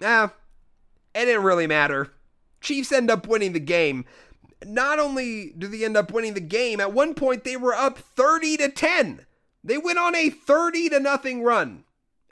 [0.00, 0.28] eh,
[1.14, 2.12] it didn't really matter.
[2.60, 4.04] Chiefs end up winning the game.
[4.64, 7.98] Not only do they end up winning the game, at one point they were up
[7.98, 9.26] 30 to 10.
[9.62, 11.84] They went on a 30 to nothing run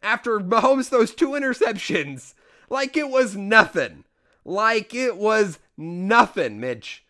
[0.02, 2.34] after Mahomes those two interceptions.
[2.68, 4.04] Like it was nothing.
[4.44, 7.04] Like it was nothing, Mitch.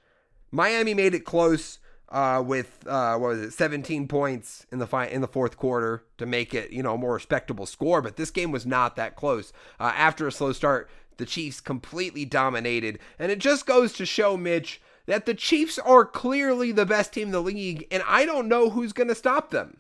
[0.51, 1.79] Miami made it close
[2.11, 6.05] uh, with uh, what was it, 17 points in the fi- in the fourth quarter
[6.19, 8.03] to make it you know a more respectable score.
[8.03, 9.53] But this game was not that close.
[9.81, 14.37] Uh, after a slow start, the Chiefs completely dominated, and it just goes to show,
[14.37, 18.49] Mitch, that the Chiefs are clearly the best team in the league, and I don't
[18.49, 19.79] know who's going to stop them.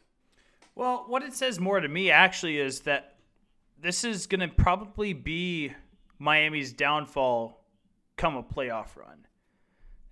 [0.74, 3.16] Well, what it says more to me actually is that
[3.80, 5.72] this is going to probably be
[6.18, 7.64] Miami's downfall
[8.16, 9.26] come a playoff run.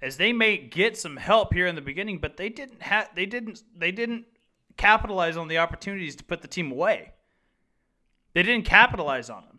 [0.02, 3.26] As they may get some help here in the beginning, but they didn't have they
[3.26, 4.24] didn't they didn't
[4.76, 7.12] capitalize on the opportunities to put the team away.
[8.32, 9.58] They didn't capitalize on them.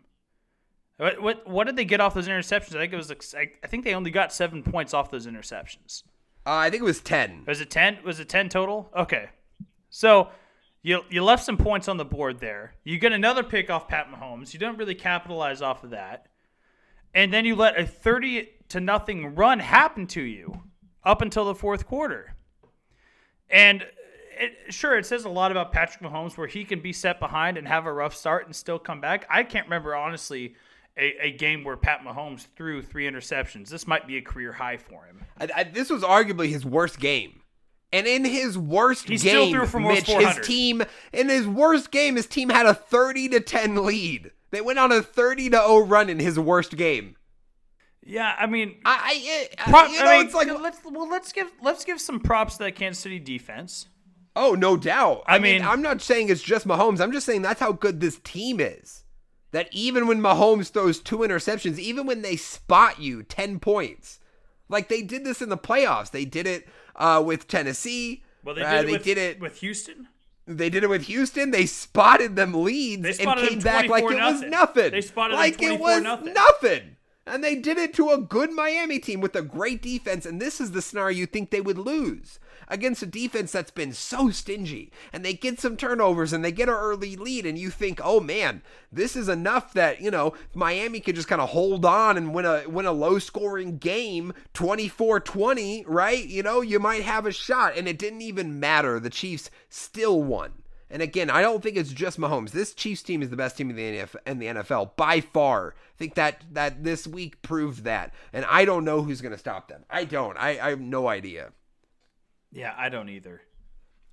[0.97, 2.75] What what, what did they get off those interceptions?
[2.75, 6.03] I think it was I think they only got 7 points off those interceptions.
[6.45, 7.43] Uh, I think it was 10.
[7.45, 7.99] Was it 10?
[8.03, 8.89] Was it 10 total?
[8.95, 9.29] Okay.
[9.91, 10.29] So,
[10.83, 12.73] you you left some points on the board there.
[12.83, 14.53] You get another pick off Pat Mahomes.
[14.53, 16.27] You don't really capitalize off of that.
[17.13, 20.61] And then you let a 30 to nothing run happen to you
[21.03, 22.35] up until the fourth quarter.
[23.49, 23.85] And
[24.39, 27.57] it, sure, it says a lot about Patrick Mahomes where he can be set behind
[27.57, 29.25] and have a rough start and still come back.
[29.29, 30.55] I can't remember, honestly,
[30.97, 33.69] a, a game where Pat Mahomes threw three interceptions.
[33.69, 35.21] This might be a career high for him.
[35.39, 37.40] I, I, this was arguably his worst game.
[37.93, 40.81] And in his worst he game, still threw for Mitch, his team
[41.11, 44.31] in his worst game, his team had a 30 to 10 lead.
[44.51, 47.17] They went on a 30 to 0 run in his worst game.
[48.03, 51.31] Yeah, I mean, I, I, prop, you know, I mean, it's like let's well, let's
[51.31, 53.87] give let's give some props to that Kansas City defense.
[54.35, 55.23] Oh, no doubt.
[55.27, 57.01] I, I mean, mean- I'm not saying it's just Mahomes.
[57.01, 59.03] I'm just saying that's how good this team is.
[59.51, 64.21] That even when Mahomes throws two interceptions, even when they spot you 10 points,
[64.69, 66.11] like they did this in the playoffs.
[66.11, 68.23] They did it uh, with Tennessee.
[68.43, 70.07] Well, they did, Uh, it, they with, did it with Houston.
[70.47, 71.51] They did it with Houston.
[71.51, 74.49] They spotted them leads They and came back like it 24 was nothing.
[74.49, 74.91] nothing.
[74.91, 76.33] They spotted them like it was nothing.
[76.33, 76.81] nothing.
[77.27, 80.25] And they did it to a good Miami team with a great defense.
[80.25, 82.39] And this is the scenario you think they would lose
[82.71, 84.91] against a defense that's been so stingy.
[85.13, 87.45] And they get some turnovers and they get an early lead.
[87.45, 91.41] And you think, oh man, this is enough that, you know, Miami could just kind
[91.41, 96.25] of hold on and win a win a low scoring game 24-20, right?
[96.25, 97.77] You know, you might have a shot.
[97.77, 98.99] And it didn't even matter.
[98.99, 100.53] The Chiefs still won.
[100.89, 102.51] And again, I don't think it's just Mahomes.
[102.51, 105.75] This Chiefs team is the best team in the NFL, in the NFL by far.
[105.77, 108.13] I think that that this week proved that.
[108.33, 109.85] And I don't know who's going to stop them.
[109.89, 110.37] I don't.
[110.37, 111.51] I, I have no idea.
[112.51, 113.41] Yeah, I don't either.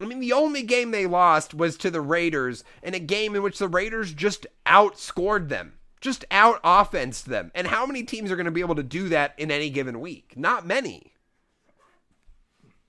[0.01, 3.43] I mean, the only game they lost was to the Raiders in a game in
[3.43, 7.51] which the Raiders just outscored them, just out offensed them.
[7.55, 10.01] And how many teams are going to be able to do that in any given
[10.01, 10.35] week?
[10.36, 11.15] Not many.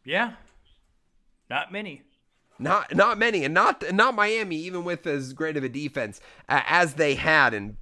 [0.06, 0.34] Yeah,
[1.50, 2.04] not many.
[2.62, 6.20] Not not many, and not not Miami, even with as great of a defense
[6.50, 7.54] uh, as they had.
[7.54, 7.78] And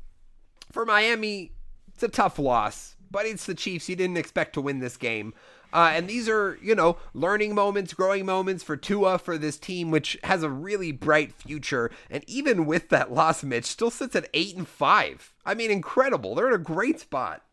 [0.71, 1.53] for Miami,
[1.93, 3.89] it's a tough loss, but it's the Chiefs.
[3.89, 5.33] You didn't expect to win this game.
[5.73, 9.91] Uh, and these are, you know, learning moments, growing moments for Tua for this team,
[9.91, 11.91] which has a really bright future.
[12.09, 15.33] And even with that loss, Mitch still sits at eight and five.
[15.45, 16.35] I mean, incredible.
[16.35, 17.43] They're in a great spot.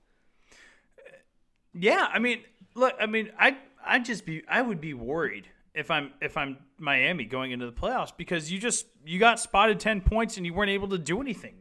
[1.73, 2.43] Yeah, I mean,
[2.75, 6.59] look, I mean, I I just be I would be worried if I'm if I'm
[6.79, 10.55] Miami going into the playoffs because you just you got spotted 10 points and you
[10.55, 11.55] weren't able to do anything.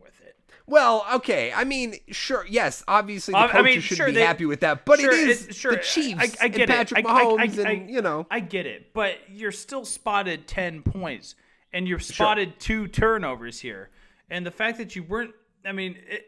[0.66, 1.52] Well, okay.
[1.54, 2.46] I mean, sure.
[2.50, 5.12] Yes, obviously the I- I mean, should sure, be they- happy with that, but Sure,
[5.12, 7.06] it is it- sure, the Chiefs I, I get and Patrick it.
[7.06, 8.26] I- I- Mahomes, I- and you know.
[8.32, 11.36] I get it, but you're still spotted 10 points
[11.74, 13.90] and you're spotted two turnovers here.
[14.30, 15.34] And the fact that you weren't
[15.66, 16.28] I mean, it,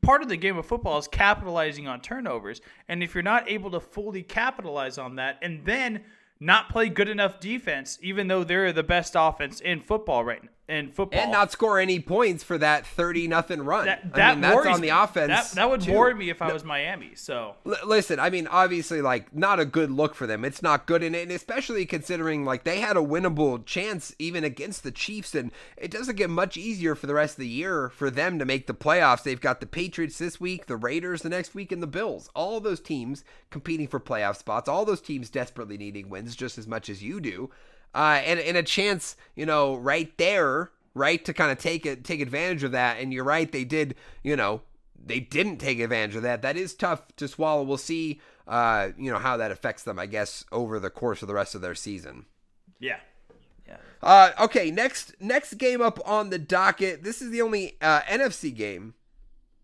[0.00, 2.60] part of the game of football is capitalizing on turnovers.
[2.88, 6.04] And if you're not able to fully capitalize on that and then
[6.40, 10.90] not play good enough defense, even though they're the best offense in football right in
[10.90, 11.20] football.
[11.20, 13.86] and not score any points for that 30 nothing run.
[13.86, 15.28] that, I mean, that's on the offense.
[15.28, 15.92] That, that would too.
[15.92, 17.12] worry me if I was Miami.
[17.14, 20.44] So L- listen, I mean, obviously, like, not a good look for them.
[20.44, 24.82] It's not good, and, and especially considering, like, they had a winnable chance even against
[24.82, 28.10] the Chiefs, and it doesn't get much easier for the rest of the year for
[28.10, 29.22] them to make the playoffs.
[29.22, 32.28] They've got the Patriots this week, the Raiders the next week, and the Bills.
[32.34, 36.66] All those teams competing for playoff spots, all those teams desperately needing wins just as
[36.66, 37.50] much as you do.
[37.96, 42.04] Uh, and, and a chance, you know, right there, right, to kind of take it,
[42.04, 43.00] take advantage of that.
[43.00, 44.60] And you're right, they did, you know,
[45.02, 46.42] they didn't take advantage of that.
[46.42, 47.62] That is tough to swallow.
[47.62, 51.28] We'll see, uh, you know, how that affects them, I guess, over the course of
[51.28, 52.26] the rest of their season.
[52.78, 52.98] yeah.
[53.66, 53.78] Yeah.
[54.00, 57.02] Uh, okay, next next game up on the docket.
[57.02, 58.94] This is the only uh, NFC game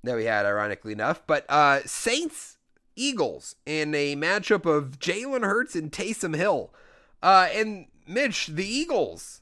[0.03, 1.25] that we had, ironically enough.
[1.25, 2.57] But uh, Saints
[2.97, 6.75] Eagles in a matchup of Jalen Hurts and Taysom Hill.
[7.23, 9.41] Uh, and Mitch, the Eagles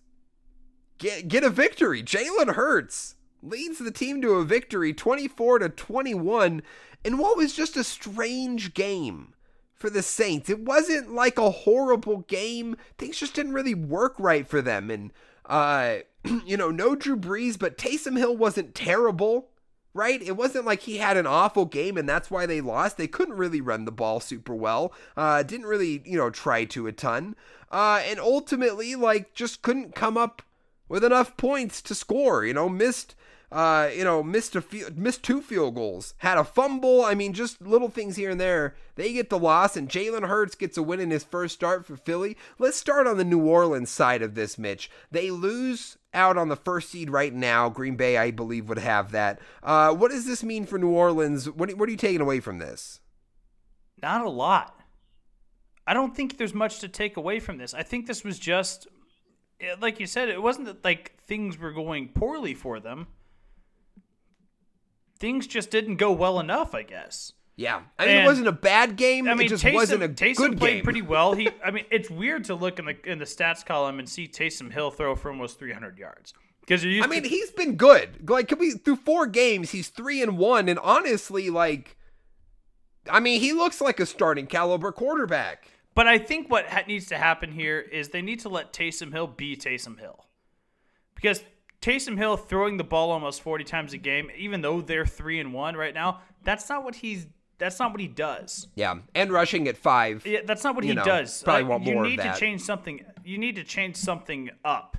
[0.98, 2.02] get get a victory.
[2.02, 6.62] Jalen Hurts leads the team to a victory, 24 to 21,
[7.04, 9.34] in what was just a strange game
[9.74, 10.50] for the Saints.
[10.50, 12.76] It wasn't like a horrible game.
[12.98, 14.90] Things just didn't really work right for them.
[14.90, 15.12] And
[15.46, 15.98] uh,
[16.44, 19.48] you know, no Drew Brees, but Taysom Hill wasn't terrible
[19.92, 20.22] right?
[20.22, 22.96] It wasn't like he had an awful game and that's why they lost.
[22.96, 24.92] They couldn't really run the ball super well.
[25.16, 27.34] Uh, didn't really, you know, try to a ton.
[27.70, 30.42] Uh, and ultimately, like, just couldn't come up
[30.88, 32.44] with enough points to score.
[32.44, 33.14] You know, missed
[33.52, 34.62] uh, you know, missed a
[34.94, 37.04] missed two field goals, had a fumble.
[37.04, 38.76] I mean, just little things here and there.
[38.94, 41.96] They get the loss, and Jalen Hurts gets a win in his first start for
[41.96, 42.36] Philly.
[42.58, 44.88] Let's start on the New Orleans side of this, Mitch.
[45.10, 47.68] They lose out on the first seed right now.
[47.68, 49.40] Green Bay, I believe, would have that.
[49.64, 51.50] Uh, what does this mean for New Orleans?
[51.50, 53.00] What, what are you taking away from this?
[54.00, 54.79] Not a lot.
[55.90, 57.74] I don't think there's much to take away from this.
[57.74, 58.86] I think this was just,
[59.60, 63.08] eh, like you said, it wasn't that like things were going poorly for them
[65.20, 67.34] things just didn't go well enough, I guess.
[67.56, 69.28] Yeah, I mean, and, it wasn't a bad game.
[69.28, 70.84] I mean, it just Taysom, wasn't a Taysom good played game.
[70.84, 71.34] pretty well.
[71.34, 74.26] He, I mean, it's weird to look in the in the stats column and see
[74.26, 76.32] Taysom Hill throw for almost 300 yards.
[76.60, 78.30] Because I mean, to, he's been good.
[78.30, 81.96] Like, could be through four games, he's three and one, and honestly, like,
[83.10, 85.68] I mean, he looks like a starting caliber quarterback.
[85.94, 89.12] But I think what ha- needs to happen here is they need to let Taysom
[89.12, 90.26] Hill be Taysom Hill,
[91.14, 91.42] because
[91.82, 95.52] Taysom Hill throwing the ball almost 40 times a game, even though they're three and
[95.52, 97.26] one right now, that's not what he's.
[97.58, 98.68] That's not what he does.
[98.74, 100.26] Yeah, and rushing at five.
[100.26, 101.42] Yeah, that's not what he know, does.
[101.42, 102.34] Probably want you more need of that.
[102.34, 103.04] to change something.
[103.22, 104.96] You need to change something up,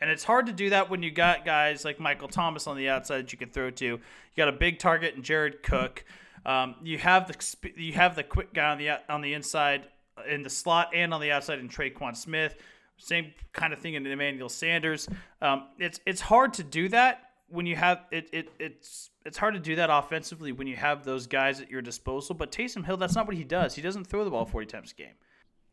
[0.00, 2.88] and it's hard to do that when you got guys like Michael Thomas on the
[2.88, 3.84] outside that you can throw to.
[3.84, 4.00] You
[4.36, 6.04] got a big target in Jared Cook.
[6.46, 9.88] Um, you have the you have the quick guy on the on the inside
[10.28, 12.56] in the slot and on the outside in Tre'Quan Smith.
[12.96, 15.08] Same kind of thing in Emmanuel Sanders.
[15.42, 18.48] Um, it's it's hard to do that when you have it, it.
[18.60, 22.34] It's it's hard to do that offensively when you have those guys at your disposal.
[22.34, 23.74] But Taysom Hill, that's not what he does.
[23.74, 25.14] He doesn't throw the ball forty times a game.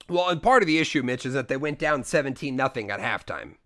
[0.09, 2.99] Well, and part of the issue, Mitch, is that they went down seventeen nothing at
[2.99, 3.57] halftime.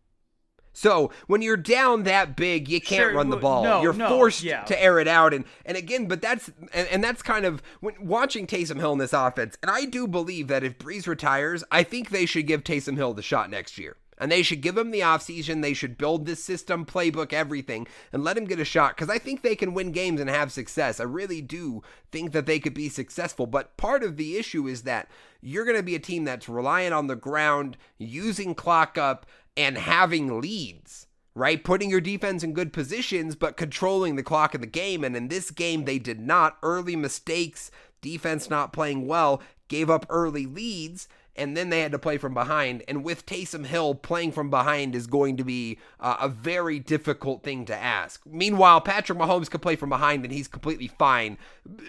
[0.76, 3.64] So when you're down that big, you can't Sure, run the ball.
[3.64, 4.64] no, you're no, forced yeah.
[4.66, 7.96] to air it out, and and again, but that's and, and that's kind of when
[8.00, 9.58] watching Taysom Hill in this offense.
[9.62, 13.14] And I do believe that if Brees retires, I think they should give Taysom Hill
[13.14, 13.96] the shot next year.
[14.18, 15.62] And they should give him the offseason.
[15.62, 19.18] They should build this system, playbook, everything, and let him get a shot because I
[19.18, 21.02] think they can win games and have success.
[21.02, 21.84] I really do
[22.14, 23.46] think that they could be successful.
[23.46, 25.10] But part of the issue is that
[25.42, 29.26] you're going to be a team that's reliant on the ground, using clock up,
[29.58, 31.06] and having leads
[31.36, 31.64] right?
[31.66, 35.04] Putting your defense in good positions, but controlling the clock of the game.
[35.04, 36.58] And in this game, they did not.
[36.64, 37.70] Early mistakes,
[38.02, 42.34] defense not playing well, gave up early leads and then they had to play from
[42.34, 42.84] behind.
[42.88, 47.44] And with Taysom Hill playing from behind is going to be uh, a very difficult
[47.44, 48.22] thing to ask.
[48.26, 51.38] Meanwhile, Patrick Mahomes can play from behind and he's completely fine.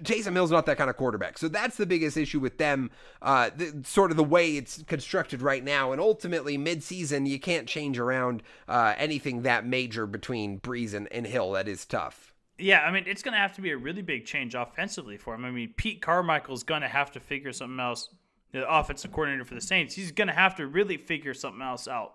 [0.02, 1.38] Taysom Hill's not that kind of quarterback.
[1.38, 2.90] So that's the biggest issue with them,
[3.22, 5.92] uh, the, sort of the way it's constructed right now.
[5.92, 11.26] And ultimately, midseason, you can't change around uh, anything that major between Brees and, and
[11.26, 11.52] Hill.
[11.52, 12.32] That is tough.
[12.58, 15.34] Yeah, I mean, it's going to have to be a really big change offensively for
[15.34, 15.44] him.
[15.44, 18.08] I mean, Pete Carmichael's going to have to figure something else
[18.52, 21.88] the offensive coordinator for the Saints, he's going to have to really figure something else
[21.88, 22.14] out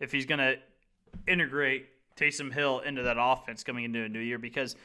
[0.00, 0.56] if he's going to
[1.26, 4.76] integrate Taysom Hill into that offense coming into a new year because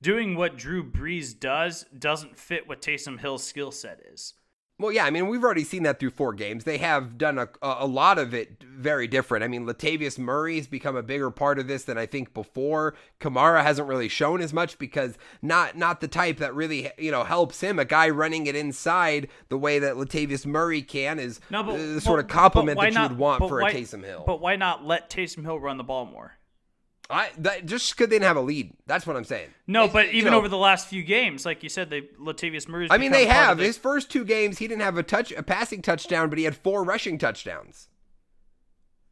[0.00, 4.34] doing what Drew Brees does doesn't fit what Taysom Hill's skill set is.
[4.78, 6.64] Well, yeah, I mean, we've already seen that through four games.
[6.64, 9.44] They have done a, a lot of it very different.
[9.44, 12.94] I mean, Latavius Murray's become a bigger part of this than I think before.
[13.20, 17.22] Kamara hasn't really shown as much because not not the type that really you know
[17.22, 17.78] helps him.
[17.78, 21.94] A guy running it inside the way that Latavius Murray can is no, but, uh,
[21.94, 24.24] the sort of compliment that you would want for why, a Taysom Hill.
[24.26, 26.38] But why not let Taysom Hill run the ball more?
[27.10, 28.74] I that, just because they didn't have a lead.
[28.86, 29.48] That's what I'm saying.
[29.66, 32.68] No, it, but even know, over the last few games, like you said, they Latavius
[32.68, 32.88] Murray.
[32.90, 34.58] I mean, they have his first two games.
[34.58, 37.88] He didn't have a touch, a passing touchdown, but he had four rushing touchdowns.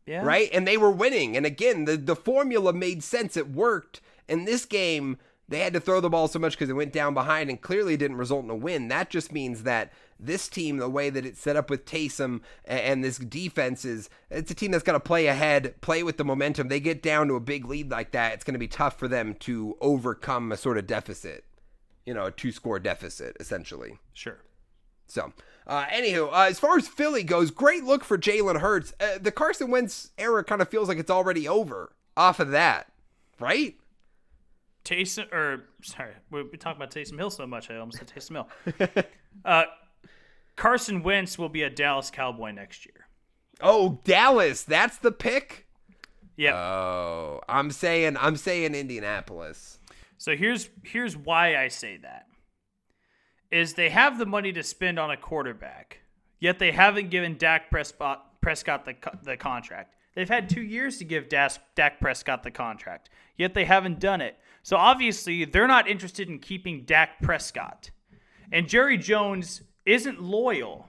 [0.07, 0.25] Yeah.
[0.25, 1.37] Right, and they were winning.
[1.37, 3.37] And again, the the formula made sense.
[3.37, 4.01] It worked.
[4.29, 5.19] In this game,
[5.49, 7.97] they had to throw the ball so much because it went down behind and clearly
[7.97, 8.89] didn't result in a win.
[8.89, 9.93] That just means that
[10.23, 14.51] this team, the way that it's set up with Taysom and this defense is, it's
[14.51, 16.69] a team that's going to play ahead, play with the momentum.
[16.69, 19.09] They get down to a big lead like that, it's going to be tough for
[19.09, 21.45] them to overcome a sort of deficit,
[22.05, 23.99] you know, a two score deficit, essentially.
[24.13, 24.39] Sure.
[25.07, 25.33] So,
[25.67, 28.95] uh, anywho, uh, as far as Philly goes, great look for Jalen Hurts.
[29.01, 32.93] Uh, the Carson Wentz era kind of feels like it's already over off of that,
[33.39, 33.77] right?
[34.85, 38.47] Taysom, or sorry, we we talk about Taysom Hill so much, I almost said Taysom
[38.87, 39.05] Hill.
[39.45, 39.65] uh,
[40.61, 43.07] Carson Wentz will be a Dallas Cowboy next year.
[43.63, 45.67] Oh, Dallas, that's the pick.
[46.37, 46.55] Yeah.
[46.55, 49.79] Oh, I'm saying I'm saying Indianapolis.
[50.19, 52.27] So here's here's why I say that.
[53.51, 56.01] Is they have the money to spend on a quarterback,
[56.41, 59.95] yet they haven't given Dak Prescott, Prescott the the contract.
[60.15, 63.09] They've had two years to give Dak, Dak Prescott the contract,
[63.39, 64.37] yet they haven't done it.
[64.63, 67.91] So obviously they're not interested in keeping Dak Prescott,
[68.53, 70.89] and Jerry Jones isn't loyal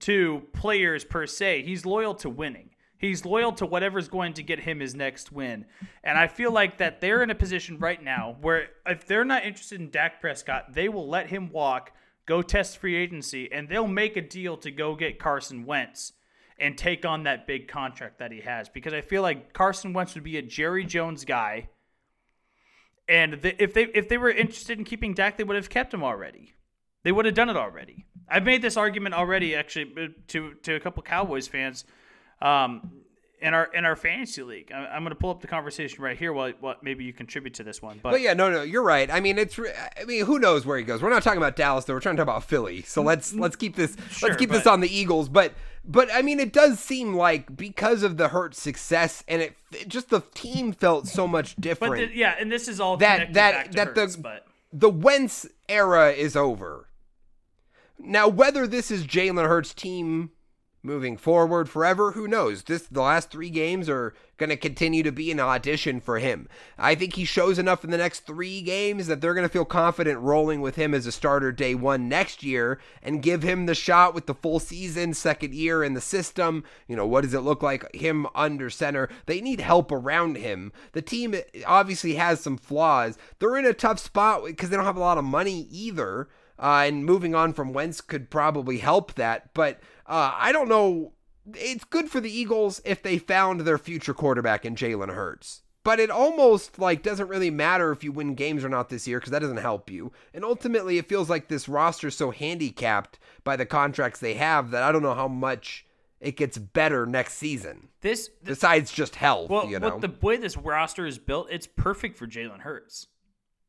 [0.00, 1.62] to players per se.
[1.62, 2.70] He's loyal to winning.
[3.00, 5.64] He's loyal to whatever's going to get him his next win.
[6.04, 9.44] And I feel like that they're in a position right now where if they're not
[9.44, 11.92] interested in Dak Prescott, they will let him walk,
[12.26, 16.12] go test free agency, and they'll make a deal to go get Carson Wentz
[16.58, 18.68] and take on that big contract that he has.
[18.68, 21.70] Because I feel like Carson Wentz would be a Jerry Jones guy.
[23.08, 26.04] And if they if they were interested in keeping Dak, they would have kept him
[26.04, 26.52] already.
[27.02, 28.06] They would have done it already.
[28.28, 31.84] I've made this argument already, actually, uh, to to a couple Cowboys fans,
[32.40, 32.92] um,
[33.40, 34.70] in our in our fantasy league.
[34.72, 36.32] I, I'm going to pull up the conversation right here.
[36.32, 39.10] While, while maybe you contribute to this one, but But yeah, no, no, you're right.
[39.10, 39.58] I mean, it's.
[39.58, 41.02] I mean, who knows where he goes?
[41.02, 41.94] We're not talking about Dallas, though.
[41.94, 42.82] We're trying to talk about Philly.
[42.82, 45.28] So let's let's keep this Sure, let's keep this on the Eagles.
[45.28, 45.54] But
[45.84, 49.88] but I mean, it does seem like because of the hurt success and it, it
[49.88, 52.10] just the team felt so much but different.
[52.10, 54.90] the, yeah, and this is all that that back to that Hurts, the but the
[54.90, 56.86] Wentz era is over.
[58.02, 60.30] Now, whether this is Jalen Hurts' team
[60.82, 62.62] moving forward forever, who knows?
[62.62, 66.48] This the last three games are going to continue to be an audition for him.
[66.78, 69.66] I think he shows enough in the next three games that they're going to feel
[69.66, 73.74] confident rolling with him as a starter day one next year and give him the
[73.74, 76.64] shot with the full season, second year in the system.
[76.88, 79.10] You know, what does it look like him under center?
[79.26, 80.72] They need help around him.
[80.92, 81.34] The team
[81.66, 83.18] obviously has some flaws.
[83.38, 86.28] They're in a tough spot because they don't have a lot of money either.
[86.60, 89.54] Uh, and moving on from Wentz could probably help that.
[89.54, 91.14] But uh, I don't know.
[91.54, 95.62] It's good for the Eagles if they found their future quarterback in Jalen Hurts.
[95.82, 99.18] But it almost like doesn't really matter if you win games or not this year
[99.18, 100.12] because that doesn't help you.
[100.34, 104.70] And ultimately, it feels like this roster is so handicapped by the contracts they have
[104.72, 105.86] that I don't know how much
[106.20, 107.88] it gets better next season.
[108.02, 109.98] this, this Besides just health, well, you know.
[109.98, 113.06] the way this roster is built, it's perfect for Jalen Hurts.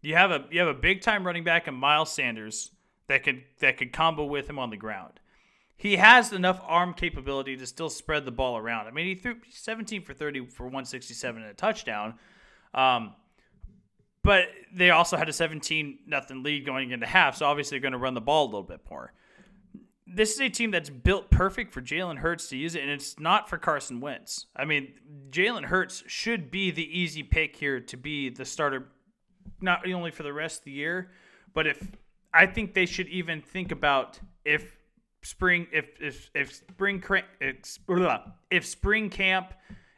[0.01, 2.71] You have a you have a big time running back in Miles Sanders
[3.11, 5.19] that could that could combo with him on the ground.
[5.75, 8.87] He has enough arm capability to still spread the ball around.
[8.87, 12.13] I mean, he threw 17 for 30 for 167 and a touchdown.
[12.73, 13.15] Um,
[14.23, 17.93] but they also had a 17 nothing lead going into half, so obviously they're going
[17.93, 19.13] to run the ball a little bit more.
[20.05, 23.19] This is a team that's built perfect for Jalen Hurts to use it, and it's
[23.19, 24.45] not for Carson Wentz.
[24.55, 24.93] I mean,
[25.31, 28.89] Jalen Hurts should be the easy pick here to be the starter,
[29.59, 31.09] not only for the rest of the year,
[31.53, 31.81] but if
[32.33, 34.77] I think they should even think about if
[35.23, 37.03] spring if if if spring
[38.49, 39.53] if spring camp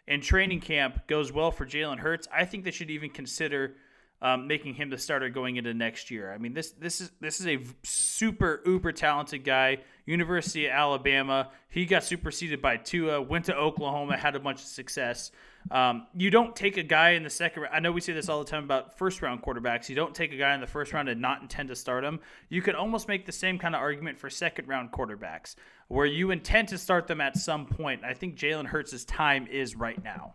[0.08, 3.76] and training camp goes well for Jalen Hurts, I think they should even consider
[4.24, 6.34] um, making him the starter going into next year.
[6.34, 9.80] I mean this this is this is a super uber talented guy.
[10.06, 11.50] University of Alabama.
[11.70, 13.22] He got superseded by Tua.
[13.22, 14.18] Went to Oklahoma.
[14.18, 15.32] Had a bunch of success.
[15.72, 17.68] Um, you don't take a guy in the second.
[17.72, 19.88] I know we say this all the time about first round quarterbacks.
[19.88, 22.20] You don't take a guy in the first round and not intend to start him.
[22.50, 25.56] You can almost make the same kind of argument for second round quarterbacks,
[25.88, 28.04] where you intend to start them at some point.
[28.04, 30.34] I think Jalen Hurts' time is right now.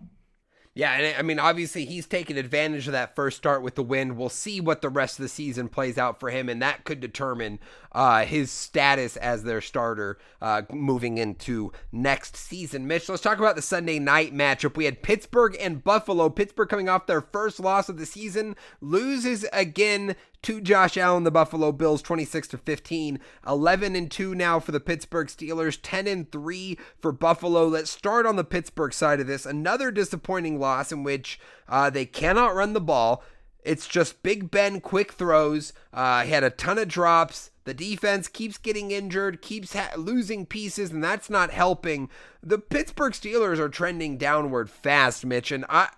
[0.79, 4.17] Yeah, and I mean, obviously, he's taken advantage of that first start with the win.
[4.17, 7.01] We'll see what the rest of the season plays out for him, and that could
[7.01, 7.59] determine
[7.93, 12.87] uh, his status as their starter uh, moving into next season.
[12.87, 14.77] Mitch, let's talk about the Sunday night matchup.
[14.77, 16.29] We had Pittsburgh and Buffalo.
[16.29, 21.31] Pittsburgh coming off their first loss of the season, loses again to Josh Allen, the
[21.31, 23.19] Buffalo Bills, 26 to 15.
[23.47, 27.67] 11 and 2 now for the Pittsburgh Steelers, 10 and 3 for Buffalo.
[27.67, 29.47] Let's start on the Pittsburgh side of this.
[29.47, 33.25] Another disappointing loss in which uh, they cannot run the ball.
[33.65, 35.73] It's just Big Ben quick throws.
[35.93, 37.51] Uh, he had a ton of drops.
[37.69, 42.09] The defense keeps getting injured, keeps ha- losing pieces, and that's not helping.
[42.43, 45.91] The Pittsburgh Steelers are trending downward fast, Mitch, and I.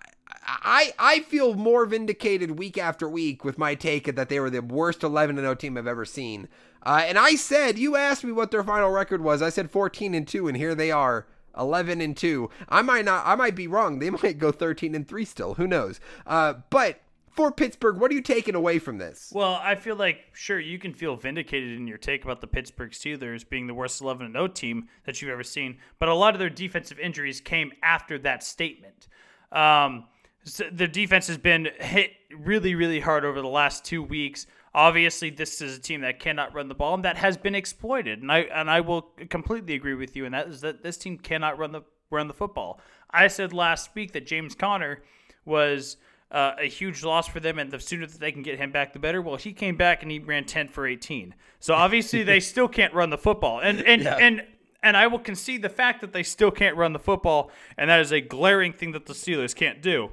[0.43, 4.61] I I feel more vindicated week after week with my take that they were the
[4.61, 6.49] worst 11 0 team I've ever seen.
[6.83, 9.41] Uh, and I said, you asked me what their final record was.
[9.41, 11.25] I said 14 and 2, and here they are.
[11.57, 12.49] 11 and 2.
[12.67, 13.99] I might not I might be wrong.
[13.99, 15.53] They might go 13 and 3 still.
[15.53, 16.01] Who knows?
[16.27, 16.99] Uh, but
[17.33, 19.31] for Pittsburgh, what are you taking away from this?
[19.33, 22.91] Well, I feel like sure you can feel vindicated in your take about the Pittsburgh
[22.91, 26.33] Steelers being the worst 11 and 0 team that you've ever seen, but a lot
[26.35, 29.07] of their defensive injuries came after that statement.
[29.51, 30.05] Um,
[30.43, 34.47] So the defense has been hit really, really hard over the last two weeks.
[34.73, 38.21] Obviously, this is a team that cannot run the ball, and that has been exploited.
[38.21, 41.17] And I and I will completely agree with you, and that is that this team
[41.17, 42.79] cannot run the run the football.
[43.11, 45.03] I said last week that James Conner
[45.45, 45.97] was
[46.31, 48.93] uh, a huge loss for them, and the sooner that they can get him back,
[48.93, 49.21] the better.
[49.21, 51.35] Well, he came back and he ran ten for eighteen.
[51.59, 54.15] So obviously, they still can't run the football, and and Yeah.
[54.15, 54.45] and
[54.83, 57.99] and I will concede the fact that they still can't run the football, and that
[57.99, 60.11] is a glaring thing that the Steelers can't do.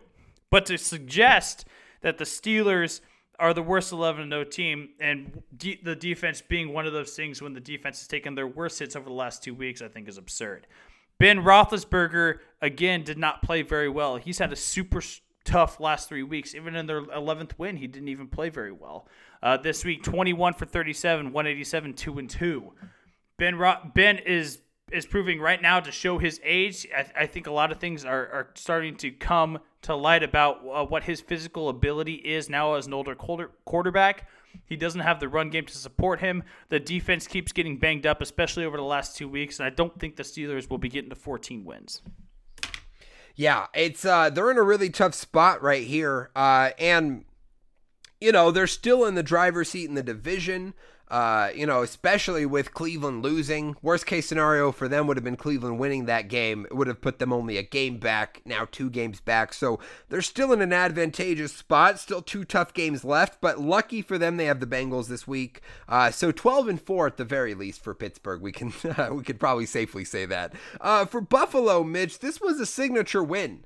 [0.51, 1.65] But to suggest
[2.03, 3.01] that the Steelers
[3.39, 7.41] are the worst 11 0 team, and de- the defense being one of those things
[7.41, 10.09] when the defense has taken their worst hits over the last two weeks, I think
[10.09, 10.67] is absurd.
[11.19, 14.17] Ben Roethlisberger, again, did not play very well.
[14.17, 15.01] He's had a super
[15.49, 16.55] tough last three weeks.
[16.55, 19.09] Even in their 11th win, he didn't even play very well.
[19.43, 22.73] Uh, this week, 21 for 37, 187, 2 and 2.
[23.39, 24.61] Ben Ro- Ben is
[24.91, 26.87] is proving right now to show his age.
[26.97, 30.63] I, I think a lot of things are, are starting to come to light about
[30.67, 34.27] uh, what his physical ability is now as an older quarter, quarterback.
[34.65, 36.43] He doesn't have the run game to support him.
[36.71, 39.99] The defense keeps getting banged up, especially over the last two weeks, and I don't
[40.01, 42.01] think the Steelers will be getting to 14 wins.
[43.39, 46.31] Yeah, it's uh they're in a really tough spot right here.
[46.35, 47.25] Uh and
[48.21, 50.75] you know, they're still in the driver's seat in the division.
[51.11, 53.77] Uh, you know, especially with Cleveland losing.
[53.83, 56.67] Worst case scenario for them would have been Cleveland winning that game.
[56.67, 59.53] It would have put them only a game back, now two games back.
[59.53, 59.79] So
[60.09, 61.99] they're still in an advantageous spot.
[61.99, 65.63] Still two tough games left, but lucky for them, they have the Bengals this week.
[65.89, 68.43] Uh, so 12 and 4 at the very least for Pittsburgh.
[68.43, 68.73] We can
[69.13, 70.53] we could probably safely say that.
[70.81, 73.65] Uh, for Buffalo, Mitch, this was a signature win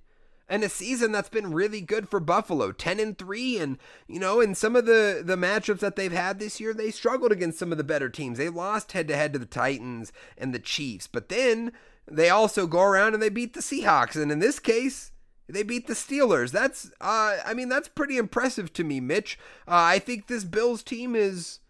[0.52, 4.38] and a season that's been really good for Buffalo, 10 and 3 and you know,
[4.38, 7.72] in some of the the matchups that they've had this year, they struggled against some
[7.72, 8.36] of the better teams.
[8.36, 11.72] They lost head to head to the Titans and the Chiefs, but then
[12.06, 15.12] they also go around and they beat the Seahawks and in this case,
[15.48, 16.50] they beat the Steelers.
[16.52, 19.38] That's uh I mean, that's pretty impressive to me, Mitch.
[19.66, 21.60] Uh, I think this Bills team is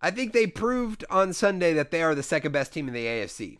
[0.00, 3.06] I think they proved on Sunday that they are the second best team in the
[3.06, 3.58] AFC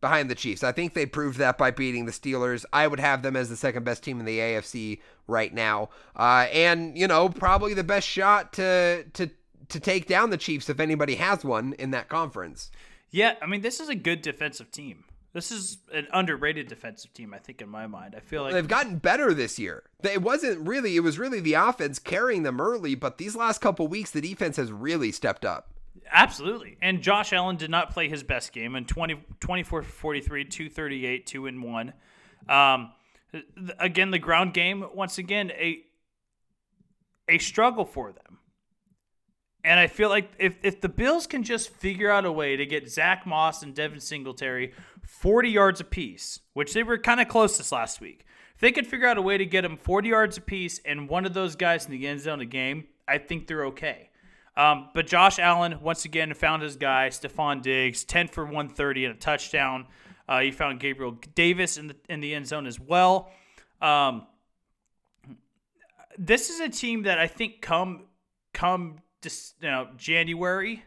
[0.00, 0.62] behind the Chiefs.
[0.64, 2.64] I think they proved that by beating the Steelers.
[2.72, 6.46] I would have them as the second best team in the AFC right now, uh,
[6.52, 9.30] and you know probably the best shot to to
[9.68, 12.70] to take down the Chiefs if anybody has one in that conference.
[13.10, 15.04] Yeah, I mean, this is a good defensive team.
[15.32, 18.14] This is an underrated defensive team, I think, in my mind.
[18.16, 19.84] I feel like They've gotten better this year.
[20.02, 23.86] It wasn't really it was really the offense carrying them early, but these last couple
[23.86, 25.70] weeks the defense has really stepped up.
[26.12, 26.76] Absolutely.
[26.82, 31.26] And Josh Allen did not play his best game in 20, 24 for 43, 238,
[31.26, 31.92] 2 and 1.
[32.48, 32.92] Um,
[33.78, 35.84] again, the ground game, once again, a
[37.28, 38.38] a struggle for them.
[39.62, 42.66] And I feel like if, if the Bills can just figure out a way to
[42.66, 44.72] get Zach Moss and Devin Singletary
[45.06, 48.24] 40 yards apiece, which they were kind of close this last week,
[48.54, 51.24] if they could figure out a way to get them 40 yards apiece and one
[51.24, 54.09] of those guys in the end zone a game, I think they're okay.
[54.60, 59.14] Um, but Josh Allen, once again, found his guy, Stefon Diggs, 10 for 130 and
[59.14, 59.86] a touchdown.
[60.28, 63.30] Uh, he found Gabriel Davis in the, in the end zone as well.
[63.80, 64.26] Um,
[66.18, 68.04] this is a team that I think come
[68.52, 70.84] come dis, you know, January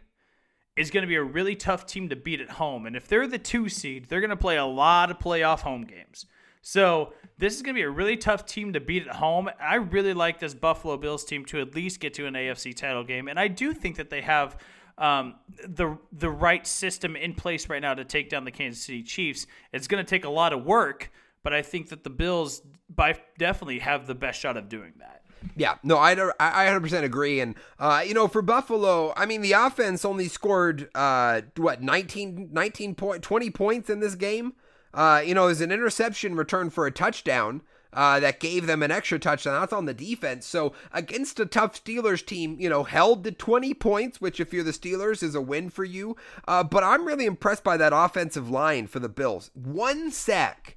[0.78, 2.86] is going to be a really tough team to beat at home.
[2.86, 5.86] And if they're the two seed, they're going to play a lot of playoff home
[5.86, 6.28] games.
[6.62, 9.50] So this is going to be a really tough team to beat at home.
[9.60, 13.04] I really like this Buffalo Bills team to at least get to an AFC title
[13.04, 14.58] game, and I do think that they have
[14.98, 15.36] um,
[15.68, 19.48] the the right system in place right now to take down the Kansas City Chiefs.
[19.72, 21.12] It's going to take a lot of work,
[21.42, 25.22] but I think that the Bills by definitely have the best shot of doing that.
[25.56, 27.40] Yeah, no, I I 100% agree.
[27.40, 32.50] And uh, you know, for Buffalo, I mean, the offense only scored uh, what 19,
[32.52, 34.54] 19 point, 20 points in this game.
[34.94, 37.62] Uh, you know, is an interception return for a touchdown.
[37.96, 39.60] Uh, that gave them an extra touchdown.
[39.60, 40.48] That's on the defense.
[40.48, 44.64] So against a tough Steelers team, you know, held to 20 points, which if you're
[44.64, 46.16] the Steelers is a win for you.
[46.48, 49.52] Uh, but I'm really impressed by that offensive line for the Bills.
[49.54, 50.76] One sack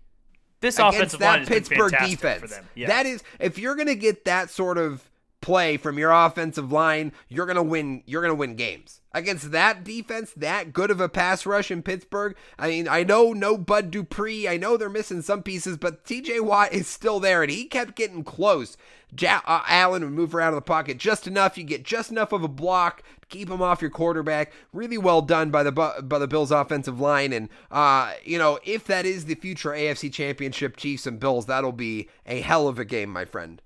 [0.60, 2.40] This against offensive line that been Pittsburgh fantastic defense.
[2.42, 2.66] for them.
[2.74, 2.88] Yeah.
[2.88, 5.08] That is, if you're going to get that sort of
[5.40, 8.02] play from your offensive line, you're going to win.
[8.06, 10.32] You're going to win games against that defense.
[10.36, 12.36] That good of a pass rush in Pittsburgh.
[12.58, 14.48] I mean, I know no Bud Dupree.
[14.48, 16.40] I know they're missing some pieces, but T.J.
[16.40, 18.76] Watt is still there, and he kept getting close.
[19.18, 21.56] Ja- uh, Allen would move around in the pocket just enough.
[21.56, 24.52] You get just enough of a block to keep him off your quarterback.
[24.72, 28.84] Really well done by the by the Bills' offensive line, and uh, you know if
[28.86, 32.84] that is the future AFC Championship, Chiefs and Bills, that'll be a hell of a
[32.84, 33.62] game, my friend.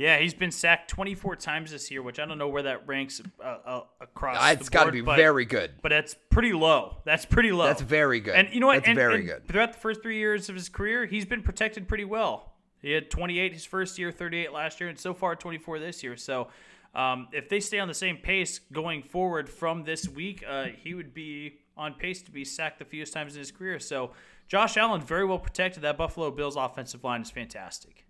[0.00, 3.20] Yeah, he's been sacked 24 times this year, which I don't know where that ranks
[3.38, 4.38] uh, uh, across.
[4.38, 5.72] Uh, it's got to be but, very good.
[5.82, 6.96] but that's pretty low.
[7.04, 7.66] That's pretty low.
[7.66, 8.34] That's very good.
[8.34, 8.76] And you know what?
[8.76, 9.46] That's And- very and good.
[9.46, 12.54] Throughout the first three years of his career, he's been protected pretty well.
[12.80, 16.16] He had 28 his first year, 38 last year, and so far 24 this year.
[16.16, 16.48] So
[16.94, 20.94] um, if they stay on the same pace going forward from this week, uh, he
[20.94, 23.78] would be on pace to be sacked the fewest times in his career.
[23.78, 24.12] So
[24.48, 25.82] Josh Allen very well protected.
[25.82, 28.06] That Buffalo Bills offensive line is fantastic.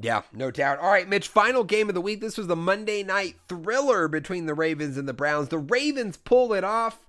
[0.00, 0.78] Yeah, no doubt.
[0.78, 2.20] All right, Mitch, final game of the week.
[2.20, 5.48] This was the Monday night thriller between the Ravens and the Browns.
[5.48, 7.00] The Ravens pull it off.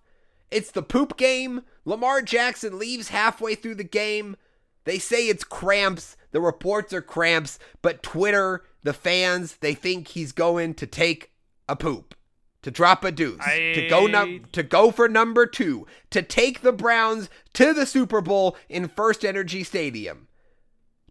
[0.49, 1.61] It's the poop game.
[1.85, 4.35] Lamar Jackson leaves halfway through the game.
[4.85, 6.18] They say it's cramps.
[6.31, 11.31] The reports are cramps, but Twitter, the fans, they think he's going to take
[11.68, 12.15] a poop,
[12.64, 13.73] to drop a deuce, I...
[13.76, 18.22] to go num- to go for number 2, to take the Browns to the Super
[18.22, 20.27] Bowl in First Energy Stadium.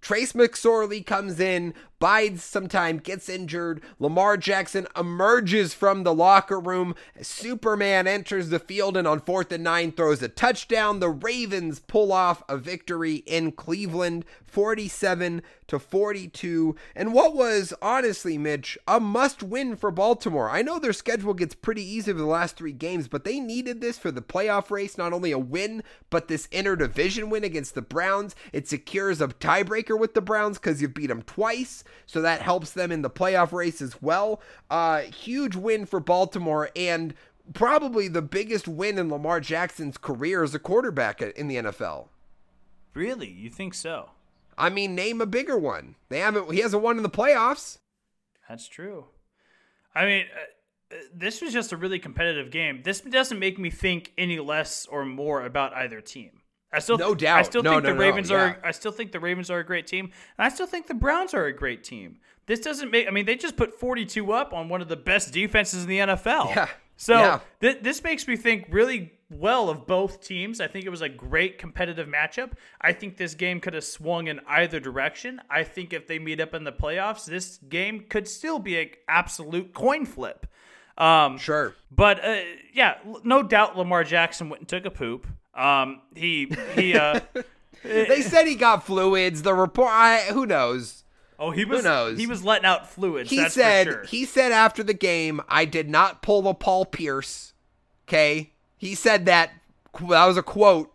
[0.01, 3.83] Trace McSorley comes in, bides some time, gets injured.
[3.99, 6.95] Lamar Jackson emerges from the locker room.
[7.21, 11.01] Superman enters the field and on fourth and nine throws a touchdown.
[11.01, 16.77] The Ravens pull off a victory in Cleveland, 47 to 42.
[16.95, 20.49] And what was, honestly, Mitch, a must win for Baltimore.
[20.49, 23.81] I know their schedule gets pretty easy for the last three games, but they needed
[23.81, 24.97] this for the playoff race.
[24.97, 28.35] Not only a win, but this interdivision win against the Browns.
[28.53, 32.73] It secures a tiebreaker with the Browns because you beat them twice so that helps
[32.73, 34.41] them in the playoff race as well.
[34.71, 37.15] Uh, huge win for Baltimore and
[37.55, 42.09] probably the biggest win in Lamar Jackson's career as a quarterback in the NFL.
[42.95, 44.11] Really, you think so?
[44.57, 45.95] I mean, name a bigger one.
[46.09, 46.53] They haven't.
[46.53, 47.79] He hasn't won in the playoffs.
[48.49, 49.07] That's true.
[49.95, 52.83] I mean, uh, this was just a really competitive game.
[52.83, 56.38] This doesn't make me think any less or more about either team.
[56.73, 57.39] I still no doubt.
[57.39, 58.37] I still no, think no, the Ravens yeah.
[58.37, 58.61] are.
[58.65, 61.33] I still think the Ravens are a great team, and I still think the Browns
[61.35, 62.19] are a great team.
[62.47, 63.07] This doesn't make.
[63.07, 65.99] I mean, they just put 42 up on one of the best defenses in the
[65.99, 66.49] NFL.
[66.51, 66.69] Yeah.
[66.97, 67.41] So Yeah.
[67.61, 70.61] th- this makes me think really well of both teams.
[70.61, 72.53] I think it was a great competitive matchup.
[72.81, 75.41] I think this game could have swung in either direction.
[75.49, 78.89] I think if they meet up in the playoffs, this game could still be an
[79.09, 80.47] absolute coin flip.
[80.97, 81.75] Um, Sure.
[81.91, 82.41] but uh,
[82.73, 85.27] yeah, no doubt Lamar Jackson went and took a poop.
[85.59, 86.95] Um, he he.
[86.97, 87.21] Uh,
[87.85, 89.43] They said he got fluids.
[89.43, 89.91] The report.
[89.93, 91.05] I, who knows?
[91.39, 92.19] oh, he was knows?
[92.19, 93.31] he was letting out fluids.
[93.31, 93.87] He that's said.
[93.87, 94.03] for sure.
[94.05, 97.55] He said after the game, I did not pull the Paul Pierce.
[98.09, 98.53] Okay.
[98.77, 99.53] He said that.
[100.01, 100.93] That was a quote.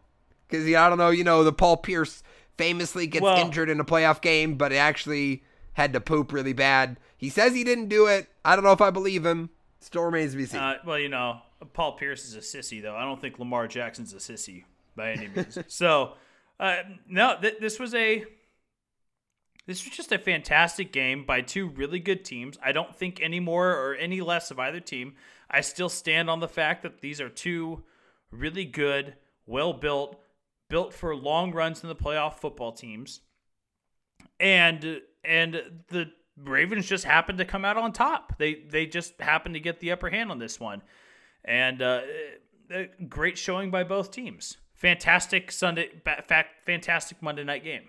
[0.48, 1.10] Because I don't know.
[1.10, 2.22] You know, the Paul Pierce
[2.58, 6.98] famously gets Well- injured in a playoff game, but actually had to poop really bad.
[7.18, 8.28] He says he didn't do it.
[8.44, 9.50] I don't know if I believe him.
[9.80, 10.60] Still remains to be seen.
[10.60, 11.40] Uh, well, you know,
[11.74, 12.96] Paul Pierce is a sissy, though.
[12.96, 14.66] I don't think Lamar Jackson's a sissy
[14.96, 15.58] by any means.
[15.68, 16.14] so,
[16.60, 16.78] uh,
[17.08, 18.26] no, th- this was a
[19.66, 22.58] this was just a fantastic game by two really good teams.
[22.62, 25.16] I don't think any more or any less of either team.
[25.50, 27.84] I still stand on the fact that these are two
[28.32, 29.16] really good,
[29.46, 30.20] well built,
[30.70, 33.22] built for long runs in the playoff football teams,
[34.40, 38.38] and and the Ravens just happened to come out on top.
[38.38, 40.82] They they just happened to get the upper hand on this one,
[41.46, 42.02] and uh,
[42.72, 44.58] a great showing by both teams.
[44.74, 47.84] Fantastic Sunday, fact, fantastic Monday night game.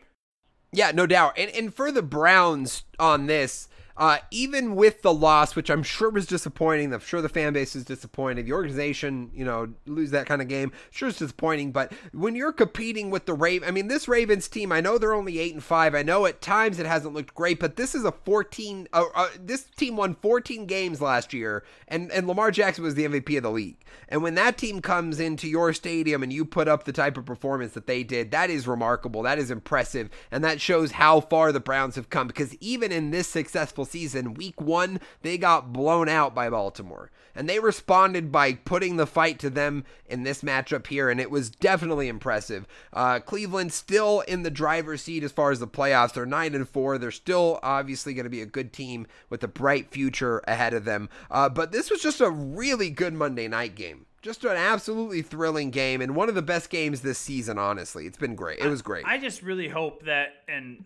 [0.72, 1.34] Yeah, no doubt.
[1.38, 6.10] And and for the Browns on this, uh, even with the loss, which I'm sure
[6.10, 8.46] was disappointing, I'm sure the fan base is disappointed.
[8.46, 11.72] The organization, you know, lose that kind of game, sure it's disappointing.
[11.72, 15.14] But when you're competing with the Raven, I mean, this Ravens team, I know they're
[15.14, 15.94] only eight and five.
[15.94, 18.88] I know at times it hasn't looked great, but this is a 14.
[18.92, 23.06] Uh, uh, this team won 14 games last year, and and Lamar Jackson was the
[23.06, 23.76] MVP of the league.
[24.08, 27.24] And when that team comes into your stadium and you put up the type of
[27.24, 29.22] performance that they did, that is remarkable.
[29.22, 30.10] That is impressive.
[30.30, 34.34] And that shows how far the Browns have come because even in this successful season,
[34.34, 37.10] week one, they got blown out by Baltimore.
[37.34, 41.30] And they responded by putting the fight to them in this matchup here, and it
[41.30, 42.66] was definitely impressive.
[42.92, 46.12] Uh, Cleveland still in the driver's seat as far as the playoffs.
[46.12, 46.98] They're 9 and 4.
[46.98, 50.84] They're still obviously going to be a good team with a bright future ahead of
[50.84, 51.08] them.
[51.30, 54.06] Uh, but this was just a really good Monday night game.
[54.22, 58.06] Just an absolutely thrilling game and one of the best games this season, honestly.
[58.06, 58.58] It's been great.
[58.58, 59.04] It was great.
[59.06, 60.84] I just really hope that, and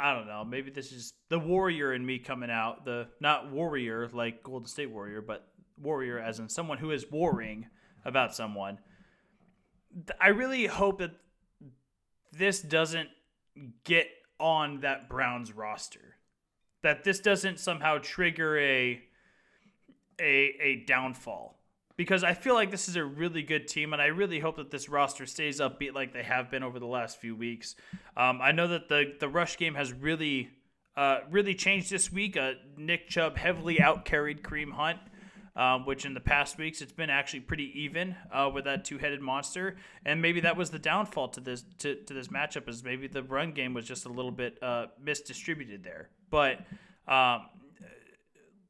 [0.00, 2.86] I don't know, maybe this is the warrior in me coming out.
[2.86, 5.46] The not warrior like Golden State Warrior, but
[5.76, 7.66] warrior as in someone who is warring
[8.04, 8.78] about someone.
[10.18, 11.12] I really hope that
[12.32, 13.10] this doesn't
[13.84, 14.08] get
[14.38, 16.16] on that Browns roster.
[16.82, 19.02] That this doesn't somehow trigger a
[20.18, 21.59] a a downfall
[22.00, 24.70] because I feel like this is a really good team, and I really hope that
[24.70, 27.76] this roster stays upbeat like they have been over the last few weeks.
[28.16, 30.48] Um, I know that the the rush game has really
[30.96, 32.38] uh, really changed this week.
[32.38, 34.98] Uh, Nick Chubb heavily out carried Kareem Hunt.
[35.56, 39.20] um, which in the past weeks it's been actually pretty even uh, with that two-headed
[39.20, 43.06] monster, and maybe that was the downfall to this to, to this matchup is maybe
[43.06, 46.08] the run game was just a little bit uh, misdistributed there.
[46.30, 46.60] But
[47.08, 47.46] um,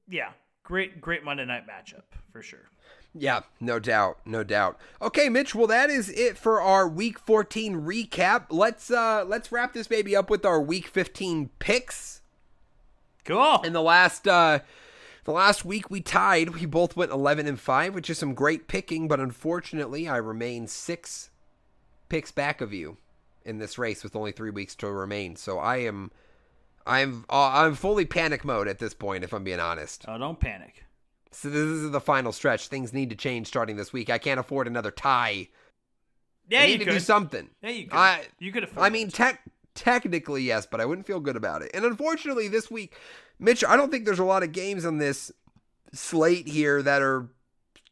[0.09, 0.31] yeah,
[0.65, 2.69] great great Monday night matchup for sure.
[3.15, 4.79] Yeah, no doubt, no doubt.
[5.03, 5.55] Okay, Mitch.
[5.55, 8.47] Well, that is it for our Week 14 recap.
[8.51, 12.21] Let's uh let's wrap this baby up with our Week 15 picks.
[13.25, 13.61] Cool.
[13.63, 14.61] In the last uh
[15.25, 16.51] the last week we tied.
[16.51, 20.67] We both went 11 and 5, which is some great picking, but unfortunately, I remain
[20.67, 21.31] 6
[22.09, 22.97] picks back of you
[23.45, 25.37] in this race with only 3 weeks to remain.
[25.37, 26.11] So I am
[26.87, 30.05] I'm uh, I'm fully panic mode at this point if I'm being honest.
[30.09, 30.85] Oh, don't panic.
[31.33, 32.69] So this is the final stretch.
[32.69, 34.11] Things need to change starting this week.
[34.11, 35.49] I can't afford another tie.
[36.49, 37.49] Yeah, I you need to could do something.
[37.63, 37.97] Yeah, you could.
[37.97, 39.43] I- you could afford I mean, tech
[39.75, 41.71] technically yes, but I wouldn't feel good about it.
[41.73, 42.97] And unfortunately, this week,
[43.39, 45.31] Mitch, I don't think there's a lot of games on this
[45.93, 47.29] slate here that are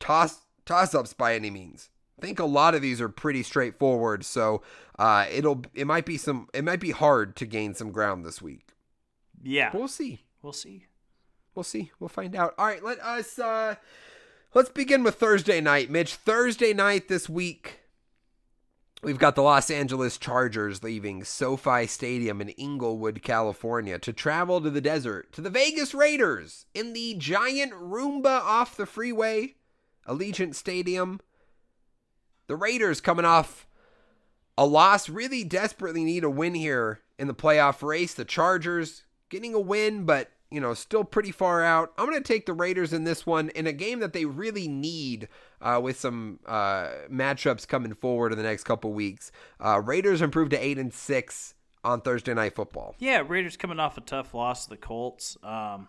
[0.01, 1.91] toss toss ups by any means.
[2.21, 4.25] I think a lot of these are pretty straightforward.
[4.25, 4.63] So
[4.99, 8.43] uh, it'll it might be some it might be hard to gain some ground this
[8.43, 8.67] week.
[9.41, 10.25] yeah, we'll see.
[10.43, 10.87] we'll see.
[11.59, 11.91] We'll see.
[11.99, 12.55] We'll find out.
[12.57, 13.75] All right, let us uh
[14.55, 16.15] let's begin with Thursday night, Mitch.
[16.15, 17.81] Thursday night this week.
[19.03, 24.71] We've got the Los Angeles Chargers leaving SoFi Stadium in Inglewood, California to travel to
[24.71, 29.57] the desert to the Vegas Raiders in the giant Roomba off the freeway,
[30.07, 31.19] Allegiant Stadium.
[32.47, 33.67] The Raiders coming off
[34.57, 38.15] a loss, really desperately need a win here in the playoff race.
[38.15, 41.93] The Chargers getting a win, but you know, still pretty far out.
[41.99, 44.67] I'm going to take the Raiders in this one in a game that they really
[44.69, 45.29] need
[45.61, 49.31] uh, with some uh, matchups coming forward in the next couple weeks.
[49.61, 51.55] Uh, Raiders improved to eight and six
[51.85, 52.95] on Thursday Night Football.
[52.99, 55.37] Yeah, Raiders coming off a tough loss to the Colts.
[55.43, 55.89] Um,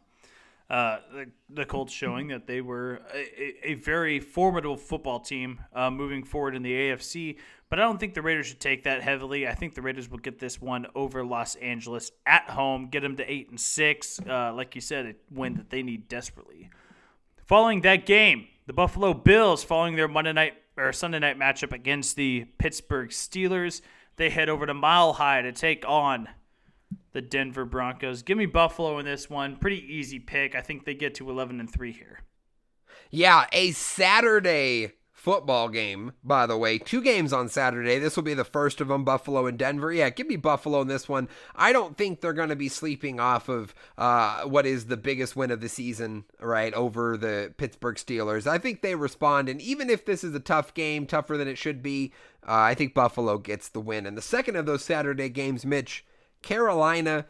[0.70, 5.90] uh, the, the Colts showing that they were a, a very formidable football team uh,
[5.90, 7.38] moving forward in the AFC.
[7.70, 9.48] But I don't think the Raiders should take that heavily.
[9.48, 13.16] I think the Raiders will get this one over Los Angeles at home, get them
[13.18, 14.20] to eight and six.
[14.20, 16.70] Uh, like you said, a win that they need desperately.
[17.46, 22.16] Following that game, the Buffalo Bills, following their Monday night or Sunday night matchup against
[22.16, 23.82] the Pittsburgh Steelers,
[24.18, 26.30] they head over to Mile High to take on
[27.14, 28.22] the Denver Broncos.
[28.22, 29.56] Give me Buffalo in this one.
[29.56, 30.56] Pretty easy pick.
[30.56, 32.20] I think they get to 11 and 3 here.
[33.12, 36.78] Yeah, a Saturday football game, by the way.
[36.78, 38.00] Two games on Saturday.
[38.00, 39.92] This will be the first of them, Buffalo and Denver.
[39.92, 41.28] Yeah, give me Buffalo in this one.
[41.56, 45.36] I don't think they're going to be sleeping off of uh, what is the biggest
[45.36, 48.48] win of the season, right, over the Pittsburgh Steelers.
[48.48, 51.58] I think they respond, and even if this is a tough game, tougher than it
[51.58, 52.14] should be,
[52.48, 54.06] uh, I think Buffalo gets the win.
[54.06, 56.06] And the second of those Saturday games, Mitch,
[56.42, 57.26] Carolina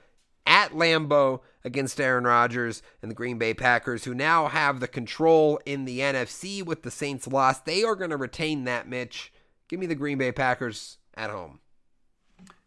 [0.45, 5.59] at Lambeau against Aaron Rodgers and the Green Bay Packers, who now have the control
[5.65, 7.59] in the NFC with the Saints loss.
[7.59, 9.31] They are going to retain that, Mitch.
[9.67, 11.59] Give me the Green Bay Packers at home.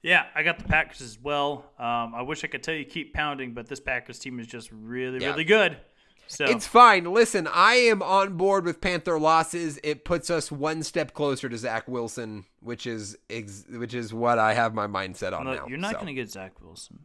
[0.02, 1.64] Yeah, I got the Packers as well.
[1.78, 4.70] Um, I wish I could tell you keep pounding, but this Packers team is just
[4.72, 5.30] really, Yeah.
[5.30, 5.76] really good.
[6.32, 7.04] So It's fine.
[7.04, 9.78] Listen, I am on board with Panther losses.
[9.84, 14.38] It puts us one step closer to Zach Wilson, which is ex- which is what
[14.38, 15.66] I have my mindset on Look, now.
[15.68, 17.00] you're not So, going to get Zach Wilson.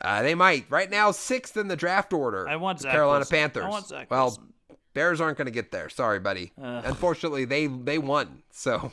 [0.00, 2.48] Uh, they might right now sixth in the draft order.
[2.48, 3.36] I want Zach Carolina Wilson.
[3.36, 3.64] Panthers.
[3.64, 4.52] I want Zach well, Wilson.
[4.94, 5.88] Bears aren't going to get there.
[5.90, 6.52] Sorry, buddy.
[6.56, 8.42] Unfortunately, they they won.
[8.50, 8.92] So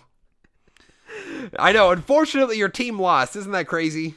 [1.60, 1.92] I know.
[1.92, 3.36] Unfortunately, your team lost.
[3.36, 4.16] Isn't that crazy?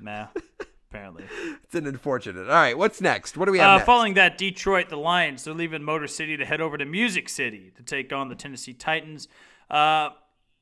[0.00, 0.26] Nah,
[0.92, 1.24] apparently.
[1.64, 2.42] It's an unfortunate.
[2.48, 3.36] All right, what's next?
[3.38, 3.86] What do we have Uh, next?
[3.86, 7.72] following that, Detroit, the Lions, they're leaving Motor City to head over to Music City
[7.76, 9.26] to take on the Tennessee Titans.
[9.70, 10.10] Uh,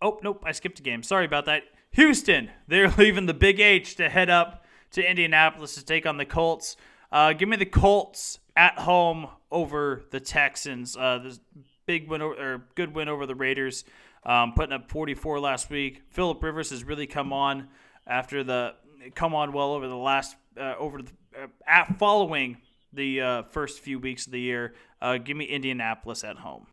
[0.00, 1.02] oh, nope, I skipped a game.
[1.02, 1.64] Sorry about that.
[1.92, 6.24] Houston, they're leaving the Big H to head up to Indianapolis to take on the
[6.24, 6.76] Colts.
[7.10, 10.96] Uh, give me the Colts at home over the Texans.
[10.96, 11.40] Uh, this
[11.86, 13.84] big win over, or good win over the Raiders,
[14.24, 16.02] um, putting up 44 last week.
[16.10, 17.66] Philip Rivers has really come on
[18.06, 18.74] after the
[19.14, 22.58] come on well over the last uh, over the uh, at following
[22.92, 24.74] the uh, first few weeks of the year.
[25.00, 26.66] Uh, give me Indianapolis at home.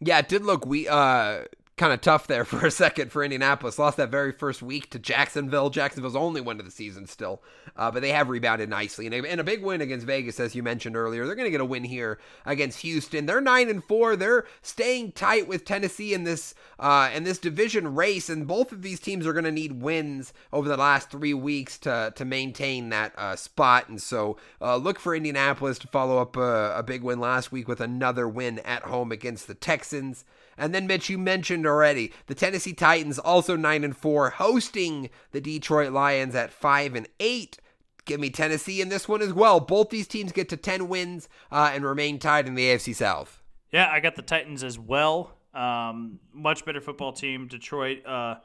[0.00, 1.44] Yeah, it did look we uh
[1.76, 3.78] kind of tough there for a second for Indianapolis.
[3.78, 5.70] Lost that very first week to Jacksonville.
[5.70, 7.42] Jacksonville's only win of the season still,
[7.76, 10.54] uh, but they have rebounded nicely and a, and a big win against Vegas, as
[10.54, 11.26] you mentioned earlier.
[11.26, 13.26] They're going to get a win here against Houston.
[13.26, 14.16] They're nine and four.
[14.16, 18.82] They're staying tight with Tennessee in this uh, in this division race, and both of
[18.82, 22.90] these teams are going to need wins over the last three weeks to to maintain
[22.90, 23.88] that uh, spot.
[23.88, 27.66] And so uh, look for Indianapolis to follow up a, a big win last week
[27.66, 30.24] with another win at home against the Texans.
[30.56, 35.40] And then Mitch, you mentioned already the Tennessee Titans also nine and four, hosting the
[35.40, 37.58] Detroit Lions at five and eight.
[38.04, 39.60] Give me Tennessee in this one as well.
[39.60, 43.42] Both these teams get to ten wins uh, and remain tied in the AFC South.
[43.72, 45.32] Yeah, I got the Titans as well.
[45.54, 47.48] Um, much better football team.
[47.48, 48.36] Detroit, uh,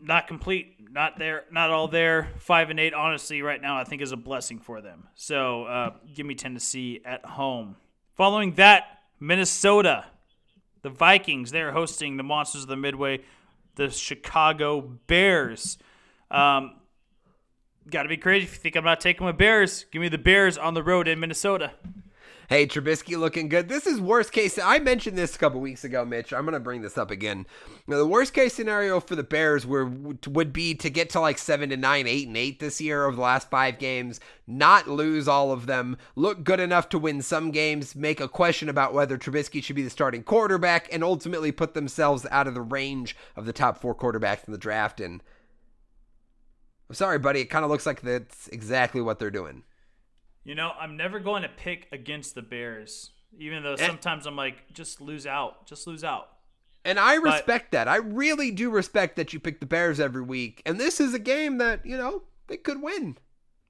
[0.00, 2.28] not complete, not there, not all there.
[2.38, 5.08] Five and eight, honestly, right now I think is a blessing for them.
[5.14, 7.76] So uh, give me Tennessee at home.
[8.14, 10.06] Following that, Minnesota,
[10.82, 11.52] the Vikings.
[11.52, 13.20] They're hosting the Monsters of the Midway,
[13.76, 15.78] the Chicago Bears.
[16.30, 16.74] Um,
[17.90, 19.86] Got to be crazy if you think I'm not taking my Bears.
[19.90, 21.72] Give me the Bears on the road in Minnesota.
[22.48, 23.68] Hey, Trubisky looking good.
[23.68, 24.58] This is worst case.
[24.58, 26.32] I mentioned this a couple weeks ago, Mitch.
[26.32, 27.46] I'm going to bring this up again.
[27.86, 31.38] Now, the worst case scenario for the Bears were, would be to get to like
[31.38, 35.28] 7 to 9, 8 and 8 this year over the last five games, not lose
[35.28, 39.16] all of them, look good enough to win some games, make a question about whether
[39.16, 43.46] Trubisky should be the starting quarterback, and ultimately put themselves out of the range of
[43.46, 45.00] the top four quarterbacks in the draft.
[45.00, 45.22] And
[46.88, 47.40] I'm sorry, buddy.
[47.40, 49.62] It kind of looks like that's exactly what they're doing.
[50.44, 54.72] You know, I'm never going to pick against the Bears, even though sometimes I'm like,
[54.72, 56.28] just lose out, just lose out.
[56.84, 57.88] And I respect but, that.
[57.88, 60.62] I really do respect that you pick the Bears every week.
[60.66, 63.16] And this is a game that, you know, they could win.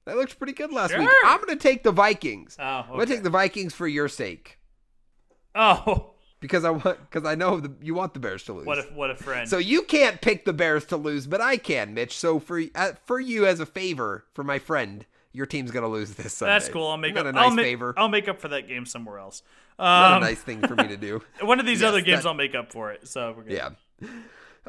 [0.05, 0.99] That looks pretty good last sure.
[0.99, 1.09] week.
[1.23, 2.57] I'm going to take the Vikings.
[2.59, 2.87] Oh, okay.
[2.89, 4.59] I'm going to take the Vikings for your sake.
[5.55, 8.65] Oh, because I want because I know the, you want the Bears to lose.
[8.65, 9.47] What a what a friend.
[9.47, 12.17] So you can't pick the Bears to lose, but I can, Mitch.
[12.17, 16.13] So for uh, for you as a favor for my friend, your team's gonna lose
[16.13, 16.53] this Sunday.
[16.53, 16.87] That's cool.
[16.87, 17.25] I'll make up.
[17.25, 17.93] a nice I'll make, favor.
[17.97, 19.43] I'll make up for that game somewhere else.
[19.79, 21.21] Um, Not a nice thing for me to do.
[21.41, 23.07] one of these Yes, other games, that- I'll make up for it.
[23.07, 23.53] So we're good.
[23.53, 23.69] Yeah.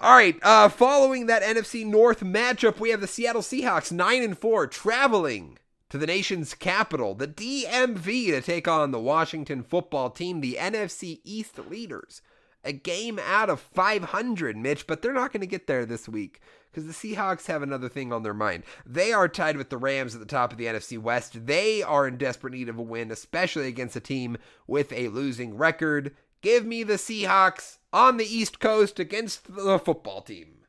[0.01, 0.37] All right.
[0.43, 5.59] Uh, following that NFC North matchup, we have the Seattle Seahawks nine and four traveling
[5.91, 11.21] to the nation's capital, the DMV, to take on the Washington Football Team, the NFC
[11.23, 12.23] East leaders.
[12.65, 16.41] A game out of 500, Mitch, but they're not going to get there this week
[16.75, 18.65] because the Seahawks have another thing on their mind.
[18.85, 21.47] They are tied with the Rams at the top of the NFC West.
[21.47, 24.37] They are in desperate need of a win, especially against a team
[24.67, 26.17] with a losing record.
[26.43, 30.65] Give me the Seahawks on the East Coast against the football team.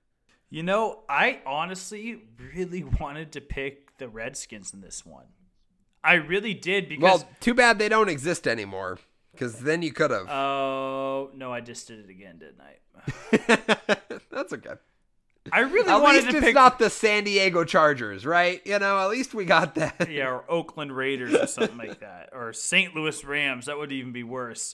[0.49, 2.21] You know, I honestly
[2.53, 5.25] really wanted to pick the Redskins in this one.
[6.03, 7.01] I really did because.
[7.01, 8.99] Well, too bad they don't exist anymore
[9.31, 10.29] because then you could have.
[10.29, 14.05] Oh no, I just did it again, didn't I?
[14.31, 14.75] That's okay.
[15.51, 16.55] I really At wanted least to it's pick.
[16.55, 18.61] not the San Diego Chargers, right?
[18.65, 20.09] You know, at least we got that.
[20.09, 22.95] yeah, or Oakland Raiders or something like that, or St.
[22.95, 23.67] Louis Rams.
[23.67, 24.73] That would even be worse.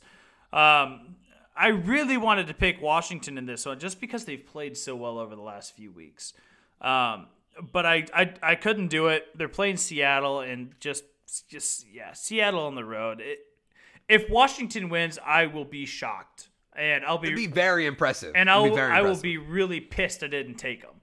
[0.53, 1.15] Um,
[1.55, 5.17] I really wanted to pick Washington in this one just because they've played so well
[5.19, 6.33] over the last few weeks.
[6.79, 7.27] Um,
[7.71, 9.27] but I, I I couldn't do it.
[9.37, 11.03] They're playing Seattle and just
[11.49, 13.19] just yeah, Seattle on the road.
[13.21, 13.39] It,
[14.09, 18.31] if Washington wins, I will be shocked, and I'll be, It'd be very impressive.
[18.35, 20.95] and I'll be very I will be really pissed I didn't take them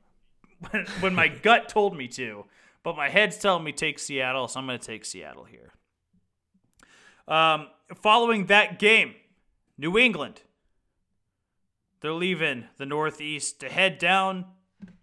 [0.70, 2.44] when, when my gut told me to,
[2.82, 5.72] but my head's telling me take Seattle, so I'm going to take Seattle here.
[7.26, 9.14] Um, following that game,
[9.76, 10.42] New England.
[12.00, 14.46] They're leaving the Northeast to head down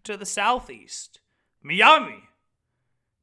[0.06, 1.20] to the Southeast,
[1.62, 2.24] Miami,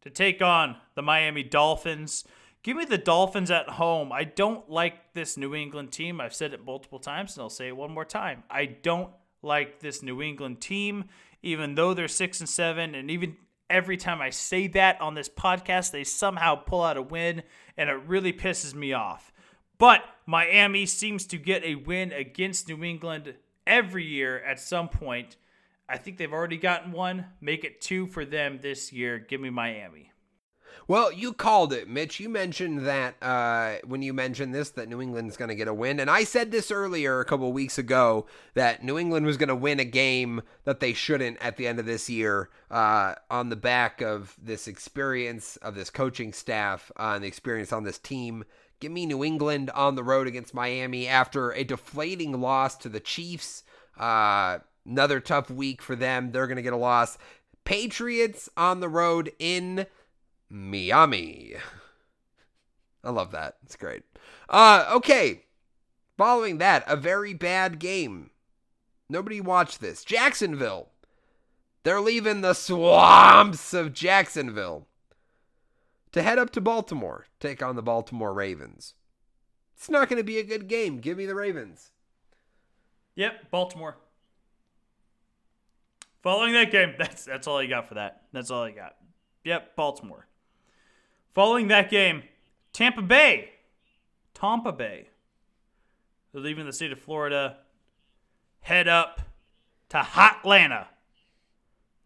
[0.02, 2.24] to take on the Miami Dolphins.
[2.62, 4.12] Give me the Dolphins at home.
[4.12, 6.20] I don't like this New England team.
[6.20, 8.44] I've said it multiple times, and I'll say it one more time.
[8.48, 9.10] I don't
[9.42, 11.06] like this New England team,
[11.42, 13.36] even though they're six and seven, and even
[13.68, 17.42] every time I say that on this podcast, they somehow pull out a win,
[17.76, 19.32] and it really pisses me off.
[19.78, 23.34] But Miami seems to get a win against New England
[23.66, 25.36] every year at some point.
[25.88, 27.26] I think they've already gotten one.
[27.40, 29.18] Make it two for them this year.
[29.18, 30.11] Give me Miami.
[30.88, 32.20] Well, you called it, Mitch.
[32.20, 35.74] You mentioned that uh, when you mentioned this, that New England's going to get a
[35.74, 36.00] win.
[36.00, 39.54] And I said this earlier a couple weeks ago that New England was going to
[39.54, 43.56] win a game that they shouldn't at the end of this year uh, on the
[43.56, 48.44] back of this experience of this coaching staff uh, and the experience on this team.
[48.80, 52.98] Give me New England on the road against Miami after a deflating loss to the
[52.98, 53.62] Chiefs.
[53.96, 56.32] Uh, another tough week for them.
[56.32, 57.18] They're going to get a loss.
[57.64, 59.86] Patriots on the road in
[60.52, 61.54] Miami.
[63.04, 63.56] I love that.
[63.64, 64.02] It's great.
[64.48, 65.46] Uh, okay.
[66.16, 68.30] Following that, a very bad game.
[69.08, 70.04] Nobody watched this.
[70.04, 70.90] Jacksonville.
[71.82, 74.86] They're leaving the swamps of Jacksonville
[76.12, 78.94] to head up to Baltimore, take on the Baltimore Ravens.
[79.74, 81.00] It's not going to be a good game.
[81.00, 81.90] Give me the Ravens.
[83.16, 83.96] Yep, Baltimore.
[86.22, 88.22] Following that game, that's that's all I got for that.
[88.32, 88.94] That's all I got.
[89.44, 90.28] Yep, Baltimore.
[91.34, 92.24] Following that game,
[92.72, 93.50] Tampa Bay.
[94.34, 95.08] Tampa Bay.
[96.32, 97.58] They're leaving the state of Florida,
[98.60, 99.20] head up
[99.90, 100.88] to Hot Atlanta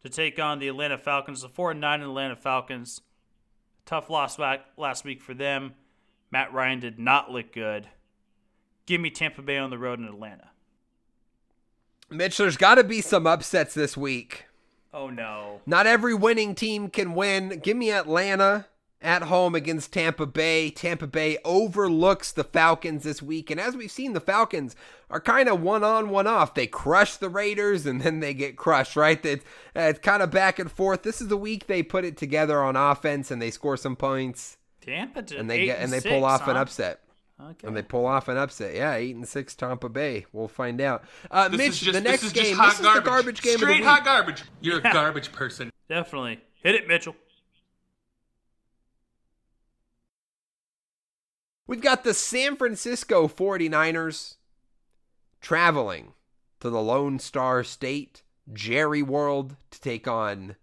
[0.02, 1.42] to take on the Atlanta Falcons.
[1.42, 3.00] The 4 9 Atlanta Falcons.
[3.84, 5.74] Tough loss back last week for them.
[6.30, 7.88] Matt Ryan did not look good.
[8.84, 10.50] Give me Tampa Bay on the road in Atlanta.
[12.10, 14.46] Mitch, there's got to be some upsets this week.
[14.92, 15.60] Oh no.
[15.66, 17.60] Not every winning team can win.
[17.62, 18.66] Give me Atlanta
[19.02, 20.70] at home against Tampa Bay.
[20.70, 23.50] Tampa Bay overlooks the Falcons this week.
[23.50, 24.74] And as we've seen, the Falcons
[25.10, 26.54] are kind of one on, one off.
[26.54, 29.24] They crush the Raiders and then they get crushed, right?
[29.24, 29.44] It's,
[29.74, 31.02] it's kind of back and forth.
[31.02, 34.56] This is the week they put it together on offense and they score some points.
[34.80, 36.52] Tampa to And they get and they six, pull off huh?
[36.52, 37.00] an upset.
[37.38, 37.66] Okay.
[37.68, 38.74] And they pull off an upset.
[38.74, 40.24] Yeah, eight and six Tampa Bay.
[40.32, 41.04] We'll find out.
[41.30, 42.44] Uh, This Mitch, is just, the next this is game.
[42.44, 43.04] just hot this is garbage.
[43.04, 44.42] the garbage game Straight of the hot garbage.
[44.62, 44.90] You're Yeah.
[44.90, 45.70] a garbage person.
[45.88, 46.40] Definitely.
[46.62, 47.14] Hit it, Mitchell.
[51.66, 54.36] We've got the San Francisco 49ers
[55.40, 56.12] traveling
[56.60, 58.22] to the Lone Star State,
[58.52, 60.56] Jerry World, to take on.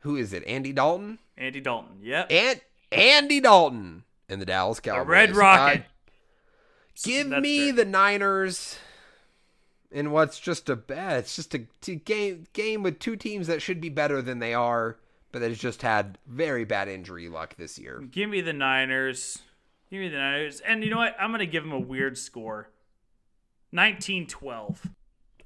[0.00, 0.44] Who is it?
[0.46, 1.18] Andy Dalton?
[1.38, 1.98] Andy Dalton.
[2.02, 2.30] Yep.
[2.30, 2.60] And
[2.90, 5.08] Andy Dalton and the Dallas the Cowboys.
[5.08, 5.80] Red Rocket.
[5.80, 6.10] Uh,
[7.02, 7.72] give That's me fair.
[7.76, 8.78] the Niners
[9.90, 11.20] in what's just a bad.
[11.20, 14.96] It's just a game game with two teams that should be better than they are,
[15.32, 18.00] but that has just had very bad injury luck this year.
[18.10, 19.38] Give me the Niners.
[19.90, 20.60] Give me the Niners.
[20.60, 21.16] And you know what?
[21.18, 22.70] I'm going to give them a weird score
[23.72, 24.88] 19 12.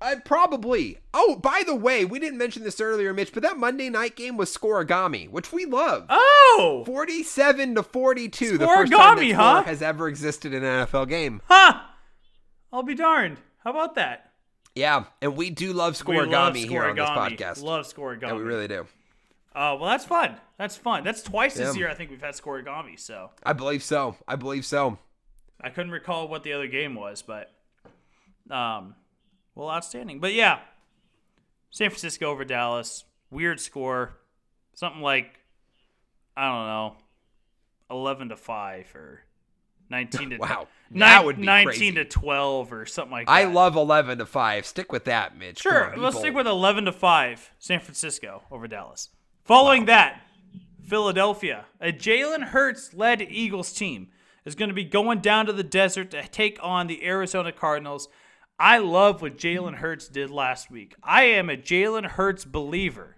[0.01, 0.99] I probably.
[1.15, 4.37] Oh, by the way, we didn't mention this earlier, Mitch, but that Monday night game
[4.37, 6.07] was scorigami, which we love.
[6.11, 6.83] Oh!
[6.85, 9.63] Forty-seven to forty-two, the first time that huh?
[9.63, 11.41] has ever existed in an NFL game.
[11.49, 11.81] Huh!
[12.73, 13.39] I'll be darned.
[13.65, 14.33] How about that?
[14.75, 17.63] Yeah, and we do love We love scorigami here on this podcast.
[17.63, 18.23] Love scorigami.
[18.23, 18.87] yeah, we really do.
[19.59, 20.37] Oh, well, that's fun.
[20.59, 21.03] That's fun.
[21.03, 21.79] That's twice this Yeah.
[21.81, 24.17] year I think we've had scorigami, so I believe so.
[24.29, 24.99] I believe so.
[25.61, 27.51] I couldn't recall what the other game was, but
[28.51, 28.95] um
[29.55, 30.21] well outstanding.
[30.21, 30.61] But yeah.
[31.71, 33.05] San Francisco over Dallas.
[33.31, 34.19] Weird score.
[34.75, 35.41] Something like
[36.37, 36.97] I don't know.
[37.91, 39.23] 11 to 5 or
[39.89, 41.93] 19 to Wow, that would be 19 crazy.
[41.93, 43.33] to 12 or something like that.
[43.33, 44.67] I love eleven to five.
[44.67, 45.61] Stick with that, Mitch.
[45.61, 49.09] Sure, on, let's stick with 11 to 5 San Francisco over Dallas.
[49.47, 50.23] Following that,
[50.89, 54.09] Philadelphia, a Jalen Hurts led Eagles team,
[54.45, 58.09] is going to be going down to the desert to take on the Arizona Cardinals.
[58.59, 60.97] I love what Jalen Hurts did last week.
[61.01, 63.15] I am a Jalen Hurts believer,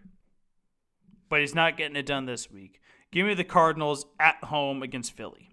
[1.31, 2.79] but he's not getting it done this week.
[3.11, 5.49] Give me the Cardinals at home against Philly.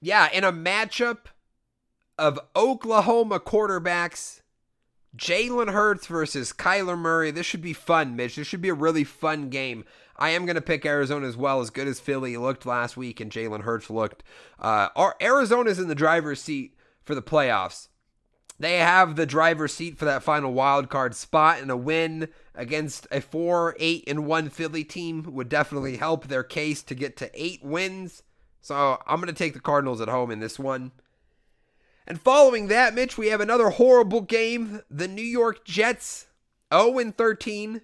[0.00, 1.26] Yeah, in a matchup
[2.18, 4.40] of Oklahoma quarterbacks,
[5.16, 7.30] Jalen Hurts versus Kyler Murray.
[7.30, 8.36] This should be fun, Mitch.
[8.36, 9.84] This should be a really fun game.
[10.16, 13.20] I am going to pick Arizona as well, as good as Philly looked last week
[13.20, 14.22] and Jalen Hurts looked.
[14.58, 14.88] Uh,
[15.20, 16.74] Arizona's in the driver's seat
[17.04, 17.88] for the playoffs.
[18.58, 23.06] They have the driver's seat for that final wild card spot, and a win against
[23.10, 27.30] a four, eight, and one Philly team would definitely help their case to get to
[27.34, 28.22] eight wins.
[28.62, 30.92] So I'm going to take the Cardinals at home in this one.
[32.06, 34.82] And following that, Mitch, we have another horrible game.
[34.88, 36.26] The New York Jets,
[36.72, 37.80] 0 13,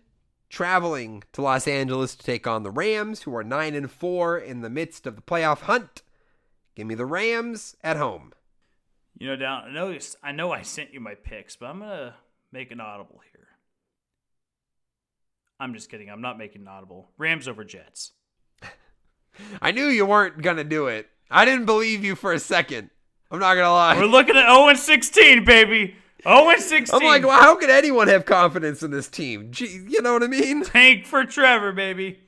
[0.48, 4.60] traveling to Los Angeles to take on the Rams, who are 9 and 4 in
[4.60, 6.02] the midst of the playoff hunt.
[6.76, 8.32] Give me the Rams at home.
[9.18, 9.64] You know, down.
[9.64, 9.98] I know.
[10.22, 10.52] I know.
[10.52, 12.14] I sent you my picks, but I'm gonna
[12.52, 13.48] make an audible here.
[15.60, 16.10] I'm just kidding.
[16.10, 17.10] I'm not making an audible.
[17.18, 18.12] Rams over Jets.
[19.62, 21.08] I knew you weren't going to do it.
[21.30, 22.90] I didn't believe you for a second.
[23.32, 23.96] I'm not going to lie.
[23.96, 25.96] We're looking at 0 and 16, baby.
[26.22, 27.00] 0 and 16.
[27.00, 29.48] I'm like, well, how could anyone have confidence in this team?
[29.50, 30.62] Gee, you know what I mean?
[30.66, 32.20] Tank for Trevor, baby.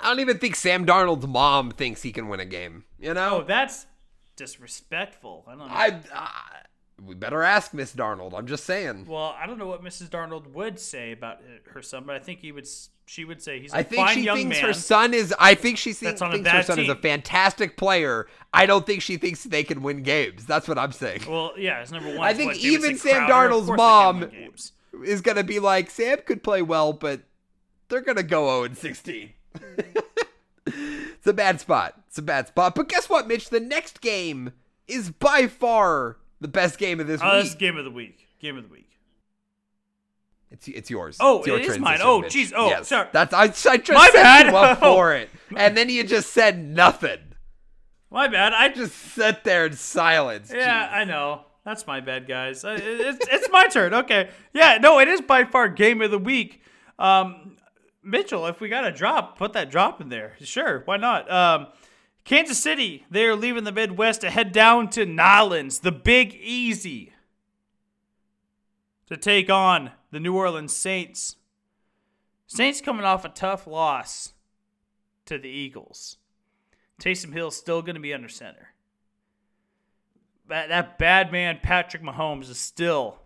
[0.00, 2.84] I don't even think Sam Darnold's mom thinks he can win a game.
[3.00, 3.44] You Oh, know?
[3.46, 3.86] that's
[4.36, 5.44] disrespectful.
[5.46, 5.64] I don't know.
[5.68, 6.28] I, uh,
[7.04, 8.34] we better ask Miss Darnold.
[8.36, 9.06] I'm just saying.
[9.08, 10.08] well, I don't know what Mrs.
[10.10, 11.38] Darnold would say about
[11.72, 12.68] her son, but I think he would.
[13.10, 14.66] She would say he's a I think fine she young thinks man.
[14.66, 15.34] her son is.
[15.36, 18.28] I think she thinks, That's on a thinks her son is a fantastic player.
[18.54, 20.46] I don't think she thinks they can win games.
[20.46, 21.22] That's what I'm saying.
[21.28, 22.20] well, yeah, it's number one.
[22.20, 23.48] I think even Sam Crowder?
[23.52, 24.52] Darnold's course they can win
[24.94, 27.22] mom- Is gonna be like Sam could play well, but
[27.88, 29.30] they're gonna go 0 and 16.
[30.66, 32.00] it's a bad spot.
[32.06, 32.76] It's a bad spot.
[32.76, 33.50] But guess what, Mitch?
[33.50, 34.52] The next game
[34.86, 37.58] is by far the best game of this Oh, week.
[37.58, 38.28] game of the week.
[38.40, 38.86] Game of the week.
[40.50, 41.16] It's it's yours.
[41.20, 42.00] Oh, it's your it is mine.
[42.02, 42.52] Oh, jeez.
[42.54, 42.88] Oh, yes.
[42.88, 43.08] sorry.
[43.12, 43.46] That's I, I
[43.76, 44.46] just My set bad.
[44.50, 44.94] you up Oh.
[44.96, 47.18] for it, and then you just said nothing.
[48.10, 48.52] My bad.
[48.52, 50.50] I Just sat there in silence.
[50.52, 50.92] Yeah, Jeez.
[50.92, 51.44] I know.
[51.64, 52.64] That's my bad, guys.
[52.66, 53.94] It's, it's my turn.
[53.94, 54.30] Okay.
[54.52, 56.60] Yeah, no, it is by far game of the week.
[56.98, 57.56] Um,
[58.02, 60.32] Mitchell, if we got a drop, put that drop in there.
[60.40, 61.30] Sure, why not?
[61.30, 61.68] Um,
[62.24, 67.12] Kansas City, they are leaving the Midwest to head down to Nolens, the Big Easy,
[69.10, 71.36] to take on the New Orleans Saints.
[72.46, 74.32] Saints coming off a tough loss
[75.26, 76.16] to the Eagles.
[77.00, 78.68] Taysom Hill's still going to be under center.
[80.48, 83.18] that, that bad man Patrick Mahomes is still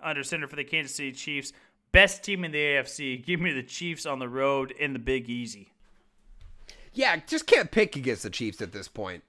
[0.00, 1.52] under center for the Kansas City Chiefs.
[1.92, 3.24] Best team in the AFC.
[3.24, 5.72] Give me the Chiefs on the road in the Big Easy.
[6.92, 9.22] Yeah, just can't pick against the Chiefs at this point.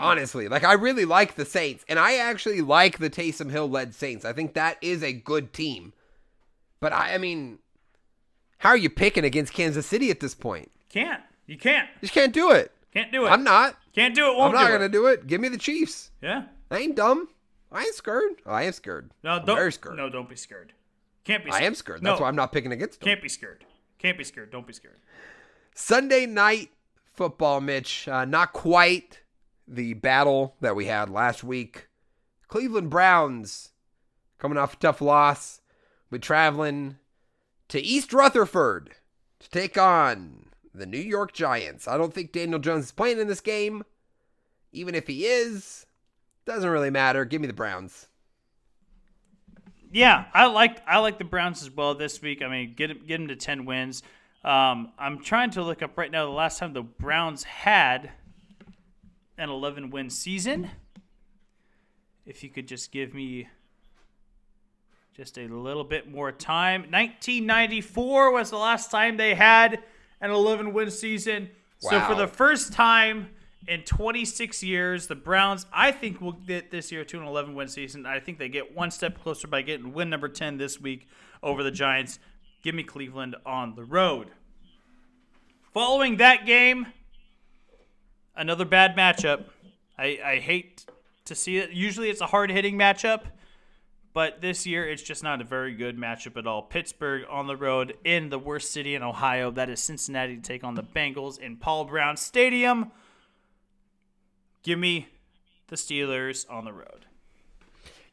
[0.00, 3.94] Honestly, like I really like the Saints, and I actually like the Taysom Hill led
[3.94, 4.24] Saints.
[4.24, 5.92] I think that is a good team.
[6.80, 7.60] But I, I mean,
[8.58, 10.70] how are you picking against Kansas City at this point?
[10.88, 11.22] Can't.
[11.46, 11.88] You can't.
[11.96, 12.72] You just can't do it.
[12.92, 13.28] Can't do it.
[13.28, 13.76] I'm not.
[13.94, 14.40] Can't do it.
[14.40, 14.92] I'm do gonna it.
[14.92, 15.26] do it.
[15.26, 16.10] Give me the Chiefs.
[16.20, 16.44] Yeah.
[16.70, 17.28] I ain't dumb.
[17.70, 18.32] I ain't scared.
[18.44, 19.10] Oh, I am scared.
[19.22, 19.56] No, I'm don't.
[19.56, 19.96] very scared.
[19.96, 20.72] No, don't be scared.
[21.24, 21.50] Can't be.
[21.50, 22.00] I am scared.
[22.02, 23.06] That's no, why I'm not picking against them.
[23.06, 23.64] Can't be scared.
[23.98, 24.50] Can't be scared.
[24.50, 24.98] Don't be scared.
[25.74, 26.70] Sunday night
[27.12, 28.08] football, Mitch.
[28.08, 29.20] Uh, not quite
[29.66, 31.88] the battle that we had last week.
[32.48, 33.70] Cleveland Browns
[34.38, 35.60] coming off a tough loss.
[36.10, 36.96] We're traveling
[37.68, 38.90] to East Rutherford
[39.40, 41.88] to take on the New York Giants.
[41.88, 43.82] I don't think Daniel Jones is playing in this game.
[44.72, 45.86] Even if he is,
[46.44, 47.24] doesn't really matter.
[47.24, 48.06] Give me the Browns.
[49.90, 52.42] Yeah, I like I like the Browns as well this week.
[52.42, 54.02] I mean, get 'em- get them to ten wins.
[54.44, 58.12] Um, I'm trying to look up right now the last time the Browns had
[59.38, 60.70] an 11 win season.
[62.24, 63.48] If you could just give me
[65.16, 66.82] just a little bit more time.
[66.82, 69.82] 1994 was the last time they had
[70.20, 71.48] an 11 win season.
[71.78, 73.30] So for the first time
[73.66, 77.68] in 26 years, the Browns, I think, will get this year to an 11 win
[77.68, 78.06] season.
[78.06, 81.08] I think they get one step closer by getting win number 10 this week
[81.42, 82.18] over the Giants.
[82.62, 84.30] Give me Cleveland on the road.
[85.72, 86.86] Following that game,
[88.36, 89.44] another bad matchup.
[89.98, 90.84] I, I hate
[91.24, 91.70] to see it.
[91.70, 93.22] Usually it's a hard hitting matchup,
[94.12, 96.62] but this year it's just not a very good matchup at all.
[96.62, 99.50] Pittsburgh on the road in the worst city in Ohio.
[99.50, 102.92] That is Cincinnati to take on the Bengals in Paul Brown Stadium.
[104.62, 105.08] Give me
[105.68, 107.05] the Steelers on the road.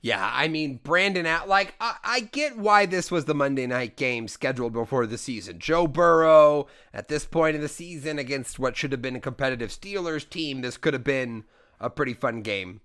[0.03, 1.47] Yeah, I mean, Brandon out.
[1.47, 5.59] Like, I, I get why this was the Monday night game scheduled before the season.
[5.59, 9.69] Joe Burrow, at this point in the season, against what should have been a competitive
[9.69, 11.45] Steelers team, this could have been
[11.79, 12.81] a pretty fun game.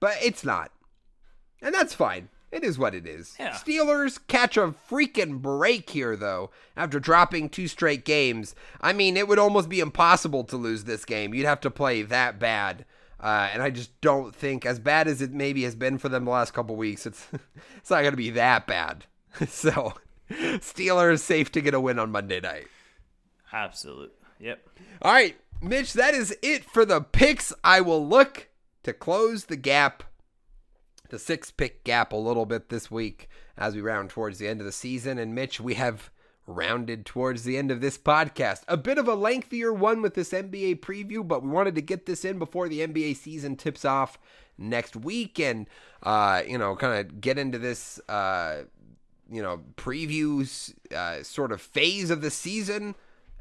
[0.00, 0.72] But it's not.
[1.60, 2.30] And that's fine.
[2.50, 3.36] It is what it is.
[3.38, 3.50] Yeah.
[3.50, 8.54] Steelers catch a freaking break here, though, after dropping two straight games.
[8.80, 11.34] I mean, it would almost be impossible to lose this game.
[11.34, 12.86] You'd have to play that bad.
[13.20, 16.24] Uh, and I just don't think, as bad as it maybe has been for them
[16.24, 17.26] the last couple weeks, it's
[17.76, 19.06] it's not going to be that bad.
[19.48, 19.94] so,
[20.30, 22.68] Steelers safe to get a win on Monday night.
[23.52, 24.12] Absolute.
[24.38, 24.68] Yep.
[25.02, 27.52] All right, Mitch, that is it for the picks.
[27.64, 28.48] I will look
[28.84, 30.04] to close the gap,
[31.08, 34.60] the six pick gap, a little bit this week as we round towards the end
[34.60, 35.18] of the season.
[35.18, 36.10] And Mitch, we have
[36.48, 38.64] rounded towards the end of this podcast.
[38.66, 42.06] A bit of a lengthier one with this NBA preview, but we wanted to get
[42.06, 44.18] this in before the NBA season tips off
[44.56, 45.68] next week and,
[46.02, 48.62] uh, you know, kind of get into this, uh,
[49.30, 52.94] you know, previews uh, sort of phase of the season.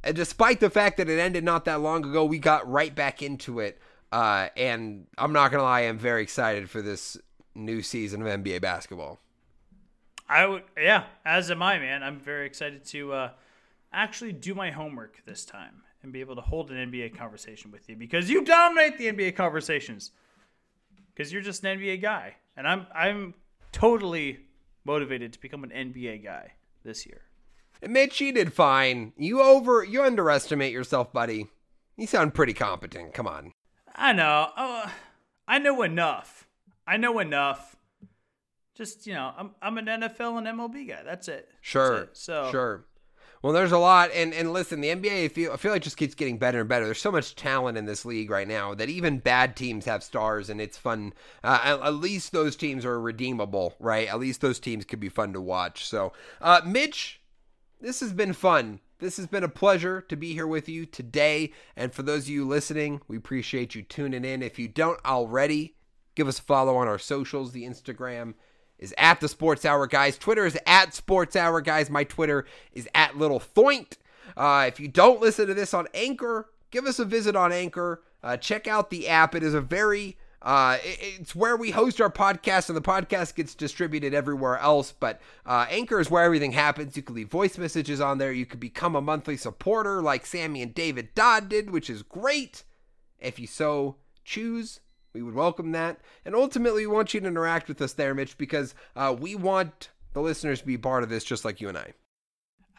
[0.03, 3.23] And despite the fact that it ended not that long ago, we got right back
[3.23, 3.79] into it.
[4.11, 7.17] Uh, and I'm not gonna lie, I'm very excited for this
[7.55, 9.19] new season of NBA basketball.
[10.29, 12.03] I would, yeah, as am I, man.
[12.03, 13.29] I'm very excited to uh,
[13.93, 17.87] actually do my homework this time and be able to hold an NBA conversation with
[17.89, 20.11] you because you dominate the NBA conversations.
[21.13, 23.33] Because you're just an NBA guy, and I'm I'm
[23.71, 24.39] totally
[24.85, 27.21] motivated to become an NBA guy this year.
[27.87, 29.13] Mitch, you did fine.
[29.17, 31.47] You over, you underestimate yourself, buddy.
[31.95, 33.13] You sound pretty competent.
[33.13, 33.51] Come on.
[33.95, 34.89] I know, uh,
[35.47, 36.47] I know enough.
[36.85, 37.76] I know enough.
[38.77, 41.01] Just you know, I'm I'm an NFL and MLB guy.
[41.03, 41.47] That's it.
[41.49, 41.95] That's Sure.
[41.97, 42.09] it.
[42.13, 42.85] So sure.
[43.43, 45.97] Well, there's a lot, and and listen, the NBA I feel I feel like just
[45.97, 46.85] keeps getting better and better.
[46.85, 50.49] There's so much talent in this league right now that even bad teams have stars,
[50.49, 51.13] and it's fun.
[51.43, 54.07] Uh, at, at least those teams are redeemable, right?
[54.07, 55.85] At least those teams could be fun to watch.
[55.85, 57.21] So, uh, Mitch,
[57.79, 58.79] this has been fun.
[58.99, 61.53] This has been a pleasure to be here with you today.
[61.75, 64.41] And for those of you listening, we appreciate you tuning in.
[64.41, 65.75] If you don't already,
[66.15, 67.51] give us a follow on our socials.
[67.51, 68.33] The Instagram
[68.79, 70.17] is at the Sports Hour Guys.
[70.17, 71.89] Twitter is at Sports Hour Guys.
[71.89, 73.97] My Twitter is at Little Thoint.
[74.35, 78.03] Uh, if you don't listen to this on Anchor, give us a visit on Anchor.
[78.23, 79.33] Uh, check out the app.
[79.35, 83.33] It is a very uh, it- it's where we host our podcast, and the podcast
[83.33, 84.91] gets distributed everywhere else.
[84.91, 86.95] But uh, Anchor is where everything happens.
[86.95, 88.31] You can leave voice messages on there.
[88.31, 92.63] You could become a monthly supporter, like Sammy and David Dodd did, which is great.
[93.19, 94.79] If you so choose,
[95.13, 95.99] we would welcome that.
[96.25, 99.89] And ultimately, we want you to interact with us there, Mitch, because uh, we want
[100.13, 101.93] the listeners to be part of this, just like you and I.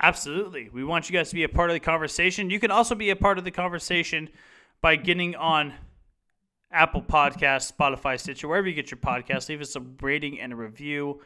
[0.00, 0.68] Absolutely.
[0.72, 2.50] We want you guys to be a part of the conversation.
[2.50, 4.28] You can also be a part of the conversation
[4.80, 5.74] by getting on
[6.70, 9.48] Apple Podcast, Spotify, Stitcher, wherever you get your podcast.
[9.48, 11.20] Leave us a rating and a review.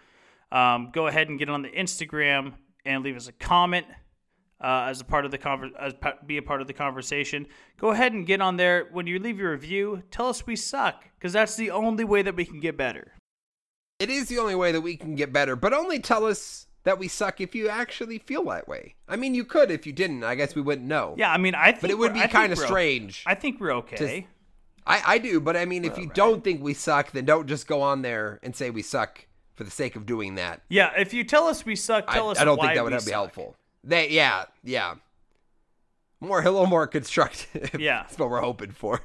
[0.51, 2.55] Um, go ahead and get on the Instagram
[2.85, 3.87] and leave us a comment
[4.63, 7.47] uh, as a part of the conver- as pa- be a part of the conversation.
[7.79, 8.89] Go ahead and get on there.
[8.93, 12.37] When you leave your review, tell us we suck because that's the only way that
[12.37, 13.13] we can get better.
[13.99, 16.99] It is the only way that we can get better, but only tell us that
[16.99, 18.95] we suck if you actually feel that way.
[19.09, 20.25] I mean, you could if you didn't.
[20.25, 21.15] I guess we wouldn't know.
[21.17, 23.23] Yeah, I mean, I think, But it would be kind of strange.
[23.27, 24.27] I think we're okay.
[24.85, 27.69] I, I do, but I mean, if you don't think we suck, then don't just
[27.69, 30.63] go on there and say we suck for the sake of doing that.
[30.69, 32.91] yeah, if you tell us we suck, I, tell us I don't think that would
[32.91, 33.13] be suck.
[33.13, 33.55] helpful.
[33.85, 34.95] They, yeah, yeah.
[36.21, 37.81] More, a little more constructive.
[37.81, 38.03] Yeah.
[38.09, 39.01] that's what we're hoping for.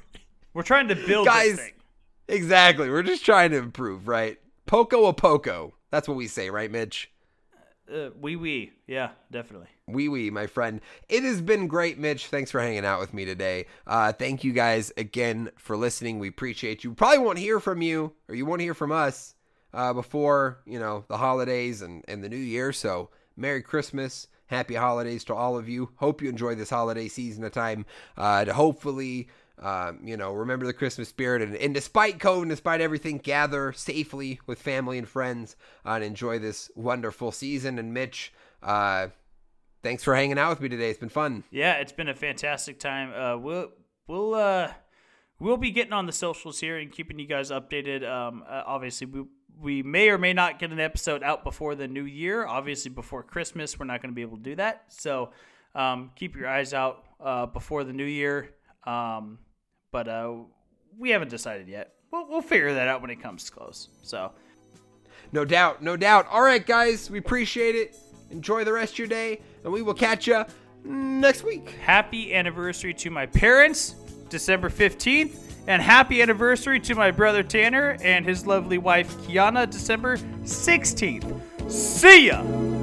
[0.54, 1.74] We're trying to build Guys, this thing.
[2.28, 2.90] Exactly.
[2.90, 4.40] We're just trying to improve, right?
[4.66, 5.74] Poco a poco.
[5.92, 7.12] That's what we say, right, Mitch?
[7.92, 8.74] Uh, wee wee.
[8.86, 9.68] Yeah, definitely.
[9.88, 10.82] Wee wee, my friend.
[11.08, 12.28] It has been great, Mitch.
[12.28, 13.66] Thanks for hanging out with me today.
[13.86, 16.20] Uh, thank you guys again for listening.
[16.20, 16.94] We appreciate you.
[16.94, 19.36] Probably won't hear from you, or you won't hear from us
[19.74, 22.74] uh, before you know the holidays and, and the new year.
[22.74, 25.90] So, Merry Christmas, Happy Holidays to all of you.
[25.98, 27.86] Hope you enjoy this holiday season of time.
[28.18, 29.30] Uh, to hopefully.
[29.60, 34.40] Um, you know, remember the Christmas spirit, and, and despite COVID, despite everything, gather safely
[34.46, 37.80] with family and friends uh, and enjoy this wonderful season.
[37.80, 39.08] And Mitch, uh,
[39.82, 40.92] thanks for hanging out with me today.
[40.92, 41.44] It's been fun.
[41.50, 43.12] Yeah, it's been a fantastic time.
[43.12, 43.70] Uh, we'll
[44.08, 44.74] we'll uh,
[45.40, 48.08] we'll be getting on the socials here and keeping you guys updated.
[48.08, 49.24] Um, uh, obviously, we
[49.62, 52.46] we may or may not get an episode out before the new year.
[52.46, 54.84] Obviously, before Christmas, we're not going to be able to do that.
[54.90, 55.32] So
[55.76, 58.52] um, keep your eyes out uh, before the new year.
[58.86, 59.40] Um,
[59.92, 60.36] but uh,
[60.98, 61.94] we haven't decided yet.
[62.12, 63.90] We'll, we'll figure that out when it comes close.
[64.04, 64.32] So
[65.32, 66.28] No doubt, no doubt.
[66.32, 67.96] All right, guys, we appreciate it.
[68.32, 70.44] Enjoy the rest of your day, and we will catch you
[70.84, 71.70] next week.
[71.82, 73.96] happy anniversary to my parents,
[74.30, 75.36] December 15th,
[75.68, 81.42] and happy anniversary to my brother Tanner and his lovely wife Kiana, December 16th.
[81.70, 82.77] See ya!